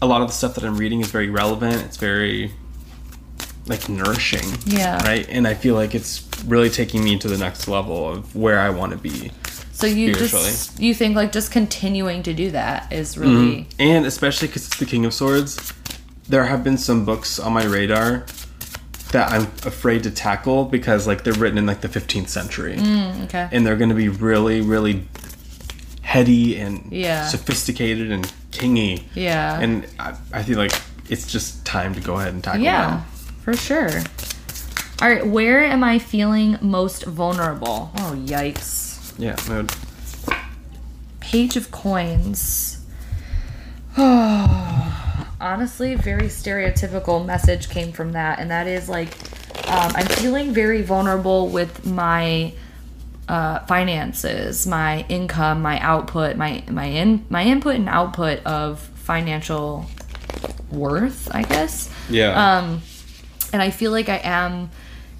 a 0.00 0.06
lot 0.06 0.22
of 0.22 0.28
the 0.28 0.32
stuff 0.32 0.54
that 0.54 0.64
I'm 0.64 0.78
reading 0.78 1.02
is 1.02 1.08
very 1.08 1.28
relevant. 1.28 1.82
It's 1.82 1.98
very 1.98 2.52
like 3.66 3.86
nourishing. 3.86 4.48
Yeah. 4.64 4.96
Right? 5.04 5.26
And 5.28 5.46
I 5.46 5.52
feel 5.52 5.74
like 5.74 5.94
it's 5.94 6.26
really 6.46 6.70
taking 6.70 7.04
me 7.04 7.18
to 7.18 7.28
the 7.28 7.36
next 7.36 7.68
level 7.68 8.08
of 8.08 8.34
where 8.34 8.58
I 8.58 8.70
want 8.70 8.92
to 8.92 8.98
be. 8.98 9.30
So 9.72 9.86
you 9.86 10.14
spiritually. 10.14 10.46
just 10.46 10.80
you 10.80 10.94
think 10.94 11.16
like 11.16 11.32
just 11.32 11.52
continuing 11.52 12.22
to 12.22 12.32
do 12.32 12.50
that 12.52 12.90
is 12.90 13.18
really 13.18 13.66
mm-hmm. 13.68 13.82
And 13.82 14.06
especially 14.06 14.48
because 14.48 14.68
it's 14.68 14.78
the 14.78 14.86
King 14.86 15.04
of 15.04 15.12
Swords, 15.12 15.74
there 16.26 16.46
have 16.46 16.64
been 16.64 16.78
some 16.78 17.04
books 17.04 17.38
on 17.38 17.52
my 17.52 17.64
radar 17.64 18.24
that 19.12 19.30
I'm 19.32 19.42
afraid 19.64 20.02
to 20.04 20.10
tackle 20.10 20.64
because 20.64 21.06
like 21.06 21.22
they're 21.24 21.32
written 21.34 21.58
in 21.58 21.66
like 21.66 21.80
the 21.80 21.88
15th 21.88 22.28
century. 22.28 22.76
Mm, 22.76 23.24
okay. 23.24 23.48
And 23.52 23.64
they're 23.66 23.76
going 23.76 23.90
to 23.90 23.94
be 23.94 24.08
really, 24.08 24.60
really 24.60 25.06
heady 26.02 26.58
and 26.58 26.90
Yeah. 26.92 27.26
sophisticated 27.28 28.10
and 28.10 28.24
kingy. 28.50 29.02
Yeah. 29.14 29.60
And 29.60 29.86
I, 29.98 30.16
I 30.32 30.42
feel 30.42 30.58
like 30.58 30.72
it's 31.08 31.30
just 31.30 31.64
time 31.64 31.94
to 31.94 32.00
go 32.00 32.14
ahead 32.18 32.32
and 32.34 32.42
tackle 32.42 32.62
yeah, 32.62 32.88
them. 32.90 33.04
for 33.42 33.56
sure. 33.56 33.90
All 35.02 35.08
right, 35.08 35.26
where 35.26 35.62
am 35.64 35.84
I 35.84 35.98
feeling 35.98 36.56
most 36.62 37.04
vulnerable? 37.04 37.90
Oh 37.98 38.14
yikes! 38.16 39.12
Yeah, 39.18 39.36
mood. 39.48 39.70
Page 41.20 41.56
of 41.56 41.70
coins. 41.70 42.78
Honestly, 45.40 45.94
very 45.94 46.28
stereotypical 46.28 47.24
message 47.24 47.68
came 47.68 47.92
from 47.92 48.12
that, 48.12 48.38
and 48.38 48.50
that 48.50 48.66
is 48.66 48.88
like, 48.88 49.08
um, 49.68 49.92
I'm 49.94 50.06
feeling 50.06 50.52
very 50.52 50.82
vulnerable 50.82 51.48
with 51.48 51.84
my 51.84 52.54
uh, 53.28 53.60
finances, 53.66 54.66
my 54.66 55.04
income, 55.08 55.60
my 55.60 55.78
output, 55.80 56.36
my 56.36 56.62
my 56.68 56.84
in 56.86 57.26
my 57.28 57.44
input 57.44 57.74
and 57.74 57.88
output 57.88 58.44
of 58.46 58.80
financial 58.80 59.86
worth, 60.70 61.28
I 61.34 61.42
guess. 61.42 61.90
Yeah. 62.08 62.58
Um, 62.58 62.82
and 63.52 63.62
I 63.62 63.70
feel 63.70 63.90
like 63.90 64.08
I 64.08 64.20
am 64.22 64.70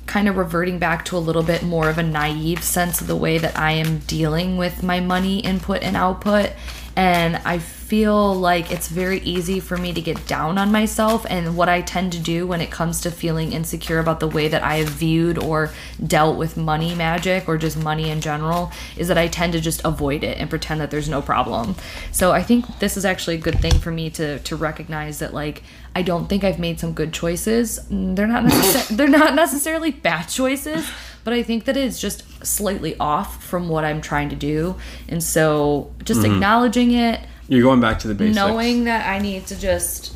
kind 0.07 0.29
of 0.29 0.37
reverting 0.37 0.79
back 0.79 1.05
to 1.07 1.17
a 1.17 1.19
little 1.19 1.43
bit 1.43 1.63
more 1.63 1.89
of 1.89 1.99
a 1.99 2.03
naive 2.03 2.63
sense 2.63 3.01
of 3.01 3.07
the 3.07 3.17
way 3.17 3.39
that 3.39 3.59
I 3.59 3.73
am 3.73 3.99
dealing 3.99 4.57
with 4.57 4.83
my 4.83 5.01
money 5.01 5.41
input 5.41 5.83
and 5.83 5.97
output. 5.97 6.53
And 6.97 7.37
I 7.45 7.59
feel 7.59 8.35
like 8.35 8.73
it's 8.73 8.89
very 8.89 9.21
easy 9.21 9.61
for 9.61 9.77
me 9.77 9.93
to 9.93 10.01
get 10.01 10.27
down 10.27 10.57
on 10.57 10.73
myself. 10.73 11.27
And 11.29 11.55
what 11.57 11.69
I 11.69 11.83
tend 11.83 12.13
to 12.15 12.19
do 12.19 12.47
when 12.47 12.61
it 12.63 12.71
comes 12.71 13.03
to 13.03 13.11
feeling 13.11 13.53
insecure 13.53 13.99
about 13.99 14.19
the 14.19 14.27
way 14.27 14.49
that 14.49 14.63
I 14.63 14.77
have 14.77 14.89
viewed 14.89 15.39
or 15.39 15.71
dealt 16.05 16.39
with 16.39 16.57
money 16.57 16.95
magic 16.95 17.49
or 17.49 17.59
just 17.59 17.77
money 17.77 18.11
in 18.11 18.21
general 18.23 18.73
is 18.97 19.09
that 19.09 19.19
I 19.19 19.29
tend 19.29 19.53
to 19.53 19.61
just 19.61 19.83
avoid 19.85 20.25
it 20.25 20.39
and 20.39 20.49
pretend 20.49 20.81
that 20.81 20.91
there's 20.91 21.09
no 21.09 21.21
problem. 21.21 21.77
So 22.13 22.33
I 22.33 22.43
think 22.43 22.79
this 22.79 22.97
is 22.97 23.05
actually 23.05 23.37
a 23.37 23.41
good 23.41 23.61
thing 23.61 23.79
for 23.79 23.91
me 23.91 24.09
to 24.11 24.39
to 24.39 24.57
recognize 24.57 25.19
that 25.19 25.35
like 25.35 25.63
I 25.95 26.03
don't 26.03 26.29
think 26.29 26.45
I've 26.45 26.59
made 26.59 26.81
some 26.81 26.93
good 26.93 27.13
choices. 27.13 27.79
Mm, 27.91 28.17
They're 28.17 28.27
not 28.27 28.51
they're 28.91 29.07
not 29.07 29.35
necessarily 29.35 29.91
bad 29.91 30.25
choices, 30.25 30.89
but 31.25 31.35
I 31.35 31.43
think 31.43 31.67
that 31.67 31.77
it's 31.77 32.01
just 32.01 32.23
slightly 32.47 32.97
off 32.99 33.43
from 33.45 33.69
what 33.69 33.85
I'm 33.85 34.01
trying 34.01 34.29
to 34.31 34.37
do. 34.37 34.77
And 35.09 35.23
so 35.23 35.93
just 36.05 36.21
mm-hmm. 36.21 36.35
acknowledging 36.35 36.93
it, 36.93 37.21
You're 37.49 37.63
going 37.63 37.81
back 37.81 37.99
to 38.01 38.09
the 38.09 38.15
basics. 38.15 38.37
knowing 38.37 38.85
that 38.85 39.07
I 39.07 39.19
need 39.19 39.47
to 39.49 39.59
just 39.59 40.15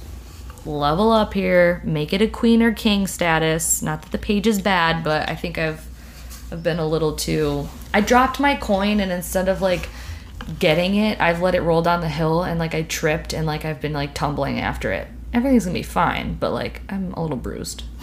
level 0.67 1.11
up 1.11 1.35
here, 1.35 1.81
make 1.85 2.13
it 2.13 2.21
a 2.23 2.27
queen 2.27 2.63
or 2.63 2.73
king 2.73 3.07
status. 3.07 3.83
Not 3.83 4.03
that 4.03 4.13
the 4.13 4.19
page 4.19 4.47
is 4.47 4.61
bad, 4.61 5.03
but 5.03 5.29
I 5.29 5.35
think 5.35 5.59
I've 5.59 5.87
I've 6.53 6.63
been 6.63 6.81
a 6.81 6.87
little 6.87 7.15
too 7.15 7.69
I 7.93 8.01
dropped 8.01 8.39
my 8.39 8.55
coin 8.55 9.01
and 9.01 9.11
instead 9.11 9.49
of 9.49 9.61
like 9.61 9.89
getting 10.59 10.95
it, 10.95 11.21
I've 11.21 11.41
let 11.41 11.55
it 11.55 11.63
roll 11.63 11.83
down 11.83 12.01
the 12.01 12.09
hill 12.09 12.43
and 12.43 12.59
like 12.59 12.75
I 12.75 12.83
tripped 12.83 13.33
and 13.33 13.47
like 13.47 13.65
I've 13.65 13.81
been 13.81 13.93
like 13.93 14.15
tumbling 14.15 14.61
after 14.61 14.93
it. 14.93 15.09
Everything's 15.33 15.65
gonna 15.65 15.75
be 15.75 15.83
fine, 15.83 16.35
but 16.35 16.53
like 16.53 16.83
I'm 16.89 17.13
a 17.15 17.23
little 17.23 17.37
bruised. 17.37 17.83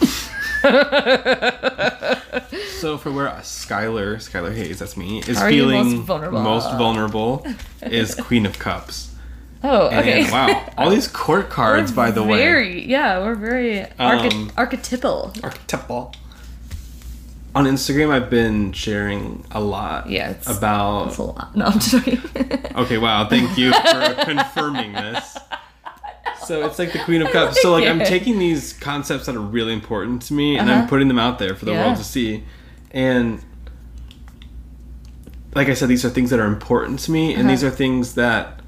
So 2.78 2.96
for 2.96 3.10
where 3.10 3.26
Skylar, 3.40 4.16
Skylar 4.16 4.54
Hayes, 4.54 4.78
that's 4.78 4.96
me, 4.96 5.18
is 5.26 5.36
are 5.38 5.50
feeling 5.50 5.96
most 5.96 6.06
vulnerable? 6.06 6.40
most 6.42 6.70
vulnerable 6.78 7.46
is 7.82 8.14
Queen 8.14 8.46
of 8.46 8.58
Cups. 8.60 9.14
Oh, 9.64 9.88
And 9.88 9.98
okay. 10.00 10.30
wow, 10.30 10.72
all 10.78 10.88
these 10.90 11.08
court 11.08 11.50
cards, 11.58 11.90
by 11.90 12.12
the 12.12 12.22
way, 12.22 12.38
very, 12.38 12.84
yeah, 12.86 13.18
we're 13.18 13.34
very 13.34 13.80
Um, 13.98 14.52
archetypal. 14.56 15.32
archetypal. 15.42 16.14
On 17.56 17.64
Instagram, 17.64 18.10
I've 18.10 18.30
been 18.30 18.72
sharing 18.72 19.44
a 19.50 19.60
lot. 19.60 20.08
Yeah, 20.08 20.30
it's- 20.30 20.56
about. 20.56 21.06
That's 21.06 21.18
a 21.18 21.22
lot. 21.24 21.56
No, 21.56 21.64
I'm 21.66 21.72
just 21.80 21.90
joking. 22.04 22.20
Okay, 22.76 22.98
wow. 22.98 23.26
Thank 23.28 23.58
you 23.58 23.72
for 23.72 24.14
confirming 24.24 24.92
this. 24.92 25.36
So 26.46 26.64
it's 26.66 26.78
like 26.78 26.92
the 26.92 26.98
Queen 27.00 27.22
of 27.22 27.30
Cups. 27.30 27.60
So 27.62 27.72
like 27.72 27.86
I'm 27.86 27.98
taking 28.16 28.38
these 28.38 28.72
concepts 28.74 29.26
that 29.26 29.36
are 29.36 29.40
really 29.40 29.72
important 29.72 30.22
to 30.22 30.34
me 30.34 30.56
and 30.58 30.68
Uh-huh. 30.70 30.80
I'm 30.82 30.88
putting 30.88 31.08
them 31.08 31.18
out 31.18 31.38
there 31.38 31.54
for 31.54 31.64
the 31.64 31.72
Yeah. 31.72 31.84
world 31.86 31.96
to 31.98 32.04
see. 32.04 32.44
And 32.90 33.40
like 35.54 35.68
I 35.68 35.74
said, 35.74 35.88
these 35.88 36.04
are 36.04 36.10
things 36.10 36.30
that 36.30 36.38
are 36.40 36.46
important 36.46 37.00
to 37.00 37.10
me, 37.10 37.32
and 37.32 37.42
Uh-huh. 37.42 37.50
these 37.50 37.64
are 37.64 37.70
things 37.70 38.14
that 38.14 38.60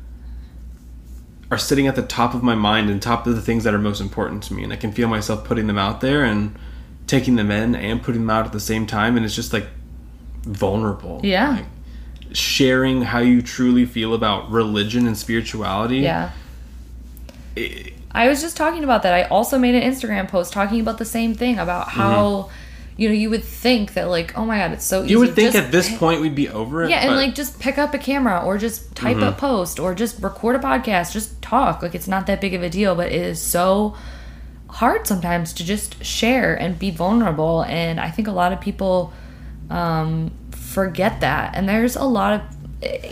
are 1.51 1.59
sitting 1.59 1.87
at 1.87 1.97
the 1.97 2.03
top 2.03 2.35
of 2.35 2.43
my 2.43 2.55
mind 2.55 2.91
and 2.91 3.01
top 3.03 3.27
of 3.27 3.35
the 3.35 3.43
things 3.43 3.65
that 3.65 3.75
are 3.75 3.79
most 3.79 4.01
important 4.01 4.43
to 4.45 4.55
me. 4.55 4.63
And 4.65 4.73
I 4.73 4.77
can 4.77 4.93
feel 4.93 5.09
myself 5.09 5.45
putting 5.45 5.67
them 5.67 5.79
out 5.79 6.01
there 6.01 6.25
and 6.25 6.55
taking 7.07 7.37
them 7.37 7.51
in 7.51 7.75
and 7.75 8.03
putting 8.03 8.21
them 8.23 8.31
out 8.31 8.47
at 8.47 8.53
the 8.53 8.61
same 8.61 8.87
time. 8.87 9.17
And 9.17 9.27
it's 9.27 9.35
just 9.35 9.53
like 9.53 9.67
vulnerable. 10.45 11.21
Yeah. 11.25 11.51
Like, 11.51 11.65
sharing 12.33 13.03
how 13.03 13.19
you 13.19 13.43
truly 13.43 13.85
feel 13.85 14.15
about 14.15 14.51
religion 14.51 15.07
and 15.07 15.17
spirituality. 15.19 15.99
yeah. 15.99 16.31
It- 17.57 17.93
I 18.13 18.29
was 18.29 18.41
just 18.41 18.57
talking 18.57 18.83
about 18.85 19.03
that. 19.05 19.15
I 19.15 19.23
also 19.25 19.59
made 19.59 19.75
an 19.77 19.83
Instagram 19.89 20.27
post 20.29 20.53
talking 20.53 20.81
about 20.81 20.99
the 20.99 21.05
same 21.05 21.35
thing 21.35 21.59
about 21.59 21.89
how, 21.91 22.51
you 22.97 23.09
know, 23.09 23.15
you 23.15 23.31
would 23.31 23.45
think 23.45 23.95
that 23.95 24.09
like, 24.09 24.37
oh 24.37 24.45
my 24.45 24.59
god, 24.59 24.73
it's 24.73 24.85
so 24.85 24.99
easy. 24.99 25.05
Mm-hmm. 25.05 25.11
you 25.13 25.19
would 25.21 25.35
think 25.37 25.53
just 25.53 25.65
at 25.65 25.71
this 25.71 25.97
point 25.97 26.21
we'd 26.21 26.35
be 26.35 26.49
over 26.49 26.83
it. 26.85 26.91
yeah, 26.91 27.07
and 27.07 27.15
like 27.15 27.35
just 27.37 27.61
pick 27.61 27.79
up 27.79 27.95
a 27.95 27.99
camera 27.99 28.43
or 28.45 28.59
just 28.59 28.95
type 28.97 29.17
Mm-hmm. 29.19 29.29
a 29.29 29.33
post 29.33 29.79
or 29.79 29.95
just 29.95 30.21
record 30.21 30.57
a 30.57 30.59
podcast, 30.59 31.13
just 31.13 31.41
talk. 31.41 31.83
Like 31.83 31.95
it's 31.95 32.09
not 32.09 32.27
that 32.27 32.41
big 32.41 32.53
of 32.55 32.63
a 32.65 32.69
deal, 32.71 32.95
but 32.97 33.07
it 33.13 33.23
is 33.23 33.41
so 33.41 33.95
hard 34.69 35.07
sometimes 35.07 35.53
to 35.55 35.65
just 35.65 36.05
share 36.05 36.55
and 36.55 36.79
be 36.79 36.91
vulnerable. 36.91 37.63
And 37.65 38.01
I 38.01 38.11
think 38.11 38.27
a 38.27 38.33
lot 38.33 38.53
of 38.53 38.61
people 38.61 39.13
um, 39.71 40.33
forget 40.51 41.21
that. 41.21 41.55
And 41.55 41.69
there's 41.69 41.95
a 41.97 42.05
lot 42.05 42.35
of, 42.35 42.43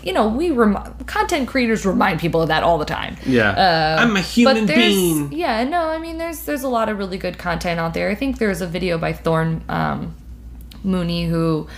you 0.03 0.13
know, 0.13 0.29
we 0.29 0.51
rem- 0.51 0.95
content 1.07 1.47
creators 1.49 1.85
remind 1.85 2.21
people 2.21 2.41
of 2.41 2.49
that 2.49 2.63
all 2.63 2.79
the 2.79 2.85
time. 2.87 3.17
yeah, 3.27 3.51
Uh, 3.51 4.03
I'm 4.03 4.17
a 4.17 4.21
human 4.21 4.67
being. 4.67 5.31
Yeah, 5.33 5.65
no, 5.65 5.89
I 5.91 5.99
mean, 5.99 6.17
there's 6.19 6.45
there's 6.45 6.63
a 6.63 6.69
lot 6.69 6.89
of 6.89 6.97
really 6.99 7.19
good 7.19 7.37
content 7.39 7.79
out 7.79 7.93
there. 7.95 8.09
I 8.11 8.15
think 8.15 8.39
there's 8.39 8.61
a 8.63 8.67
video 8.67 8.97
by 8.99 9.13
Thorn 9.13 9.63
um, 9.69 10.15
Mooney 10.83 11.27
who 11.27 11.69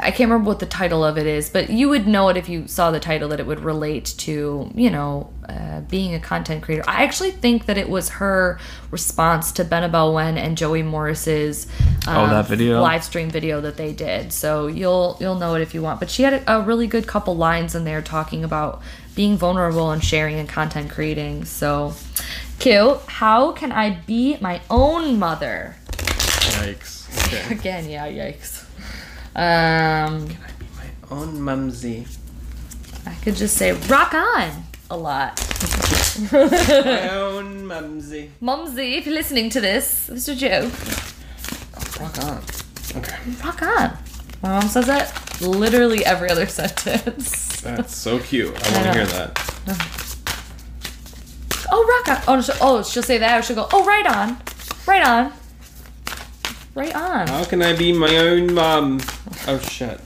I 0.00 0.10
can't 0.10 0.30
remember 0.30 0.48
what 0.48 0.58
the 0.58 0.66
title 0.66 1.04
of 1.04 1.18
it 1.18 1.26
is, 1.26 1.50
but 1.50 1.70
you 1.70 1.88
would 1.88 2.06
know 2.06 2.28
it 2.30 2.36
if 2.36 2.48
you 2.48 2.66
saw 2.66 2.90
the 2.90 2.98
title 3.00 3.28
that 3.28 3.38
it 3.40 3.46
would 3.46 3.60
relate 3.60 4.14
to 4.18 4.70
you 4.74 4.90
know 4.90 5.30
uh, 5.48 5.80
being 5.82 6.14
a 6.14 6.20
content 6.20 6.62
creator. 6.62 6.82
I 6.88 7.04
actually 7.04 7.30
think 7.30 7.66
that 7.66 7.78
it 7.78 7.88
was 7.88 8.08
her 8.10 8.58
response 8.90 9.52
to 9.52 9.64
Benebell 9.64 10.12
Wen 10.14 10.36
and 10.36 10.56
Joey 10.58 10.82
Morris's 10.82 11.66
um, 12.06 12.16
Oh, 12.16 12.26
that 12.30 12.46
video? 12.46 12.80
live 12.80 13.04
stream 13.04 13.30
video 13.30 13.60
that 13.60 13.76
they 13.76 13.92
did. 13.92 14.32
So 14.32 14.66
you'll 14.66 15.16
you'll 15.20 15.36
know 15.38 15.54
it 15.54 15.62
if 15.62 15.74
you 15.74 15.82
want. 15.82 16.00
But 16.00 16.10
she 16.10 16.22
had 16.24 16.34
a, 16.34 16.58
a 16.58 16.62
really 16.62 16.86
good 16.86 17.06
couple 17.06 17.36
lines 17.36 17.74
in 17.74 17.84
there 17.84 18.02
talking 18.02 18.44
about 18.44 18.82
being 19.14 19.36
vulnerable 19.36 19.90
and 19.90 20.02
sharing 20.02 20.36
and 20.38 20.48
content 20.48 20.90
creating. 20.90 21.44
So 21.44 21.94
cute. 22.58 22.98
How 23.06 23.52
can 23.52 23.70
I 23.72 24.00
be 24.06 24.38
my 24.40 24.60
own 24.70 25.18
mother? 25.18 25.76
Yikes. 25.92 27.26
Okay. 27.28 27.44
Again, 27.54 27.88
yeah, 27.88 28.06
yikes. 28.08 28.57
Um, 29.38 30.26
Can 30.26 30.36
I 30.42 30.50
be 30.58 30.66
My 30.76 31.16
own 31.16 31.40
mumsy. 31.40 32.06
I 33.06 33.14
could 33.22 33.36
just 33.36 33.56
say 33.56 33.70
rock 33.86 34.12
on 34.12 34.64
a 34.90 34.96
lot. 34.96 35.38
My 36.32 37.10
own 37.14 37.64
mumsy. 37.64 38.32
Mumsy, 38.40 38.94
if 38.96 39.06
you're 39.06 39.14
listening 39.14 39.48
to 39.50 39.60
this, 39.60 40.08
it's 40.08 40.26
a 40.26 40.34
joke. 40.34 40.72
Rock 42.00 42.18
on. 42.24 42.42
Okay. 42.96 43.16
Rock 43.44 43.62
on. 43.62 43.96
My 44.42 44.48
mom 44.58 44.62
says 44.68 44.86
that 44.86 45.40
literally 45.40 46.04
every 46.04 46.30
other 46.30 46.46
sentence. 46.58 47.60
That's 47.60 47.94
so 47.94 48.18
cute. 48.18 48.48
I 48.48 48.72
want 48.72 48.86
to 48.86 48.92
hear 48.92 49.06
that. 49.06 50.16
Oh, 51.70 52.02
rock 52.04 52.18
on. 52.18 52.24
Oh, 52.26 52.42
she'll, 52.42 52.54
oh, 52.60 52.82
she'll 52.82 53.02
say 53.04 53.18
that. 53.18 53.38
Or 53.38 53.42
she'll 53.42 53.54
go, 53.54 53.68
oh, 53.72 53.84
right 53.84 54.06
on. 54.06 54.36
Right 54.84 55.06
on. 55.06 55.32
Right 56.78 56.94
on. 56.94 57.26
How 57.26 57.42
can 57.42 57.60
I 57.60 57.74
be 57.74 57.92
my 57.92 58.18
own 58.18 58.54
mom? 58.54 59.00
Oh 59.48 59.58
shit. 59.58 60.00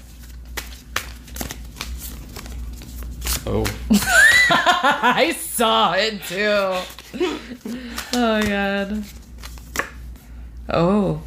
Oh. 3.45 3.67
I 4.51 5.37
saw 5.39 5.93
it 5.93 6.23
too. 6.23 6.79
oh, 8.15 8.43
God. 8.43 9.05
Oh. 10.71 11.23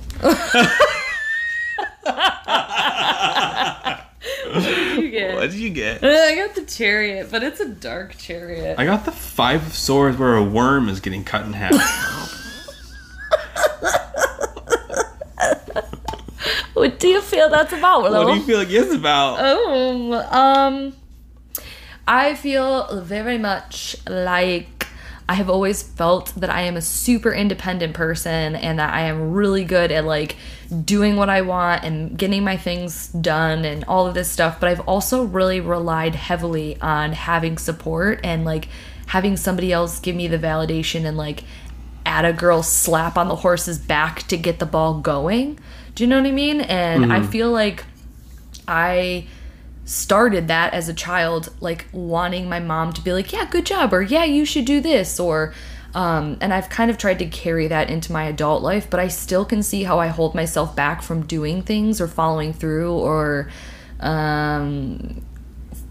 what 4.50 4.64
did 4.64 4.98
you 4.98 5.12
get? 5.12 5.36
What 5.36 5.52
did 5.52 5.60
you 5.60 5.70
get? 5.70 6.04
Uh, 6.04 6.08
I 6.08 6.36
got 6.38 6.56
the 6.56 6.66
chariot, 6.66 7.28
but 7.30 7.44
it's 7.44 7.60
a 7.60 7.70
dark 7.70 8.18
chariot. 8.18 8.80
I 8.80 8.86
got 8.86 9.06
the 9.06 9.12
five 9.12 9.68
of 9.68 9.76
swords 9.76 10.18
where 10.18 10.38
a 10.38 10.44
worm 10.44 10.90
is 10.90 11.00
getting 11.00 11.24
cut 11.24 11.46
in 11.46 11.54
half. 11.54 12.42
What 16.76 17.00
do 17.00 17.08
you 17.08 17.22
feel 17.22 17.50
that's 17.50 17.72
about, 17.72 18.04
Willow? 18.04 18.26
what 18.26 18.34
do 18.34 18.40
you 18.40 18.46
feel 18.46 18.60
like 18.60 18.70
it's 18.70 18.94
about? 18.94 19.38
Oh, 19.40 20.14
um, 20.30 20.94
I 22.06 22.36
feel 22.36 23.02
very 23.02 23.38
much 23.38 23.96
like 24.08 24.88
I 25.28 25.36
have 25.36 25.50
always 25.50 25.82
felt 25.82 26.34
that 26.36 26.50
I 26.50 26.62
am 26.62 26.76
a 26.76 26.82
super 26.82 27.34
independent 27.34 27.94
person 27.94 28.56
and 28.56 28.78
that 28.78 28.94
I 28.94 29.04
am 29.04 29.32
really 29.32 29.64
good 29.64 29.92
at 29.92 30.04
like 30.04 30.36
doing 30.84 31.16
what 31.16 31.30
I 31.30 31.42
want 31.42 31.84
and 31.84 32.16
getting 32.18 32.44
my 32.44 32.58
things 32.58 33.08
done 33.08 33.66
and 33.66 33.84
all 33.86 34.06
of 34.06 34.14
this 34.14 34.30
stuff. 34.30 34.60
But 34.60 34.70
I've 34.70 34.82
also 34.82 35.24
really 35.24 35.62
relied 35.62 36.14
heavily 36.14 36.80
on 36.82 37.14
having 37.14 37.58
support 37.58 38.20
and 38.24 38.44
like 38.46 38.68
having 39.08 39.38
somebody 39.38 39.72
else 39.72 40.00
give 40.00 40.16
me 40.16 40.28
the 40.28 40.38
validation 40.38 41.06
and 41.06 41.16
like 41.18 41.44
a 42.24 42.32
girl 42.32 42.64
slap 42.64 43.18
on 43.18 43.28
the 43.28 43.36
horse's 43.36 43.78
back 43.78 44.24
to 44.28 44.38
get 44.38 44.60
the 44.60 44.66
ball 44.66 45.02
going. 45.02 45.60
Do 45.96 46.04
you 46.04 46.10
know 46.10 46.22
what 46.22 46.28
I 46.28 46.32
mean? 46.32 46.62
And 46.62 47.12
I 47.12 47.22
feel 47.24 47.52
like 47.52 47.84
I 48.68 49.28
started 49.86 50.48
that 50.48 50.74
as 50.74 50.90
a 50.90 50.94
child, 50.94 51.54
like 51.60 51.86
wanting 51.92 52.50
my 52.50 52.60
mom 52.60 52.92
to 52.94 53.02
be 53.02 53.14
like, 53.14 53.32
yeah, 53.32 53.46
good 53.46 53.66
job, 53.66 53.94
or 53.94 54.02
yeah, 54.02 54.24
you 54.24 54.46
should 54.46 54.66
do 54.66 54.82
this, 54.82 55.20
or, 55.20 55.54
um, 55.94 56.38
and 56.42 56.54
I've 56.54 56.70
kind 56.70 56.90
of 56.90 56.98
tried 56.98 57.20
to 57.20 57.26
carry 57.28 57.68
that 57.68 57.90
into 57.90 58.12
my 58.12 58.24
adult 58.24 58.64
life, 58.64 58.90
but 58.90 59.00
I 59.00 59.08
still 59.10 59.46
can 59.46 59.62
see 59.62 59.84
how 59.84 60.00
I 60.00 60.08
hold 60.08 60.34
myself 60.34 60.76
back 60.76 61.02
from 61.02 61.26
doing 61.26 61.62
things 61.62 62.02
or 62.02 62.08
following 62.08 62.52
through 62.52 62.94
or, 62.94 63.50
um, 64.00 65.22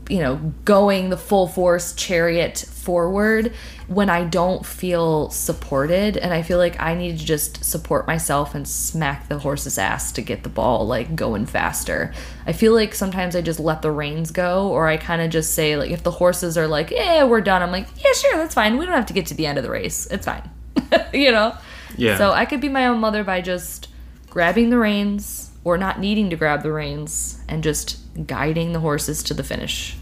you 0.08 0.20
know, 0.20 0.36
going 0.64 1.10
the 1.10 1.16
full 1.16 1.46
force 1.46 1.94
chariot 1.94 2.58
forward 2.58 3.52
when 3.86 4.10
I 4.10 4.24
don't 4.24 4.64
feel 4.64 5.30
supported 5.30 6.16
and 6.16 6.32
I 6.32 6.42
feel 6.42 6.58
like 6.58 6.80
I 6.80 6.94
need 6.94 7.18
to 7.18 7.24
just 7.24 7.64
support 7.64 8.06
myself 8.06 8.54
and 8.54 8.66
smack 8.68 9.28
the 9.28 9.38
horse's 9.38 9.78
ass 9.78 10.12
to 10.12 10.22
get 10.22 10.42
the 10.42 10.48
ball 10.48 10.86
like 10.86 11.16
going 11.16 11.46
faster. 11.46 12.12
I 12.46 12.52
feel 12.52 12.74
like 12.74 12.94
sometimes 12.94 13.34
I 13.34 13.40
just 13.40 13.60
let 13.60 13.82
the 13.82 13.90
reins 13.90 14.30
go 14.30 14.68
or 14.68 14.86
I 14.86 14.96
kind 14.96 15.22
of 15.22 15.30
just 15.30 15.54
say 15.54 15.76
like 15.76 15.90
if 15.90 16.02
the 16.02 16.10
horses 16.10 16.58
are 16.58 16.68
like, 16.68 16.90
"Yeah, 16.90 17.24
we're 17.24 17.40
done." 17.40 17.62
I'm 17.62 17.72
like, 17.72 17.88
"Yeah, 17.96 18.12
sure, 18.12 18.36
that's 18.36 18.54
fine. 18.54 18.78
We 18.78 18.86
don't 18.86 18.94
have 18.94 19.06
to 19.06 19.14
get 19.14 19.26
to 19.26 19.34
the 19.34 19.46
end 19.46 19.58
of 19.58 19.64
the 19.64 19.70
race. 19.70 20.06
It's 20.10 20.26
fine." 20.26 20.48
you 21.12 21.30
know? 21.30 21.56
Yeah. 21.96 22.18
So 22.18 22.32
I 22.32 22.44
could 22.44 22.60
be 22.60 22.68
my 22.68 22.86
own 22.86 22.98
mother 22.98 23.24
by 23.24 23.40
just 23.40 23.88
grabbing 24.28 24.70
the 24.70 24.78
reins 24.78 25.50
or 25.62 25.78
not 25.78 25.98
needing 26.00 26.30
to 26.30 26.36
grab 26.36 26.62
the 26.62 26.72
reins 26.72 27.42
and 27.48 27.62
just 27.62 27.98
guiding 28.26 28.72
the 28.72 28.80
horses 28.80 29.22
to 29.24 29.34
the 29.34 29.42
finish. 29.44 29.96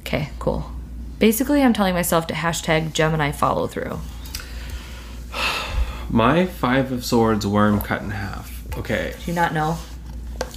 Okay, 0.00 0.30
cool. 0.38 0.70
Basically, 1.18 1.62
I'm 1.62 1.72
telling 1.72 1.94
myself 1.94 2.26
to 2.28 2.34
hashtag 2.34 2.92
Gemini 2.92 3.30
follow 3.32 3.66
through. 3.66 4.00
My 6.10 6.46
five 6.46 6.90
of 6.92 7.04
swords 7.04 7.46
worm 7.46 7.80
cut 7.80 8.02
in 8.02 8.10
half. 8.10 8.62
Okay. 8.76 9.14
Do 9.24 9.30
you 9.30 9.34
not 9.34 9.52
know? 9.54 9.76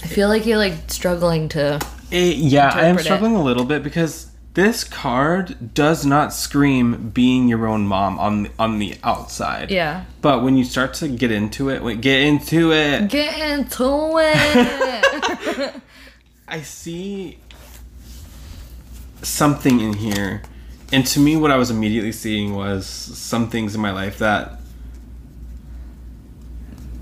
I 0.02 0.06
feel 0.06 0.28
like 0.28 0.46
you're 0.46 0.58
like 0.58 0.90
struggling 0.90 1.48
to. 1.50 1.80
Eh, 2.12 2.32
yeah, 2.36 2.68
I 2.68 2.80
am 2.82 2.96
Interpret 2.96 3.00
it. 3.00 3.04
struggling 3.04 3.34
a 3.36 3.42
little 3.42 3.64
bit 3.64 3.82
because 3.82 4.30
this 4.54 4.84
card 4.84 5.74
does 5.74 6.04
not 6.06 6.32
scream 6.32 7.10
being 7.10 7.48
your 7.48 7.66
own 7.66 7.86
mom 7.86 8.18
on 8.18 8.44
the, 8.44 8.50
on 8.58 8.78
the 8.78 8.96
outside. 9.02 9.70
Yeah. 9.70 10.04
But 10.22 10.42
when 10.44 10.56
you 10.56 10.64
start 10.64 10.94
to 10.94 11.08
get 11.08 11.30
into 11.30 11.70
it, 11.70 11.82
wait, 11.82 12.00
get 12.00 12.20
into 12.20 12.72
it, 12.72 13.08
Get 13.08 13.38
into 13.58 14.12
it! 14.18 15.74
I 16.46 16.62
see 16.62 17.38
something 19.22 19.80
in 19.80 19.94
here. 19.94 20.42
And 20.92 21.06
to 21.08 21.20
me, 21.20 21.36
what 21.36 21.50
I 21.50 21.56
was 21.56 21.70
immediately 21.70 22.12
seeing 22.12 22.54
was 22.54 22.86
some 22.86 23.48
things 23.48 23.74
in 23.74 23.80
my 23.80 23.90
life 23.90 24.18
that 24.18 24.60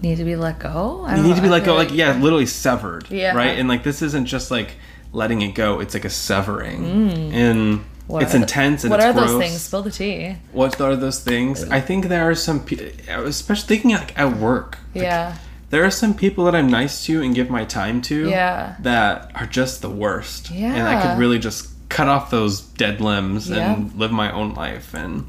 Need 0.00 0.16
to 0.16 0.24
be 0.24 0.34
let 0.34 0.58
go? 0.58 1.04
I 1.06 1.16
you 1.16 1.22
need 1.22 1.36
to 1.36 1.42
be 1.42 1.48
like, 1.48 1.62
feel 1.64 1.74
go, 1.74 1.78
like, 1.78 1.92
yeah, 1.92 2.12
literally 2.18 2.46
severed. 2.46 3.08
Yeah. 3.08 3.36
Right? 3.36 3.56
And 3.58 3.68
like, 3.68 3.84
this 3.84 4.02
isn't 4.02 4.26
just 4.26 4.50
like 4.50 4.74
letting 5.12 5.42
it 5.42 5.54
go, 5.54 5.78
it's 5.80 5.94
like 5.94 6.04
a 6.04 6.10
severing. 6.10 6.84
And 7.32 7.78
Mm. 7.80 7.84
What 8.08 8.24
it's 8.24 8.34
are 8.34 8.38
the- 8.38 8.42
intense 8.42 8.82
and 8.82 8.90
What 8.90 8.98
it's 8.98 9.06
are 9.06 9.12
those 9.12 9.40
things? 9.40 9.60
Spill 9.62 9.82
the 9.82 9.90
tea. 9.92 10.36
What 10.52 10.80
are 10.80 10.96
those 10.96 11.20
things? 11.22 11.62
I 11.70 11.80
think 11.80 12.06
there 12.06 12.28
are 12.28 12.34
some, 12.34 12.64
pe- 12.64 12.92
I 13.08 13.18
was 13.20 13.36
especially 13.36 13.68
thinking 13.76 13.92
like 13.92 14.18
at 14.18 14.36
work. 14.38 14.78
Like, 14.94 15.04
Yeah. 15.04 15.36
There 15.72 15.84
are 15.84 15.90
some 15.90 16.12
people 16.14 16.44
that 16.44 16.54
I'm 16.54 16.68
nice 16.68 17.02
to 17.06 17.22
and 17.22 17.34
give 17.34 17.48
my 17.48 17.64
time 17.64 18.02
to. 18.02 18.28
Yeah. 18.28 18.76
That 18.80 19.32
are 19.34 19.46
just 19.46 19.80
the 19.80 19.88
worst. 19.90 20.50
And 20.50 20.86
I 20.86 21.00
could 21.02 21.18
really 21.18 21.38
just 21.38 21.68
cut 21.88 22.08
off 22.08 22.30
those 22.30 22.60
dead 22.60 23.00
limbs 23.00 23.48
Yeah. 23.48 23.72
and 23.74 23.92
live 23.94 24.12
my 24.12 24.30
own 24.30 24.52
life. 24.54 24.92
And 24.94 25.24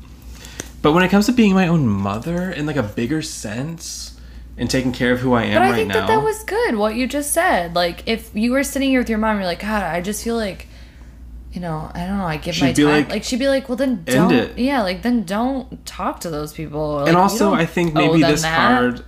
but 0.82 0.92
when 0.92 1.04
it 1.04 1.10
comes 1.10 1.28
to 1.28 1.32
being 1.32 1.54
my 1.54 1.68
own 1.70 1.88
mother 1.88 2.52
in 2.52 2.66
like 2.66 2.76
a 2.76 2.84
bigger 2.84 3.22
sense 3.22 4.20
and 4.58 4.70
taking 4.70 4.92
care 4.92 5.14
of 5.14 5.20
who 5.22 5.32
I 5.34 5.44
am 5.46 5.54
But 5.56 5.62
I 5.62 5.70
right 5.70 5.76
think 5.76 5.88
now. 5.88 5.94
that 6.02 6.08
that 6.08 6.22
was 6.24 6.44
good, 6.44 6.76
what 6.76 6.96
you 6.96 7.08
just 7.08 7.32
said. 7.32 7.74
Like, 7.74 8.04
if 8.06 8.30
you 8.36 8.52
were 8.52 8.64
sitting 8.64 8.90
here 8.90 9.00
with 9.00 9.10
your 9.10 9.18
mom, 9.20 9.38
you're 9.38 9.46
like, 9.46 9.62
God, 9.62 9.82
I 9.82 10.02
just 10.02 10.24
feel 10.26 10.36
like, 10.36 10.68
you 11.54 11.62
know, 11.62 11.90
I 11.94 12.06
don't 12.06 12.18
know, 12.18 12.26
I 12.26 12.36
give 12.38 12.60
my 12.60 12.74
time. 12.74 12.86
like, 12.86 13.10
Like, 13.10 13.24
she'd 13.24 13.40
be 13.40 13.48
like, 13.48 13.70
well, 13.70 13.78
then 13.78 14.04
"End 14.08 14.30
don't. 14.30 14.34
it." 14.34 14.58
Yeah, 14.60 14.82
like, 14.84 15.04
then 15.04 15.24
don't 15.24 15.86
talk 15.86 16.20
to 16.22 16.30
those 16.30 16.52
people. 16.54 16.96
Like, 16.98 17.08
and 17.08 17.16
also, 17.18 17.54
I 17.54 17.66
think 17.66 17.94
maybe 17.94 18.22
this 18.22 18.42
that. 18.44 18.58
card, 18.78 19.06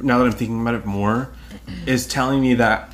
now 0.00 0.18
that 0.18 0.24
I'm 0.26 0.32
thinking 0.32 0.60
about 0.60 0.74
it 0.74 0.84
more, 0.86 1.30
is 1.86 2.06
telling 2.06 2.40
me 2.40 2.54
that 2.54 2.92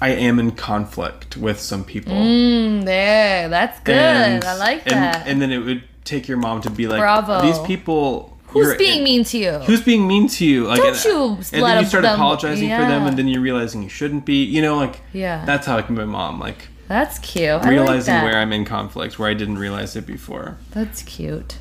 I 0.00 0.10
am 0.10 0.38
in 0.38 0.52
conflict 0.52 1.36
with 1.36 1.60
some 1.60 1.84
people. 1.84 2.14
Mm, 2.14 2.84
there, 2.84 3.48
that's 3.48 3.80
good. 3.80 3.94
And- 3.96 4.44
I 4.44 4.56
like 4.56 4.84
that. 4.84 5.26
And 5.26 5.40
then 5.42 5.50
it 5.52 5.58
would 5.58 5.82
take 6.04 6.26
your 6.28 6.38
mom 6.38 6.62
to 6.62 6.70
be 6.70 6.86
like, 6.86 6.98
Bravo. 7.00 7.42
these 7.42 7.58
people. 7.60 8.36
Who's 8.48 8.74
being 8.76 9.04
mean 9.04 9.22
to 9.24 9.38
you? 9.38 9.52
Who's 9.60 9.80
being 9.82 10.08
mean 10.08 10.26
to 10.28 10.44
you? 10.44 10.66
Like, 10.66 10.78
Don't 10.78 10.88
and, 10.96 11.04
you 11.04 11.24
and 11.52 11.62
then 11.64 11.82
you 11.82 11.88
start 11.88 12.02
them- 12.02 12.14
apologizing 12.14 12.68
for 12.68 12.78
them, 12.82 13.06
and 13.06 13.16
then 13.16 13.28
you're 13.28 13.42
realizing 13.42 13.82
you 13.82 13.88
shouldn't 13.88 14.24
be. 14.24 14.42
You 14.42 14.60
know, 14.60 14.74
like 14.76 15.00
Yeah. 15.12 15.44
that's 15.44 15.66
how 15.66 15.76
I 15.76 15.82
can 15.82 15.94
be 15.94 16.04
mom. 16.04 16.40
Like 16.40 16.66
that's 16.88 17.20
cute. 17.20 17.48
I 17.48 17.56
like 17.58 17.66
realizing 17.70 18.14
that. 18.14 18.24
where 18.24 18.34
I'm 18.36 18.52
in 18.52 18.64
conflict, 18.64 19.20
where 19.20 19.28
I 19.28 19.34
didn't 19.34 19.58
realize 19.58 19.94
it 19.94 20.04
before. 20.04 20.56
That's 20.72 21.02
cute. 21.02 21.58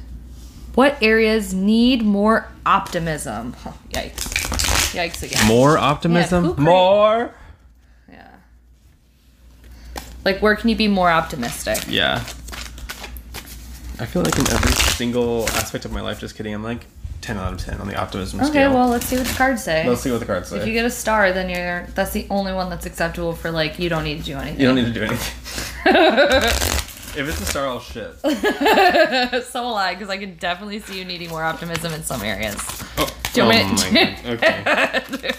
What 0.80 1.04
areas 1.04 1.54
need 1.54 2.04
more 2.04 2.48
optimism? 2.66 3.52
Huh, 3.52 3.74
yikes. 3.90 4.30
Yikes 4.96 5.22
again. 5.24 5.46
More 5.46 5.78
optimism. 5.78 6.56
crea- 6.56 6.64
more. 6.64 7.36
Yeah. 8.10 8.30
Like, 10.24 10.42
where 10.42 10.56
can 10.56 10.70
you 10.70 10.78
be 10.78 10.88
more 10.88 11.10
optimistic? 11.10 11.80
Yeah. 11.90 12.20
I 14.00 14.06
feel 14.06 14.22
like 14.24 14.40
in 14.40 14.50
every 14.50 14.72
single 14.72 15.50
aspect 15.50 15.84
of 15.84 15.92
my 15.92 16.00
life, 16.00 16.22
just 16.22 16.38
kidding, 16.38 16.54
I'm 16.54 16.64
like 16.64 16.86
10 17.20 17.36
out 17.36 17.52
of 17.52 17.60
10 17.60 17.82
on 17.82 17.88
the 17.90 17.98
optimism 17.98 18.40
Okay, 18.40 18.50
scale. 18.50 18.68
Okay, 18.70 18.74
well, 18.74 18.88
let's 18.88 19.06
see 19.06 19.18
what 19.18 19.28
the 19.28 19.34
cards 19.34 19.62
say. 19.62 19.86
Let's 19.86 20.00
see 20.00 20.12
what 20.12 20.22
the 20.22 20.26
cards 20.26 20.48
say. 20.48 20.60
if 20.62 20.66
you 20.66 20.72
get 20.72 20.86
a 20.86 20.90
star, 20.90 21.34
then 21.34 21.50
you're 21.50 21.88
that's 21.94 22.12
the 22.12 22.26
only 22.30 22.54
one 22.54 22.70
that's 22.70 22.86
acceptable 22.86 23.34
for 23.34 23.52
like 23.52 23.80
you 23.80 23.90
don't 23.90 24.06
need 24.06 24.20
to 24.20 24.24
do 24.24 24.38
anything. 24.38 24.62
You 24.62 24.68
don't 24.68 24.76
need 24.78 24.86
to 24.86 24.94
do 24.94 25.04
anything. 25.04 26.86
if 27.20 27.28
it's 27.30 27.42
a 27.42 27.46
star, 27.46 27.68
I'll 27.68 27.80
shit. 27.80 28.18
so 29.46 29.62
will 29.64 29.76
I, 29.76 29.94
because 29.94 30.10
I 30.10 30.18
can 30.18 30.36
definitely 30.36 30.80
see 30.80 30.98
you 31.00 31.06
needing 31.06 31.30
more 31.30 31.44
optimism 31.44 31.94
in 31.94 32.02
some 32.04 32.22
areas. 32.24 32.56
Oh, 32.98 33.08
Do 33.34 33.42
you 33.42 33.48
oh 33.48 33.50
want 33.50 33.94
me- 33.94 34.02
my 34.02 34.36
god. 34.36 35.04
Okay. 35.06 35.34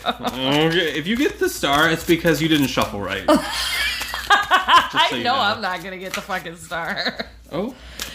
okay. 0.67 0.99
If 0.99 1.07
you 1.07 1.17
get 1.17 1.39
the 1.39 1.49
star, 1.49 1.91
it's 1.91 2.05
because 2.07 2.41
you 2.43 2.49
didn't 2.49 2.69
shuffle 2.69 3.01
right. 3.01 3.27
Just 3.27 4.95
I 4.95 5.07
so 5.11 5.17
you 5.17 5.25
know 5.25 5.35
I'm 5.35 5.61
not 5.61 5.83
gonna 5.83 5.99
get 5.99 6.13
the 6.15 6.21
fucking 6.21 6.57
star. 6.57 7.27
Oh, 7.53 7.75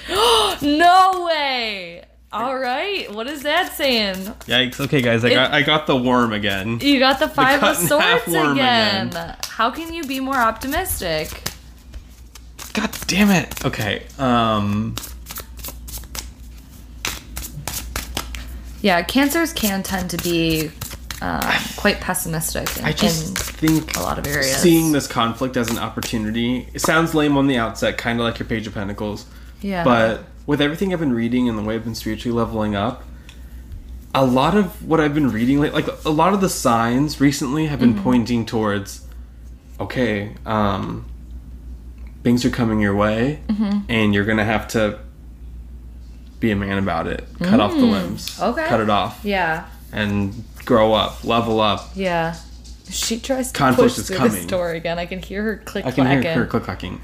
no 0.61 1.25
way. 1.25 2.03
All 2.31 2.57
right, 2.57 3.09
what 3.13 3.27
is 3.27 3.43
that 3.43 3.73
saying? 3.73 4.15
yikes. 4.45 4.79
Okay, 4.81 5.01
guys, 5.01 5.23
I 5.23 5.29
got 5.29 5.51
I 5.53 5.61
got 5.61 5.87
the 5.87 5.95
worm 5.95 6.33
again. 6.33 6.79
You 6.81 6.99
got 6.99 7.19
the 7.19 7.29
five 7.29 7.61
cut 7.61 7.77
of 7.81 7.87
swords 7.87 8.27
again. 8.27 9.07
again. 9.07 9.35
How 9.45 9.71
can 9.71 9.93
you 9.93 10.03
be 10.03 10.19
more 10.19 10.35
optimistic? 10.35 11.49
God 12.75 12.91
damn 13.07 13.31
it. 13.31 13.65
Okay. 13.65 14.03
Um. 14.19 14.95
Yeah, 18.81 19.01
cancers 19.01 19.51
can 19.53 19.81
tend 19.81 20.11
to 20.11 20.17
be 20.17 20.69
um, 21.21 21.41
quite 21.75 21.99
pessimistic. 22.01 22.77
In, 22.77 22.85
I 22.85 22.91
just 22.91 23.29
in- 23.29 23.35
think 23.35 23.97
a 23.97 24.01
lot 24.01 24.19
of 24.19 24.27
areas. 24.27 24.57
seeing 24.57 24.91
this 24.91 25.07
conflict 25.07 25.57
as 25.57 25.71
an 25.71 25.79
opportunity. 25.79 26.67
It 26.73 26.81
sounds 26.81 27.15
lame 27.15 27.35
on 27.37 27.47
the 27.47 27.57
outset, 27.57 27.97
kind 27.97 28.19
of 28.19 28.25
like 28.25 28.37
your 28.37 28.47
Page 28.47 28.67
of 28.67 28.75
Pentacles. 28.75 29.25
yeah, 29.61 29.83
But 29.83 30.25
with 30.45 30.61
everything 30.61 30.93
I've 30.93 30.99
been 30.99 31.13
reading 31.13 31.49
and 31.49 31.57
the 31.57 31.63
way 31.63 31.73
I've 31.75 31.83
been 31.83 31.95
spiritually 31.95 32.37
leveling 32.37 32.75
up, 32.75 33.03
a 34.13 34.23
lot 34.23 34.55
of 34.55 34.87
what 34.87 34.99
I've 34.99 35.15
been 35.15 35.31
reading, 35.31 35.59
like, 35.59 35.73
like 35.73 35.87
a 36.05 36.09
lot 36.11 36.33
of 36.35 36.41
the 36.41 36.49
signs 36.49 37.19
recently 37.19 37.65
have 37.65 37.79
been 37.79 37.95
Mm-hmm. 37.95 38.03
pointing 38.03 38.45
towards, 38.45 39.07
okay, 39.79 40.35
um, 40.45 41.05
things 42.25 42.43
are 42.43 42.49
coming 42.49 42.81
your 42.81 42.95
way, 42.95 43.39
Mm-hmm. 43.47 43.79
and 43.87 44.13
you're 44.13 44.25
gonna 44.25 44.43
have 44.43 44.67
to 44.69 44.99
be 46.41 46.51
a 46.51 46.55
man 46.55 46.77
about 46.77 47.07
it. 47.07 47.23
Cut 47.39 47.59
off 47.61 47.71
the 47.71 47.85
limbs. 47.85 48.37
Mm. 48.39 48.49
Okay. 48.51 48.67
Cut 48.67 48.81
it 48.81 48.89
off 48.89 49.21
yeah, 49.23 49.67
and 49.93 50.43
grow 50.65 50.93
up, 50.93 51.23
level 51.23 51.61
up. 51.61 51.91
yeah. 51.95 52.35
She 52.89 53.19
tries 53.19 53.51
to 53.51 53.57
Conflict 53.57 53.95
push 53.95 54.09
is 54.09 54.15
coming. 54.15 54.31
this 54.33 54.45
door 54.45 54.71
again. 54.71 54.99
I 54.99 55.05
can 55.07 55.19
hear 55.19 55.41
her 55.41 55.57
click 55.57 55.85
I 55.85 55.91
can 55.91 56.05
clacking. 56.05 56.21
hear 56.23 56.33
her 56.35 56.45
click 56.45 56.63
clacking. 56.63 57.01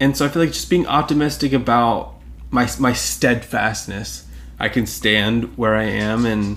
And 0.00 0.16
so 0.16 0.24
I 0.24 0.28
feel 0.28 0.40
like 0.42 0.52
just 0.52 0.70
being 0.70 0.86
optimistic 0.86 1.52
about 1.52 2.14
my 2.50 2.66
my 2.78 2.92
steadfastness. 2.94 4.26
I 4.58 4.68
can 4.68 4.86
stand 4.86 5.56
where 5.58 5.74
I 5.74 5.84
am 5.84 6.24
and 6.24 6.56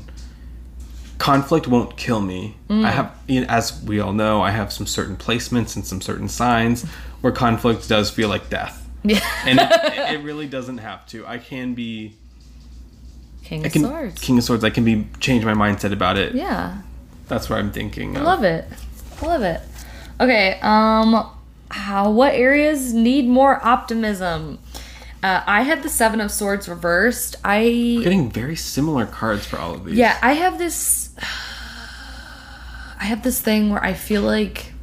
conflict 1.17 1.67
won't 1.67 1.97
kill 1.97 2.21
me. 2.21 2.55
Mm. 2.69 2.85
I 2.85 2.91
have 2.91 3.15
you 3.27 3.41
know, 3.41 3.47
as 3.49 3.81
we 3.83 3.99
all 3.99 4.13
know, 4.13 4.41
I 4.41 4.51
have 4.51 4.71
some 4.71 4.85
certain 4.87 5.17
placements 5.17 5.75
and 5.75 5.85
some 5.85 5.99
certain 6.01 6.27
signs 6.29 6.85
where 7.26 7.32
conflict 7.34 7.89
does 7.89 8.11
feel 8.11 8.30
like 8.30 8.51
death. 8.51 8.88
Yeah. 9.03 9.19
And 9.47 9.57
it, 9.59 9.69
it 10.13 10.23
really 10.23 10.45
doesn't 10.45 10.78
have 10.78 11.07
to. 11.07 11.26
I 11.26 11.39
can 11.39 11.73
be 11.73 12.13
King 13.43 13.65
of 13.65 13.71
can 13.73 13.82
Swords. 13.82 14.21
King 14.21 14.38
of 14.38 14.43
Swords. 14.43 14.63
I 14.63 14.69
can 14.69 14.86
be 14.86 15.07
change 15.19 15.43
my 15.43 15.53
mindset 15.53 15.91
about 15.91 16.19
it. 16.19 16.36
yeah, 16.36 16.84
That's 17.28 17.49
what 17.49 17.57
I'm 17.57 17.71
thinking. 17.71 18.15
I 18.15 18.19
Of. 18.19 18.26
love 18.28 18.43
it. 18.43 18.65
I 19.19 19.26
love 19.26 19.41
it. 19.41 19.59
Okay, 20.21 20.59
um, 20.61 21.28
how 21.71 22.11
what 22.11 22.36
areas 22.36 22.93
need 22.93 23.26
more 23.28 23.59
optimism? 23.65 24.59
Uh, 25.23 25.41
I 25.47 25.63
had 25.63 25.82
the 25.82 25.89
Seven 25.89 26.21
of 26.21 26.30
Swords 26.30 26.69
reversed. 26.69 27.38
I 27.43 28.01
Getting 28.03 28.30
very 28.30 28.55
similar 28.55 29.07
cards 29.07 29.47
for 29.47 29.57
all 29.57 29.73
of 29.73 29.86
these. 29.86 29.95
Yeah, 29.95 30.15
I 30.21 30.34
have 30.34 30.59
this. 30.59 31.09
I 32.99 33.05
have 33.05 33.23
this 33.23 33.41
thing 33.41 33.71
where 33.71 33.84
I 33.84 33.93
feel 33.95 34.21
like. 34.21 34.73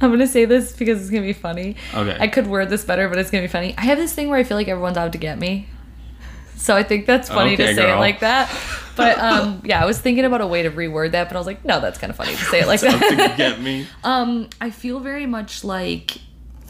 I'm 0.00 0.10
gonna 0.10 0.26
say 0.26 0.44
this 0.44 0.72
because 0.76 1.00
it's 1.00 1.10
gonna 1.10 1.22
be 1.22 1.32
funny. 1.32 1.76
Okay. 1.94 2.16
I 2.18 2.28
could 2.28 2.46
word 2.46 2.70
this 2.70 2.84
better, 2.84 3.08
but 3.08 3.18
it's 3.18 3.30
gonna 3.30 3.42
be 3.44 3.48
funny. 3.48 3.74
I 3.78 3.82
have 3.82 3.98
this 3.98 4.12
thing 4.12 4.28
where 4.28 4.38
I 4.38 4.44
feel 4.44 4.56
like 4.56 4.68
everyone's 4.68 4.96
out 4.96 5.12
to 5.12 5.18
get 5.18 5.38
me. 5.38 5.68
So 6.56 6.76
I 6.76 6.82
think 6.82 7.06
that's 7.06 7.28
funny 7.28 7.56
to 7.56 7.62
Okay, 7.62 7.74
say 7.74 7.90
it 7.92 7.96
like 7.96 8.20
that. 8.20 8.54
But 8.96 9.18
um, 9.20 9.62
yeah, 9.64 9.82
I 9.82 9.86
was 9.86 9.98
thinking 9.98 10.24
about 10.26 10.42
a 10.42 10.46
way 10.46 10.62
to 10.62 10.70
reword 10.70 11.12
that, 11.12 11.28
but 11.28 11.36
I 11.36 11.40
was 11.40 11.46
like, 11.46 11.64
no, 11.64 11.80
that's 11.80 11.98
kind 11.98 12.10
of 12.10 12.16
funny 12.16 12.32
to 12.32 12.44
say 12.44 12.60
it 12.60 12.66
like 12.66 12.80
to 12.80 12.86
that. 12.86 13.36
get 13.38 13.60
me. 13.60 13.86
Um, 14.04 14.50
I 14.60 14.70
feel 14.70 15.00
very 15.00 15.24
much 15.26 15.64
like 15.64 16.18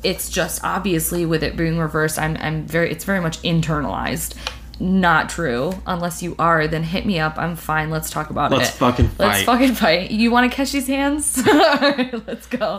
it's 0.03 0.31
just 0.31 0.63
obviously 0.65 1.27
with 1.27 1.43
it 1.43 1.57
being 1.57 1.79
reversed, 1.79 2.19
I'm 2.19 2.37
I'm 2.39 2.67
very 2.67 2.91
it's 2.91 3.05
very 3.05 3.21
much 3.21 3.43
internalized. 3.43 4.37
Not 4.81 5.29
true. 5.29 5.75
Unless 5.87 6.23
you 6.23 6.35
are, 6.39 6.67
then 6.67 6.83
hit 6.83 7.05
me 7.05 7.21
up. 7.21 7.37
I'm 7.37 7.55
fine. 7.55 7.91
Let's 7.91 8.09
talk 8.09 8.31
about 8.31 8.51
Let's 8.51 8.71
it. 8.71 8.79
fucking 8.79 9.09
fight. 9.09 9.27
Let's 9.27 9.43
fucking 9.43 9.75
fight. 9.75 10.11
You 10.11 10.31
want 10.31 10.51
to 10.51 10.57
catch 10.57 10.73
these 10.73 10.87
hands? 10.87 11.39
Alright, 11.47 12.27
let's 12.27 12.47
go. 12.47 12.79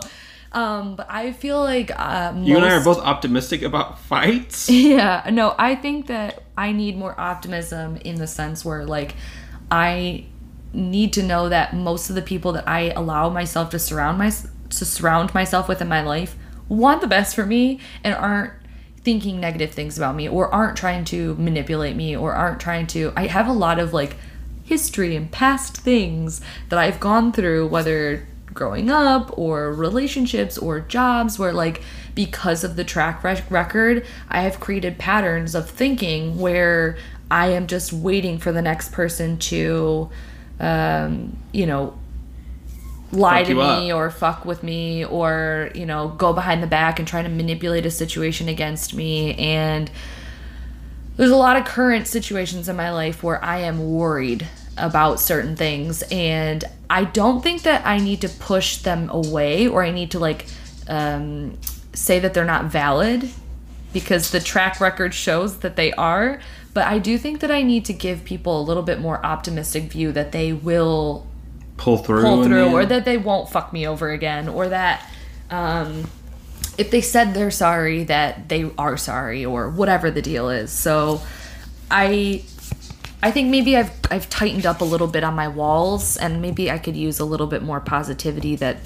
Um, 0.50 0.96
but 0.96 1.06
I 1.08 1.32
feel 1.32 1.60
like 1.60 1.90
uh, 1.96 2.34
You 2.36 2.56
and 2.56 2.64
I 2.64 2.74
are 2.74 2.84
both 2.84 2.98
optimistic 2.98 3.62
about 3.62 4.00
fights. 4.00 4.68
yeah, 4.70 5.28
no, 5.32 5.54
I 5.58 5.76
think 5.76 6.08
that 6.08 6.42
I 6.58 6.72
need 6.72 6.98
more 6.98 7.18
optimism 7.18 7.96
in 7.98 8.16
the 8.16 8.26
sense 8.26 8.64
where 8.64 8.84
like 8.84 9.14
I 9.70 10.26
need 10.74 11.12
to 11.14 11.22
know 11.22 11.48
that 11.48 11.74
most 11.74 12.10
of 12.10 12.16
the 12.16 12.22
people 12.22 12.52
that 12.52 12.68
I 12.68 12.90
allow 12.90 13.30
myself 13.30 13.70
to 13.70 13.78
surround 13.78 14.18
my 14.18 14.30
to 14.30 14.84
surround 14.84 15.32
myself 15.34 15.68
with 15.68 15.80
in 15.80 15.88
my 15.88 16.02
life 16.02 16.36
want 16.68 17.00
the 17.00 17.06
best 17.06 17.34
for 17.34 17.44
me 17.46 17.78
and 18.02 18.14
aren't 18.14 18.52
thinking 19.04 19.40
negative 19.40 19.72
things 19.72 19.96
about 19.96 20.14
me 20.14 20.28
or 20.28 20.52
aren't 20.52 20.76
trying 20.76 21.04
to 21.04 21.34
manipulate 21.34 21.96
me 21.96 22.16
or 22.16 22.34
aren't 22.34 22.60
trying 22.60 22.86
to 22.86 23.12
I 23.16 23.26
have 23.26 23.48
a 23.48 23.52
lot 23.52 23.78
of 23.78 23.92
like 23.92 24.16
history 24.64 25.16
and 25.16 25.30
past 25.30 25.76
things 25.76 26.40
that 26.68 26.78
I've 26.78 27.00
gone 27.00 27.32
through 27.32 27.68
whether 27.68 28.26
growing 28.54 28.90
up 28.90 29.36
or 29.36 29.72
relationships 29.72 30.56
or 30.56 30.80
jobs 30.80 31.38
where 31.38 31.52
like 31.52 31.82
because 32.14 32.62
of 32.62 32.76
the 32.76 32.84
track 32.84 33.24
rec- 33.24 33.50
record 33.50 34.06
I 34.28 34.42
have 34.42 34.60
created 34.60 34.98
patterns 34.98 35.54
of 35.54 35.68
thinking 35.68 36.38
where 36.38 36.96
I 37.30 37.48
am 37.48 37.66
just 37.66 37.92
waiting 37.92 38.38
for 38.38 38.52
the 38.52 38.62
next 38.62 38.92
person 38.92 39.38
to 39.38 40.10
um 40.60 41.36
you 41.52 41.66
know 41.66 41.98
lie 43.12 43.44
to 43.44 43.54
me 43.54 43.90
up. 43.90 43.96
or 43.96 44.10
fuck 44.10 44.44
with 44.44 44.62
me 44.62 45.04
or 45.04 45.70
you 45.74 45.86
know 45.86 46.08
go 46.08 46.32
behind 46.32 46.62
the 46.62 46.66
back 46.66 46.98
and 46.98 47.06
try 47.06 47.22
to 47.22 47.28
manipulate 47.28 47.86
a 47.86 47.90
situation 47.90 48.48
against 48.48 48.94
me. 48.94 49.34
And 49.34 49.90
there's 51.16 51.30
a 51.30 51.36
lot 51.36 51.56
of 51.56 51.64
current 51.64 52.06
situations 52.06 52.68
in 52.68 52.76
my 52.76 52.90
life 52.90 53.22
where 53.22 53.42
I 53.44 53.58
am 53.58 53.92
worried 53.92 54.48
about 54.76 55.20
certain 55.20 55.56
things. 55.56 56.02
And 56.10 56.64
I 56.88 57.04
don't 57.04 57.42
think 57.42 57.62
that 57.62 57.86
I 57.86 57.98
need 57.98 58.22
to 58.22 58.28
push 58.28 58.78
them 58.78 59.10
away 59.10 59.68
or 59.68 59.84
I 59.84 59.90
need 59.90 60.10
to 60.12 60.18
like 60.18 60.46
um, 60.88 61.58
say 61.92 62.18
that 62.18 62.34
they're 62.34 62.44
not 62.44 62.66
valid 62.66 63.28
because 63.92 64.30
the 64.30 64.40
track 64.40 64.80
record 64.80 65.12
shows 65.12 65.58
that 65.58 65.76
they 65.76 65.92
are. 65.92 66.40
But 66.74 66.86
I 66.86 66.98
do 66.98 67.18
think 67.18 67.40
that 67.40 67.50
I 67.50 67.62
need 67.62 67.84
to 67.86 67.92
give 67.92 68.24
people 68.24 68.60
a 68.60 68.64
little 68.64 68.82
bit 68.82 68.98
more 68.98 69.24
optimistic 69.24 69.84
view 69.84 70.10
that 70.12 70.32
they 70.32 70.54
will 70.54 71.26
Pull 71.76 71.98
through. 71.98 72.22
pull 72.22 72.44
through 72.44 72.72
or 72.72 72.86
that 72.86 73.04
they 73.04 73.18
won't 73.18 73.48
fuck 73.50 73.72
me 73.72 73.86
over 73.86 74.10
again 74.10 74.48
or 74.48 74.68
that 74.68 75.08
um, 75.50 76.04
if 76.78 76.90
they 76.90 77.00
said 77.00 77.34
they're 77.34 77.50
sorry 77.50 78.04
that 78.04 78.48
they 78.48 78.70
are 78.78 78.96
sorry 78.96 79.44
or 79.44 79.68
whatever 79.68 80.10
the 80.10 80.22
deal 80.22 80.48
is. 80.48 80.70
So 80.70 81.20
i 81.92 82.42
i 83.22 83.30
think 83.30 83.50
maybe 83.50 83.76
i've 83.76 83.92
i've 84.10 84.28
tightened 84.30 84.64
up 84.64 84.80
a 84.80 84.84
little 84.84 85.06
bit 85.06 85.22
on 85.22 85.34
my 85.34 85.46
walls 85.46 86.16
and 86.16 86.40
maybe 86.40 86.70
i 86.70 86.78
could 86.78 86.96
use 86.96 87.20
a 87.20 87.24
little 87.24 87.46
bit 87.46 87.62
more 87.62 87.80
positivity 87.80 88.56
that 88.56 88.78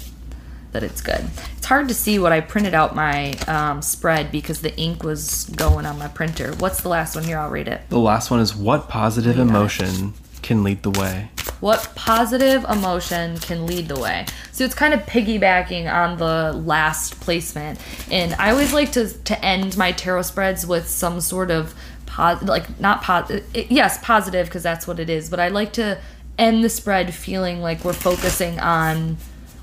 that 0.73 0.83
it's 0.83 0.99
good. 0.99 1.25
It's 1.55 1.65
hard 1.65 1.87
to 1.87 1.93
see 1.93 2.19
what 2.19 2.33
i 2.33 2.41
printed 2.41 2.73
out 2.73 2.93
my 2.93 3.31
um, 3.47 3.81
spread 3.81 4.31
because 4.31 4.61
the 4.61 4.77
ink 4.77 5.01
was 5.01 5.45
going 5.55 5.85
on 5.85 5.97
my 5.97 6.09
printer. 6.09 6.53
What's 6.55 6.81
the 6.81 6.89
last 6.89 7.15
one? 7.15 7.23
Here 7.23 7.39
i'll 7.39 7.49
read 7.49 7.69
it. 7.69 7.81
The 7.89 7.97
last 7.97 8.29
one 8.29 8.41
is 8.41 8.53
what 8.53 8.89
positive 8.89 9.39
emotion 9.39 10.13
can 10.47 10.63
lead 10.63 10.81
the 10.81 10.91
way? 10.91 11.29
What 11.59 11.91
positive 11.95 12.63
emotion 12.63 13.37
can 13.39 13.67
lead 13.67 13.89
the 13.89 13.99
way? 13.99 14.25
So 14.53 14.63
it's 14.63 14.73
kind 14.73 14.93
of 14.93 15.01
piggybacking 15.01 15.91
on 15.91 16.17
the 16.17 16.53
last 16.53 17.19
placement. 17.19 17.79
And 18.09 18.33
I 18.35 18.51
always 18.51 18.73
like 18.73 18.93
to, 18.93 19.09
to 19.09 19.45
end 19.45 19.75
my 19.75 19.91
tarot 19.91 20.21
spreads 20.21 20.65
with 20.65 20.87
some 20.87 21.19
sort 21.19 21.51
of 21.51 21.75
pos- 22.05 22.41
like 22.43 22.79
not 22.79 23.01
pos- 23.01 23.29
eh, 23.29 23.65
yes, 23.69 23.99
positive 24.01 24.47
because 24.47 24.63
that's 24.63 24.87
what 24.87 24.99
it 24.99 25.09
is, 25.09 25.29
but 25.29 25.41
I 25.41 25.49
like 25.49 25.73
to 25.73 25.99
end 26.37 26.63
the 26.63 26.69
spread 26.69 27.13
feeling 27.13 27.61
like 27.61 27.83
we're 27.83 27.91
focusing 27.91 28.59
on 28.59 29.17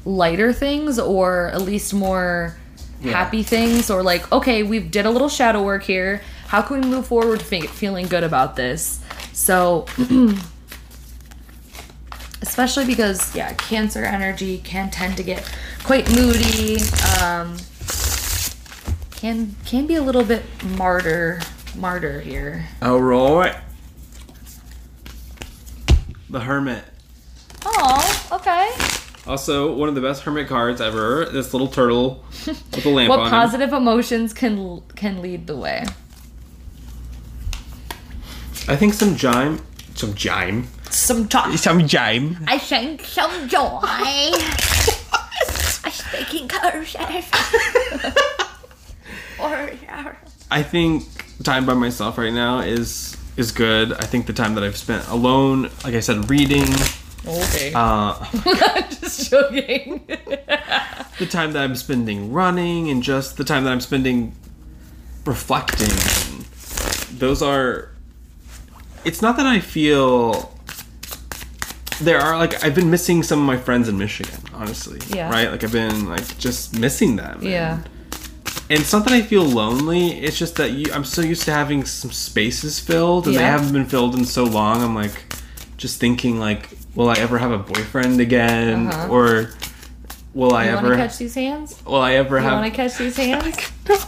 lighter 0.05 0.53
things 0.53 0.99
or 0.99 1.49
at 1.49 1.62
least 1.62 1.95
more 1.95 2.57
happy 3.03 3.43
things 3.43 3.91
or 3.91 4.03
like 4.03 4.30
okay, 4.32 4.62
we've 4.62 4.91
did 4.91 5.07
a 5.07 5.11
little 5.11 5.30
shadow 5.30 5.62
work 5.62 5.82
here. 5.82 6.20
How 6.49 6.61
can 6.61 6.80
we 6.82 6.87
move 6.87 7.07
forward 7.07 7.41
fe- 7.41 7.66
feeling 7.66 8.07
good 8.07 8.22
about 8.24 8.57
this? 8.57 9.01
So 9.32 9.87
especially 12.47 12.84
because 12.84 13.34
yeah 13.34 13.53
cancer 13.55 14.05
energy 14.05 14.59
can 14.59 14.90
tend 14.90 15.16
to 15.16 15.22
get 15.22 15.42
quite 15.82 16.09
moody 16.14 16.76
um 17.22 17.57
can 19.12 19.55
can 19.64 19.86
be 19.86 19.95
a 19.95 20.03
little 20.03 20.24
bit 20.24 20.42
martyr 20.76 21.40
martyr 21.76 22.20
here 22.20 22.66
All 22.82 23.01
right. 23.01 23.57
The 26.28 26.40
Hermit. 26.40 26.84
oh 27.64 28.28
okay 28.32 28.70
Also, 29.26 29.74
one 29.74 29.88
of 29.88 29.95
the 29.95 30.03
best 30.03 30.22
Hermit 30.24 30.49
cards 30.49 30.80
ever. 30.82 31.24
This 31.24 31.55
little 31.55 31.68
turtle 31.68 32.22
with 32.47 32.84
a 32.84 32.90
lamp 32.90 33.09
what 33.14 33.30
positive 33.30 33.72
emotions 33.72 34.34
can 34.34 34.82
can 34.97 35.22
lead 35.22 35.47
the 35.47 35.57
way. 35.57 35.86
I 38.68 38.76
think 38.76 38.92
some 38.92 39.16
jime. 39.16 39.61
Some 39.95 40.12
jime. 40.14 40.66
Some 40.95 41.28
talk 41.28 41.57
Some 41.59 41.86
jime. 41.86 42.38
i 42.47 42.59
think 42.59 43.03
some 43.03 43.49
joy 43.49 43.80
i 43.82 44.30
speak 45.90 46.40
in 46.40 46.49
cursive 46.49 47.30
or 49.38 49.70
I 50.51 50.62
think 50.62 51.05
time 51.42 51.66
by 51.66 51.74
myself 51.74 52.16
right 52.16 52.32
now 52.32 52.61
is 52.61 53.16
is 53.36 53.51
good. 53.51 53.92
I 53.92 54.07
think 54.07 54.26
the 54.26 54.32
time 54.32 54.55
that 54.55 54.62
I've 54.62 54.76
spent 54.76 55.07
alone, 55.09 55.62
like 55.82 55.95
I 55.95 56.01
said, 56.01 56.30
reading, 56.30 56.66
okay 57.26 57.72
uh, 57.74 58.24
not 58.47 58.90
just 58.90 59.30
joking 59.30 60.05
the 60.07 61.26
time 61.28 61.53
that 61.53 61.62
I'm 61.64 61.74
spending 61.74 62.32
running, 62.32 62.88
and 62.88 63.03
just 63.03 63.36
the 63.36 63.45
time 63.45 63.64
that 63.64 63.72
I'm 63.72 63.80
spending 63.80 64.34
reflecting. 65.26 65.90
Those 67.18 67.42
are. 67.42 67.90
It's 69.05 69.20
not 69.20 69.36
that 69.36 69.47
I 69.47 69.59
feel. 69.59 70.53
There 72.01 72.18
are 72.20 72.36
like 72.38 72.62
I've 72.64 72.74
been 72.74 72.90
missing 72.90 73.22
some 73.22 73.38
of 73.40 73.47
my 73.47 73.57
friends 73.57 73.88
in 73.88 73.97
Michigan, 73.99 74.40
honestly. 74.53 74.99
Yeah. 75.16 75.30
Right. 75.30 75.51
Like 75.51 75.62
I've 75.64 75.72
been 75.72 76.07
like 76.09 76.38
just 76.38 76.78
missing 76.78 77.16
them. 77.16 77.38
yeah 77.42 77.78
And 78.70 78.80
it's 78.80 78.92
not 78.92 79.05
that 79.05 79.12
I 79.12 79.22
feel 79.22 79.45
lonely. 79.45 80.20
It's 80.20 80.38
just 80.38 80.57
that 80.57 80.70
you, 80.72 80.92
I'm 80.92 81.05
so 81.05 81.22
used 81.22 81.42
to 81.45 81.53
having 81.53 81.84
some 81.84 82.11
spaces 82.12 82.80
filled, 82.80 83.26
and 83.26 83.36
they 83.36 83.42
haven't 83.42 83.72
been 83.72 83.86
filled 83.86 84.14
in 84.16 84.24
so 84.24 84.45
long. 84.45 84.82
I'm 84.82 84.95
like, 84.95 85.12
just 85.76 86.01
thinking 86.01 86.38
like, 86.40 86.68
will 86.95 87.11
I 87.11 87.14
ever 87.18 87.38
have 87.38 87.53
a 87.53 87.59
boyfriend 87.59 88.20
again, 88.20 88.86
Uh-huh. 88.88 89.09
or 89.12 89.51
will 90.34 90.55
I 90.55 90.64
you 90.64 90.70
ever? 90.76 90.90
to 90.90 90.97
catch 90.97 91.18
these 91.18 91.34
hands 91.36 91.80
will 91.86 92.01
I 92.03 92.14
ever 92.14 92.38
you 92.38 92.42
have? 92.42 92.53
want 92.61 92.66
to 92.72 92.74
catch 92.76 92.99
these 92.99 93.16
hands 93.28 93.57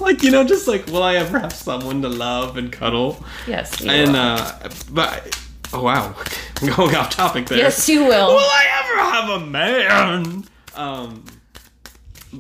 like 0.01 0.22
you 0.24 0.30
know, 0.32 0.43
just 0.45 0.66
like, 0.66 0.87
will 0.87 1.03
I 1.03 1.14
ever 1.16 1.39
have 1.39 1.53
someone 1.53 2.03
to 2.03 2.09
love 2.09 2.57
and 2.57 2.72
cuddle? 2.72 3.22
yes 3.47 3.80
And 3.84 4.12
will. 4.12 4.20
uh, 4.20 4.68
but 4.91 5.39
oh 5.73 5.83
wow, 5.83 6.14
I'm 6.62 6.69
going 6.77 6.95
off 6.95 7.11
topic 7.11 7.47
there. 7.47 7.59
yes 7.59 7.89
you 7.89 8.05
will 8.05 8.29
Will 8.29 8.39
I 8.39 8.67
ever 8.81 9.11
have 9.11 9.43
a 9.43 9.47
man? 9.47 10.45
Um, 10.75 11.25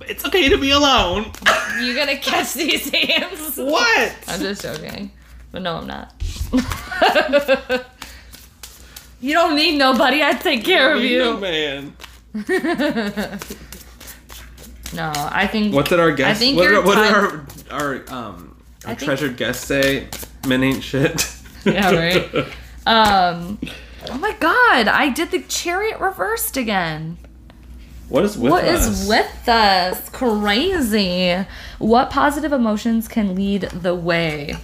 it's 0.08 0.24
okay 0.26 0.48
to 0.48 0.58
be 0.58 0.70
alone. 0.70 1.32
You 1.80 1.94
gonna 1.94 2.16
catch 2.16 2.54
these 2.54 2.88
hands? 2.88 3.58
What? 3.58 4.14
I'm 4.28 4.40
just 4.40 4.62
joking. 4.62 5.10
But 5.52 5.60
no, 5.60 5.76
I'm 5.76 5.86
not. 5.86 6.14
you 9.20 9.34
don't 9.34 9.54
need 9.56 9.76
nobody. 9.76 10.22
I 10.22 10.32
take 10.32 10.64
care 10.64 10.94
of 10.94 11.02
Be 11.02 11.18
no 11.18 11.34
you. 11.34 11.40
man. 11.40 11.96
No, 14.94 15.12
I 15.14 15.46
think. 15.46 15.74
What 15.74 15.86
did 15.88 16.00
our 16.00 16.12
guest? 16.12 16.30
I 16.30 16.34
think 16.38 16.56
what 16.56 16.70
your 16.70 16.82
what 16.82 16.94
did 16.94 17.12
our 17.12 17.46
our 17.70 17.94
um 18.10 18.56
our 18.86 18.92
I 18.92 18.94
think- 18.94 19.00
treasured 19.00 19.36
guest 19.36 19.64
say? 19.66 20.08
Men 20.46 20.62
ain't 20.62 20.82
shit. 20.82 21.30
Yeah, 21.66 21.90
right. 21.94 22.46
Um. 22.86 23.58
Oh 24.08 24.18
my 24.18 24.32
god! 24.38 24.86
I 24.88 25.08
did 25.08 25.30
the 25.32 25.40
chariot 25.42 25.98
reversed 25.98 26.56
again. 26.56 27.18
what 28.08 28.24
is 28.24 28.38
with 28.38 28.52
What 28.52 28.64
us? 28.64 28.86
is 28.86 29.08
with 29.08 29.48
us? 29.48 30.08
Crazy. 30.10 31.44
What 31.78 32.10
positive 32.10 32.52
emotions 32.52 33.08
can 33.08 33.34
lead 33.34 33.62
the 33.62 33.94
way? 33.96 34.54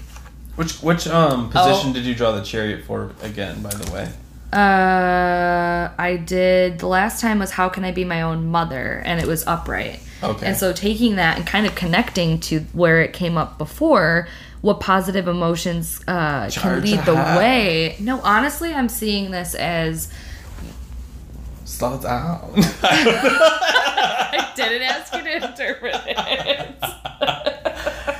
Which 0.54 0.74
which 0.82 1.08
um 1.08 1.50
position 1.50 1.90
Oh. 1.90 1.92
did 1.94 2.04
you 2.04 2.14
draw 2.14 2.30
the 2.32 2.42
chariot 2.42 2.84
for 2.84 3.12
again? 3.22 3.62
By 3.62 3.70
the 3.70 3.90
way. 3.92 4.08
Uh, 4.52 5.88
I 5.98 6.18
did 6.24 6.78
the 6.78 6.86
last 6.86 7.20
time 7.20 7.38
was 7.38 7.52
how 7.52 7.68
can 7.70 7.84
I 7.84 7.90
be 7.90 8.04
my 8.04 8.22
own 8.22 8.46
mother, 8.48 9.02
and 9.04 9.18
it 9.20 9.26
was 9.26 9.46
upright. 9.46 9.98
Okay. 10.22 10.46
And 10.46 10.56
so 10.56 10.72
taking 10.72 11.16
that 11.16 11.36
and 11.38 11.46
kind 11.46 11.66
of 11.66 11.74
connecting 11.74 12.38
to 12.40 12.60
where 12.74 13.00
it 13.02 13.12
came 13.12 13.36
up 13.36 13.58
before, 13.58 14.28
what 14.62 14.80
positive 14.80 15.28
emotions 15.28 16.02
uh, 16.08 16.48
can 16.50 16.80
lead 16.80 17.00
the 17.00 17.14
high. 17.16 17.36
way? 17.36 17.96
No, 18.00 18.20
honestly, 18.20 18.72
I'm 18.72 18.88
seeing 18.88 19.30
this 19.30 19.54
as 19.54 20.08
Slow 21.64 21.98
down. 21.98 22.52
I 22.82 24.52
didn't 24.54 24.82
ask 24.82 25.14
you 25.14 25.22
to 25.22 25.36
interpret 25.36 25.94
it. 26.06 26.76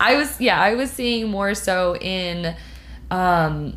I 0.00 0.16
was 0.16 0.40
yeah, 0.40 0.60
I 0.60 0.74
was 0.74 0.90
seeing 0.90 1.30
more 1.30 1.54
so 1.54 1.96
in 1.96 2.56
um 3.10 3.76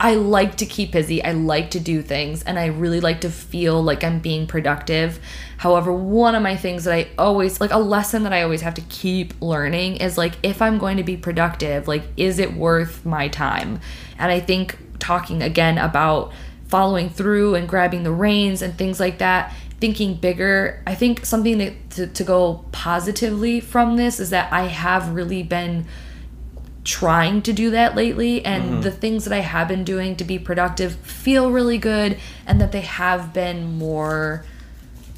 I 0.00 0.16
like 0.16 0.56
to 0.56 0.66
keep 0.66 0.92
busy. 0.92 1.22
I 1.22 1.32
like 1.32 1.70
to 1.70 1.80
do 1.80 2.02
things 2.02 2.42
and 2.42 2.58
I 2.58 2.66
really 2.66 3.00
like 3.00 3.20
to 3.22 3.30
feel 3.30 3.82
like 3.82 4.02
I'm 4.02 4.18
being 4.18 4.46
productive. 4.46 5.20
However, 5.58 5.92
one 5.92 6.34
of 6.34 6.42
my 6.42 6.56
things 6.56 6.84
that 6.84 6.94
I 6.94 7.08
always 7.16 7.60
like 7.60 7.70
a 7.70 7.78
lesson 7.78 8.24
that 8.24 8.32
I 8.32 8.42
always 8.42 8.62
have 8.62 8.74
to 8.74 8.80
keep 8.82 9.40
learning 9.40 9.96
is 9.96 10.18
like 10.18 10.34
if 10.42 10.60
I'm 10.60 10.78
going 10.78 10.96
to 10.96 11.04
be 11.04 11.16
productive, 11.16 11.86
like 11.86 12.02
is 12.16 12.38
it 12.38 12.54
worth 12.54 13.06
my 13.06 13.28
time? 13.28 13.80
And 14.18 14.32
I 14.32 14.40
think 14.40 14.76
talking 14.98 15.42
again 15.42 15.78
about 15.78 16.32
following 16.66 17.08
through 17.08 17.54
and 17.54 17.68
grabbing 17.68 18.02
the 18.02 18.10
reins 18.10 18.62
and 18.62 18.76
things 18.76 18.98
like 18.98 19.18
that, 19.18 19.54
thinking 19.80 20.14
bigger, 20.14 20.82
I 20.86 20.94
think 20.94 21.24
something 21.24 21.58
that, 21.58 21.90
to, 21.90 22.06
to 22.08 22.24
go 22.24 22.64
positively 22.72 23.60
from 23.60 23.96
this 23.96 24.18
is 24.18 24.30
that 24.30 24.52
I 24.52 24.62
have 24.62 25.10
really 25.10 25.42
been 25.42 25.86
trying 26.84 27.40
to 27.42 27.52
do 27.52 27.70
that 27.70 27.96
lately 27.96 28.44
and 28.44 28.82
the 28.82 28.90
things 28.90 29.24
that 29.24 29.32
I 29.32 29.40
have 29.40 29.68
been 29.68 29.84
doing 29.84 30.16
to 30.16 30.24
be 30.24 30.38
productive 30.38 30.96
feel 30.96 31.50
really 31.50 31.78
good 31.78 32.18
and 32.46 32.60
that 32.60 32.72
they 32.72 32.82
have 32.82 33.32
been 33.32 33.78
more 33.78 34.44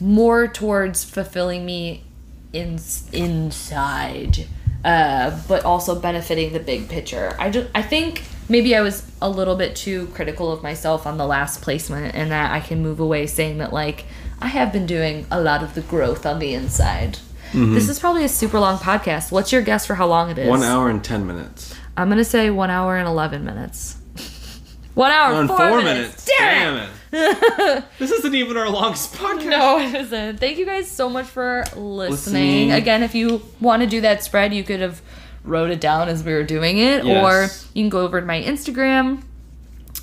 more 0.00 0.46
towards 0.46 1.02
fulfilling 1.04 1.66
me 1.66 2.04
in 2.52 2.78
inside 3.12 4.46
uh, 4.84 5.36
but 5.48 5.64
also 5.64 5.98
benefiting 5.98 6.52
the 6.52 6.60
big 6.60 6.88
picture. 6.88 7.34
I 7.40 7.50
just 7.50 7.68
I 7.74 7.82
think 7.82 8.22
maybe 8.48 8.76
I 8.76 8.80
was 8.82 9.02
a 9.20 9.28
little 9.28 9.56
bit 9.56 9.74
too 9.74 10.06
critical 10.14 10.52
of 10.52 10.62
myself 10.62 11.06
on 11.06 11.18
the 11.18 11.26
last 11.26 11.60
placement 11.60 12.14
and 12.14 12.30
that 12.30 12.52
I 12.52 12.60
can 12.60 12.82
move 12.82 13.00
away 13.00 13.26
saying 13.26 13.58
that 13.58 13.72
like 13.72 14.04
I 14.40 14.46
have 14.46 14.72
been 14.72 14.86
doing 14.86 15.26
a 15.28 15.40
lot 15.40 15.64
of 15.64 15.74
the 15.74 15.80
growth 15.80 16.24
on 16.24 16.38
the 16.38 16.54
inside. 16.54 17.18
Mm-hmm. 17.52 17.74
This 17.74 17.88
is 17.88 17.98
probably 17.98 18.24
a 18.24 18.28
super 18.28 18.58
long 18.58 18.78
podcast. 18.78 19.32
What's 19.32 19.52
your 19.52 19.62
guess 19.62 19.86
for 19.86 19.94
how 19.94 20.06
long 20.06 20.30
it 20.30 20.38
is? 20.38 20.48
One 20.48 20.62
hour 20.62 20.88
and 20.90 21.02
ten 21.02 21.26
minutes. 21.26 21.74
I'm 21.96 22.08
gonna 22.08 22.24
say 22.24 22.50
one 22.50 22.70
hour 22.70 22.96
and 22.96 23.08
eleven 23.08 23.44
minutes. 23.44 23.96
one 24.94 25.10
hour 25.10 25.40
and 25.40 25.48
four, 25.48 25.82
minutes. 25.82 26.26
Damn, 26.38 26.76
it! 26.76 26.90
it. 27.12 27.84
this 27.98 28.10
isn't 28.10 28.34
even 28.34 28.56
our 28.56 28.68
longest 28.68 29.14
podcast. 29.14 29.50
No, 29.50 29.78
it 29.78 29.94
isn't. 29.94 30.38
Thank 30.40 30.58
you 30.58 30.66
guys 30.66 30.90
so 30.90 31.08
much 31.08 31.26
for 31.26 31.64
listening. 31.74 32.10
Listening. 32.10 32.72
Again, 32.72 33.02
if 33.02 33.14
you 33.14 33.42
want 33.60 33.82
to 33.82 33.88
do 33.88 34.00
that 34.02 34.22
spread, 34.22 34.52
you 34.52 34.64
could 34.64 34.80
have 34.80 35.00
wrote 35.44 35.70
it 35.70 35.80
down 35.80 36.08
as 36.08 36.24
we 36.24 36.32
were 36.32 36.42
doing 36.42 36.78
it, 36.78 37.04
Yes. 37.04 37.24
or 37.24 37.68
you 37.72 37.84
can 37.84 37.88
go 37.88 38.00
over 38.00 38.20
to 38.20 38.26
my 38.26 38.42
Instagram. 38.42 39.22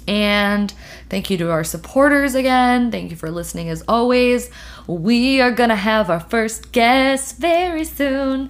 And 0.07 0.73
thank 1.09 1.29
you 1.29 1.37
to 1.37 1.51
our 1.51 1.63
supporters 1.63 2.35
again. 2.35 2.91
Thank 2.91 3.11
you 3.11 3.15
for 3.17 3.29
listening 3.31 3.69
as 3.69 3.83
always. 3.87 4.49
We 4.87 5.39
are 5.41 5.51
gonna 5.51 5.75
have 5.77 6.09
our 6.09 6.19
first 6.19 6.71
guest 6.71 7.37
very 7.37 7.85
soon. 7.85 8.49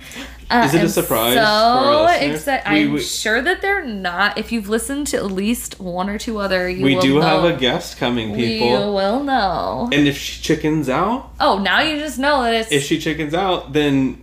Uh, 0.49 0.63
Is 0.67 0.73
it 0.73 0.83
a 0.83 0.89
surprise 0.89 1.33
So 1.35 1.39
for 1.41 1.45
our 1.45 2.05
listeners? 2.05 2.35
excited! 2.41 2.67
I'm 2.67 2.91
we- 2.93 3.01
sure 3.01 3.41
that 3.41 3.61
they're 3.61 3.85
not. 3.85 4.37
If 4.37 4.51
you've 4.51 4.67
listened 4.69 5.07
to 5.07 5.17
at 5.17 5.25
least 5.31 5.79
one 5.79 6.09
or 6.09 6.17
two 6.17 6.39
other, 6.39 6.67
you 6.69 6.83
We 6.83 6.99
do 6.99 7.15
know. 7.15 7.21
have 7.21 7.43
a 7.43 7.53
guest 7.55 7.97
coming, 7.97 8.35
people. 8.35 8.67
You 8.67 8.73
will 8.93 9.23
know. 9.23 9.89
And 9.91 10.07
if 10.07 10.17
she 10.17 10.41
chickens 10.41 10.89
out, 10.89 11.31
Oh, 11.39 11.59
now 11.59 11.81
you 11.81 11.97
just 11.99 12.17
know 12.19 12.43
that 12.43 12.53
it's. 12.53 12.71
if 12.71 12.83
she 12.83 12.99
chickens 12.99 13.33
out, 13.33 13.73
then 13.73 14.21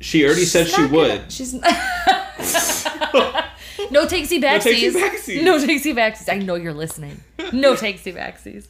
she 0.00 0.24
already 0.24 0.44
said 0.44 0.66
she 0.68 0.76
gonna- 0.76 0.88
would. 0.88 1.22
she's 1.32 1.54
no 3.90 4.06
takesy 4.06 4.40
backsies. 4.42 5.42
No 5.42 5.58
takesy 5.58 5.94
backsies. 5.94 6.28
I 6.32 6.38
know 6.38 6.54
you're 6.56 6.74
listening. 6.74 7.20
No 7.52 7.74
takesy 7.74 8.14
backsies. 8.14 8.66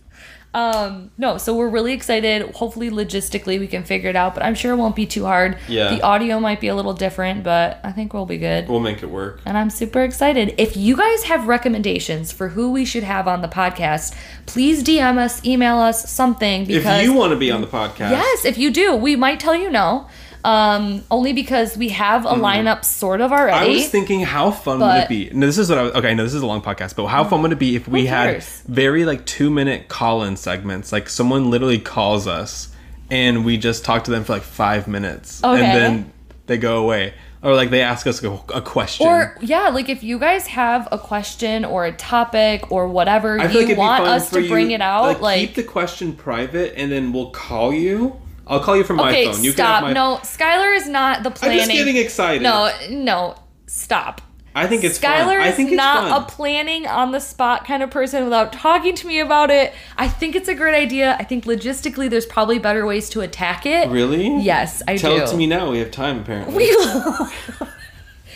Um, 0.54 1.10
no, 1.18 1.36
so 1.36 1.54
we're 1.54 1.68
really 1.68 1.92
excited. 1.92 2.54
Hopefully, 2.54 2.90
logistically, 2.90 3.60
we 3.60 3.66
can 3.66 3.84
figure 3.84 4.08
it 4.08 4.16
out, 4.16 4.34
but 4.34 4.42
I'm 4.42 4.54
sure 4.54 4.72
it 4.72 4.76
won't 4.76 4.96
be 4.96 5.06
too 5.06 5.24
hard. 5.24 5.58
Yeah. 5.68 5.94
The 5.94 6.00
audio 6.02 6.40
might 6.40 6.60
be 6.60 6.68
a 6.68 6.74
little 6.74 6.94
different, 6.94 7.44
but 7.44 7.80
I 7.84 7.92
think 7.92 8.14
we'll 8.14 8.26
be 8.26 8.38
good. 8.38 8.68
We'll 8.68 8.80
make 8.80 9.02
it 9.02 9.10
work. 9.10 9.40
And 9.44 9.58
I'm 9.58 9.68
super 9.70 10.02
excited. 10.02 10.54
If 10.58 10.76
you 10.76 10.96
guys 10.96 11.24
have 11.24 11.46
recommendations 11.46 12.32
for 12.32 12.48
who 12.48 12.72
we 12.72 12.84
should 12.84 13.04
have 13.04 13.28
on 13.28 13.42
the 13.42 13.48
podcast, 13.48 14.16
please 14.46 14.82
DM 14.82 15.18
us, 15.18 15.44
email 15.44 15.76
us, 15.76 16.10
something. 16.10 16.64
Because 16.64 17.00
If 17.00 17.04
you 17.04 17.12
want 17.12 17.32
to 17.32 17.38
be 17.38 17.50
on 17.50 17.60
the 17.60 17.66
podcast, 17.66 18.10
Yes, 18.10 18.44
if 18.44 18.56
you 18.56 18.70
do, 18.70 18.94
we 18.96 19.16
might 19.16 19.38
tell 19.40 19.54
you 19.54 19.70
no. 19.70 20.08
Um, 20.44 21.02
only 21.10 21.32
because 21.32 21.76
we 21.76 21.88
have 21.90 22.24
a 22.24 22.30
lineup 22.34 22.84
sort 22.84 23.20
of 23.20 23.32
already. 23.32 23.70
I 23.70 23.74
was 23.74 23.88
thinking, 23.88 24.20
how 24.20 24.50
fun 24.50 24.80
would 24.80 24.94
it 25.02 25.08
be? 25.08 25.30
No, 25.30 25.46
this 25.46 25.58
is 25.58 25.68
what 25.68 25.78
I 25.78 25.82
was. 25.82 25.92
Okay, 25.94 26.14
no, 26.14 26.22
this 26.22 26.34
is 26.34 26.42
a 26.42 26.46
long 26.46 26.62
podcast, 26.62 26.94
but 26.96 27.06
how 27.06 27.24
fun 27.24 27.42
would 27.42 27.52
it 27.52 27.58
be 27.58 27.76
if 27.76 27.88
we 27.88 28.06
had 28.06 28.42
very 28.66 29.04
like 29.04 29.26
two 29.26 29.50
minute 29.50 29.88
call 29.88 30.22
in 30.22 30.36
segments? 30.36 30.92
Like 30.92 31.08
someone 31.08 31.50
literally 31.50 31.78
calls 31.80 32.26
us 32.26 32.68
and 33.10 33.44
we 33.44 33.56
just 33.56 33.84
talk 33.84 34.04
to 34.04 34.10
them 34.10 34.24
for 34.24 34.32
like 34.34 34.42
five 34.42 34.86
minutes, 34.86 35.42
Okay. 35.42 35.64
and 35.64 35.76
then 35.76 36.12
they 36.46 36.56
go 36.58 36.82
away, 36.84 37.14
or 37.42 37.54
like 37.54 37.70
they 37.70 37.80
ask 37.80 38.06
us 38.06 38.22
a, 38.22 38.60
question. 38.60 39.06
or 39.06 39.36
yeah, 39.40 39.68
like 39.68 39.88
if 39.88 40.02
you 40.02 40.18
guys 40.18 40.46
have 40.48 40.86
a 40.92 40.98
question 40.98 41.64
or 41.64 41.84
a 41.86 41.92
topic 41.92 42.70
or 42.70 42.86
whatever 42.88 43.38
you 43.38 43.66
like 43.66 43.76
want 43.78 44.04
us 44.04 44.30
to 44.30 44.46
bring 44.48 44.68
you- 44.70 44.74
it 44.76 44.80
out, 44.82 45.20
like, 45.22 45.40
keep 45.40 45.54
the 45.54 45.62
question 45.62 46.12
private, 46.12 46.74
and 46.76 46.92
then 46.92 47.12
we'll 47.12 47.30
call 47.30 47.72
you. 47.72 48.20
I'll 48.48 48.60
call 48.60 48.76
you 48.76 48.84
from 48.84 48.96
my 48.96 49.10
okay, 49.10 49.30
phone. 49.30 49.44
You 49.44 49.52
stop. 49.52 49.66
can 49.66 49.74
have 49.74 49.82
my. 49.82 49.92
No, 49.92 50.16
Skylar 50.22 50.76
is 50.76 50.88
not 50.88 51.22
the 51.22 51.30
planning. 51.30 51.60
I'm 51.60 51.66
just 51.66 51.78
getting 51.78 51.96
excited. 51.96 52.42
No, 52.42 52.72
no, 52.90 53.36
stop. 53.66 54.22
I 54.54 54.66
think 54.66 54.82
it's 54.82 54.98
Skylar 54.98 55.46
is 55.46 55.58
it's 55.58 55.70
not 55.70 56.10
fun. 56.10 56.22
a 56.22 56.26
planning 56.26 56.86
on 56.86 57.12
the 57.12 57.20
spot 57.20 57.64
kind 57.64 57.82
of 57.82 57.90
person 57.90 58.24
without 58.24 58.52
talking 58.52 58.94
to 58.96 59.06
me 59.06 59.20
about 59.20 59.50
it. 59.50 59.72
I 59.96 60.08
think 60.08 60.34
it's 60.34 60.48
a 60.48 60.54
great 60.54 60.74
idea. 60.74 61.16
I 61.18 61.24
think 61.24 61.44
logistically 61.44 62.10
there's 62.10 62.26
probably 62.26 62.58
better 62.58 62.84
ways 62.84 63.08
to 63.10 63.20
attack 63.20 63.66
it. 63.66 63.88
really? 63.88 64.40
Yes, 64.40 64.82
I 64.88 64.96
Tell 64.96 65.16
do. 65.16 65.22
it 65.22 65.28
to 65.28 65.36
me 65.36 65.46
now. 65.46 65.70
We 65.70 65.78
have 65.78 65.92
time 65.92 66.20
apparently. 66.20 66.56
We 66.56 66.70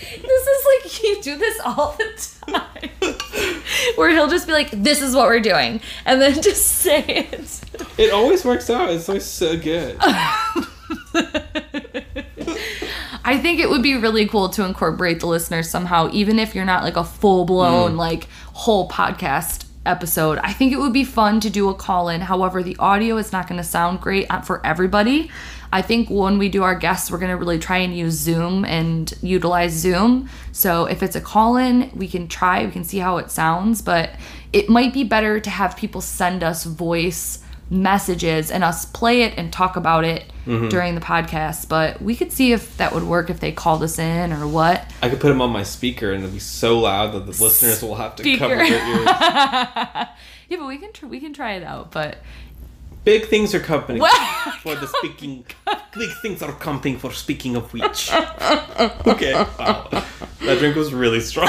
This 0.02 0.46
is 0.46 0.66
like 0.66 1.02
you 1.02 1.22
do 1.22 1.36
this 1.36 1.60
all 1.64 1.96
the 1.98 2.08
time. 2.46 2.90
Where 3.96 4.10
he'll 4.10 4.28
just 4.28 4.46
be 4.46 4.52
like, 4.52 4.70
"This 4.70 5.00
is 5.00 5.14
what 5.14 5.28
we're 5.28 5.40
doing," 5.40 5.80
and 6.04 6.20
then 6.20 6.34
just 6.42 6.66
say 6.66 7.04
it. 7.04 7.60
It 7.98 8.12
always 8.12 8.44
works 8.44 8.68
out. 8.70 8.90
It's 8.90 9.08
always 9.08 9.24
so 9.24 9.56
good. 9.56 9.96
I 13.24 13.38
think 13.38 13.60
it 13.60 13.70
would 13.70 13.82
be 13.82 13.96
really 13.96 14.26
cool 14.26 14.48
to 14.50 14.64
incorporate 14.64 15.20
the 15.20 15.26
listeners 15.26 15.70
somehow, 15.70 16.10
even 16.12 16.38
if 16.38 16.54
you're 16.54 16.64
not 16.64 16.82
like 16.82 16.96
a 16.96 17.04
full 17.04 17.44
blown 17.44 17.96
like 17.96 18.26
whole 18.52 18.88
podcast 18.88 19.66
episode. 19.86 20.38
I 20.38 20.52
think 20.52 20.72
it 20.72 20.78
would 20.78 20.92
be 20.92 21.04
fun 21.04 21.40
to 21.40 21.50
do 21.50 21.68
a 21.68 21.74
call 21.74 22.08
in. 22.08 22.20
However, 22.22 22.62
the 22.62 22.76
audio 22.78 23.16
is 23.16 23.32
not 23.32 23.48
going 23.48 23.58
to 23.58 23.64
sound 23.64 24.00
great 24.00 24.26
uh, 24.30 24.40
for 24.40 24.64
everybody. 24.66 25.30
I 25.72 25.80
think 25.80 26.10
when 26.10 26.36
we 26.38 26.50
do 26.50 26.62
our 26.62 26.74
guests, 26.74 27.10
we're 27.10 27.18
going 27.18 27.30
to 27.30 27.36
really 27.36 27.58
try 27.58 27.78
and 27.78 27.96
use 27.96 28.12
Zoom 28.14 28.64
and 28.66 29.12
utilize 29.22 29.72
Zoom. 29.72 30.28
So 30.52 30.84
if 30.84 31.02
it's 31.02 31.16
a 31.16 31.20
call 31.20 31.56
in, 31.56 31.90
we 31.94 32.08
can 32.08 32.28
try, 32.28 32.64
we 32.66 32.70
can 32.70 32.84
see 32.84 32.98
how 32.98 33.16
it 33.16 33.30
sounds, 33.30 33.80
but 33.80 34.10
it 34.52 34.68
might 34.68 34.92
be 34.92 35.02
better 35.02 35.40
to 35.40 35.50
have 35.50 35.76
people 35.76 36.02
send 36.02 36.44
us 36.44 36.64
voice 36.64 37.38
messages 37.70 38.50
and 38.50 38.62
us 38.62 38.84
play 38.84 39.22
it 39.22 39.32
and 39.38 39.50
talk 39.50 39.76
about 39.76 40.04
it 40.04 40.30
mm-hmm. 40.44 40.68
during 40.68 40.94
the 40.94 41.00
podcast. 41.00 41.70
But 41.70 42.02
we 42.02 42.14
could 42.16 42.32
see 42.32 42.52
if 42.52 42.76
that 42.76 42.92
would 42.92 43.04
work 43.04 43.30
if 43.30 43.40
they 43.40 43.50
called 43.50 43.82
us 43.82 43.98
in 43.98 44.30
or 44.30 44.46
what. 44.46 44.84
I 45.02 45.08
could 45.08 45.20
put 45.20 45.28
them 45.28 45.40
on 45.40 45.50
my 45.50 45.62
speaker 45.62 46.12
and 46.12 46.22
it'll 46.22 46.34
be 46.34 46.38
so 46.38 46.80
loud 46.80 47.12
that 47.12 47.20
the 47.20 47.42
listeners 47.42 47.82
will 47.82 47.94
have 47.94 48.14
to 48.16 48.22
Speaker. 48.22 48.40
cover 48.40 48.56
their 48.56 48.96
ears. 48.96 50.08
Yeah, 50.48 50.58
but 50.58 50.66
we 50.66 50.76
can 50.76 50.92
tr- 50.92 51.06
we 51.06 51.18
can 51.18 51.32
try 51.32 51.54
it 51.54 51.62
out. 51.62 51.92
But 51.92 52.18
Big 53.04 53.26
things 53.26 53.54
are 53.54 53.60
coming 53.60 53.98
for 54.62 54.74
the 54.76 54.86
speaking. 54.98 55.44
Big 55.94 56.10
things 56.22 56.42
are 56.42 56.52
coming 56.52 56.98
for 56.98 57.12
speaking 57.12 57.56
of 57.56 57.72
which. 57.72 58.12
okay, 59.06 59.32
wow. 59.34 59.88
That 60.40 60.58
drink 60.58 60.76
was 60.76 60.92
really 60.94 61.20
strong. 61.20 61.48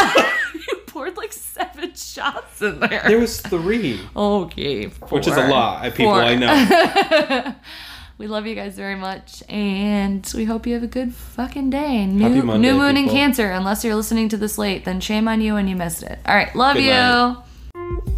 you 0.54 0.78
poured 0.88 1.16
like 1.16 1.32
seven 1.32 1.94
shots 1.94 2.62
in 2.62 2.80
there. 2.80 3.04
there 3.08 3.20
was 3.20 3.40
three, 3.42 4.00
okay, 4.16 4.88
four. 4.90 5.10
which 5.10 5.28
is 5.28 5.38
a 5.38 5.48
lot. 5.48 5.84
People 5.94 6.14
Four. 6.14 6.22
I 6.22 6.36
know. 6.36 7.56
We 8.20 8.28
love 8.28 8.46
you 8.46 8.54
guys 8.54 8.76
very 8.76 8.96
much, 8.96 9.42
and 9.50 10.32
we 10.36 10.46
hope 10.46 10.68
you 10.68 10.76
have 10.76 10.84
a 10.84 10.88
good 10.88 11.14
fucking 11.14 11.72
day. 11.72 12.06
New, 12.06 12.24
Happy 12.24 12.42
Monday, 12.42 12.72
new 12.72 12.78
moon 12.78 12.96
in. 12.96 13.10
Cancer. 13.10 13.50
Unless 13.52 13.84
you're 13.84 13.96
listening 13.96 14.30
to 14.30 14.38
this 14.38 14.58
late, 14.60 14.86
then 14.86 15.00
shame 15.00 15.28
on 15.28 15.42
you 15.42 15.56
and 15.56 15.68
you 15.68 15.76
missed 15.76 16.04
it. 16.04 16.20
All 16.26 16.36
right, 16.36 16.56
love 16.56 16.76
Good 16.76 16.84
you. 16.86 16.92
night. 16.92 18.14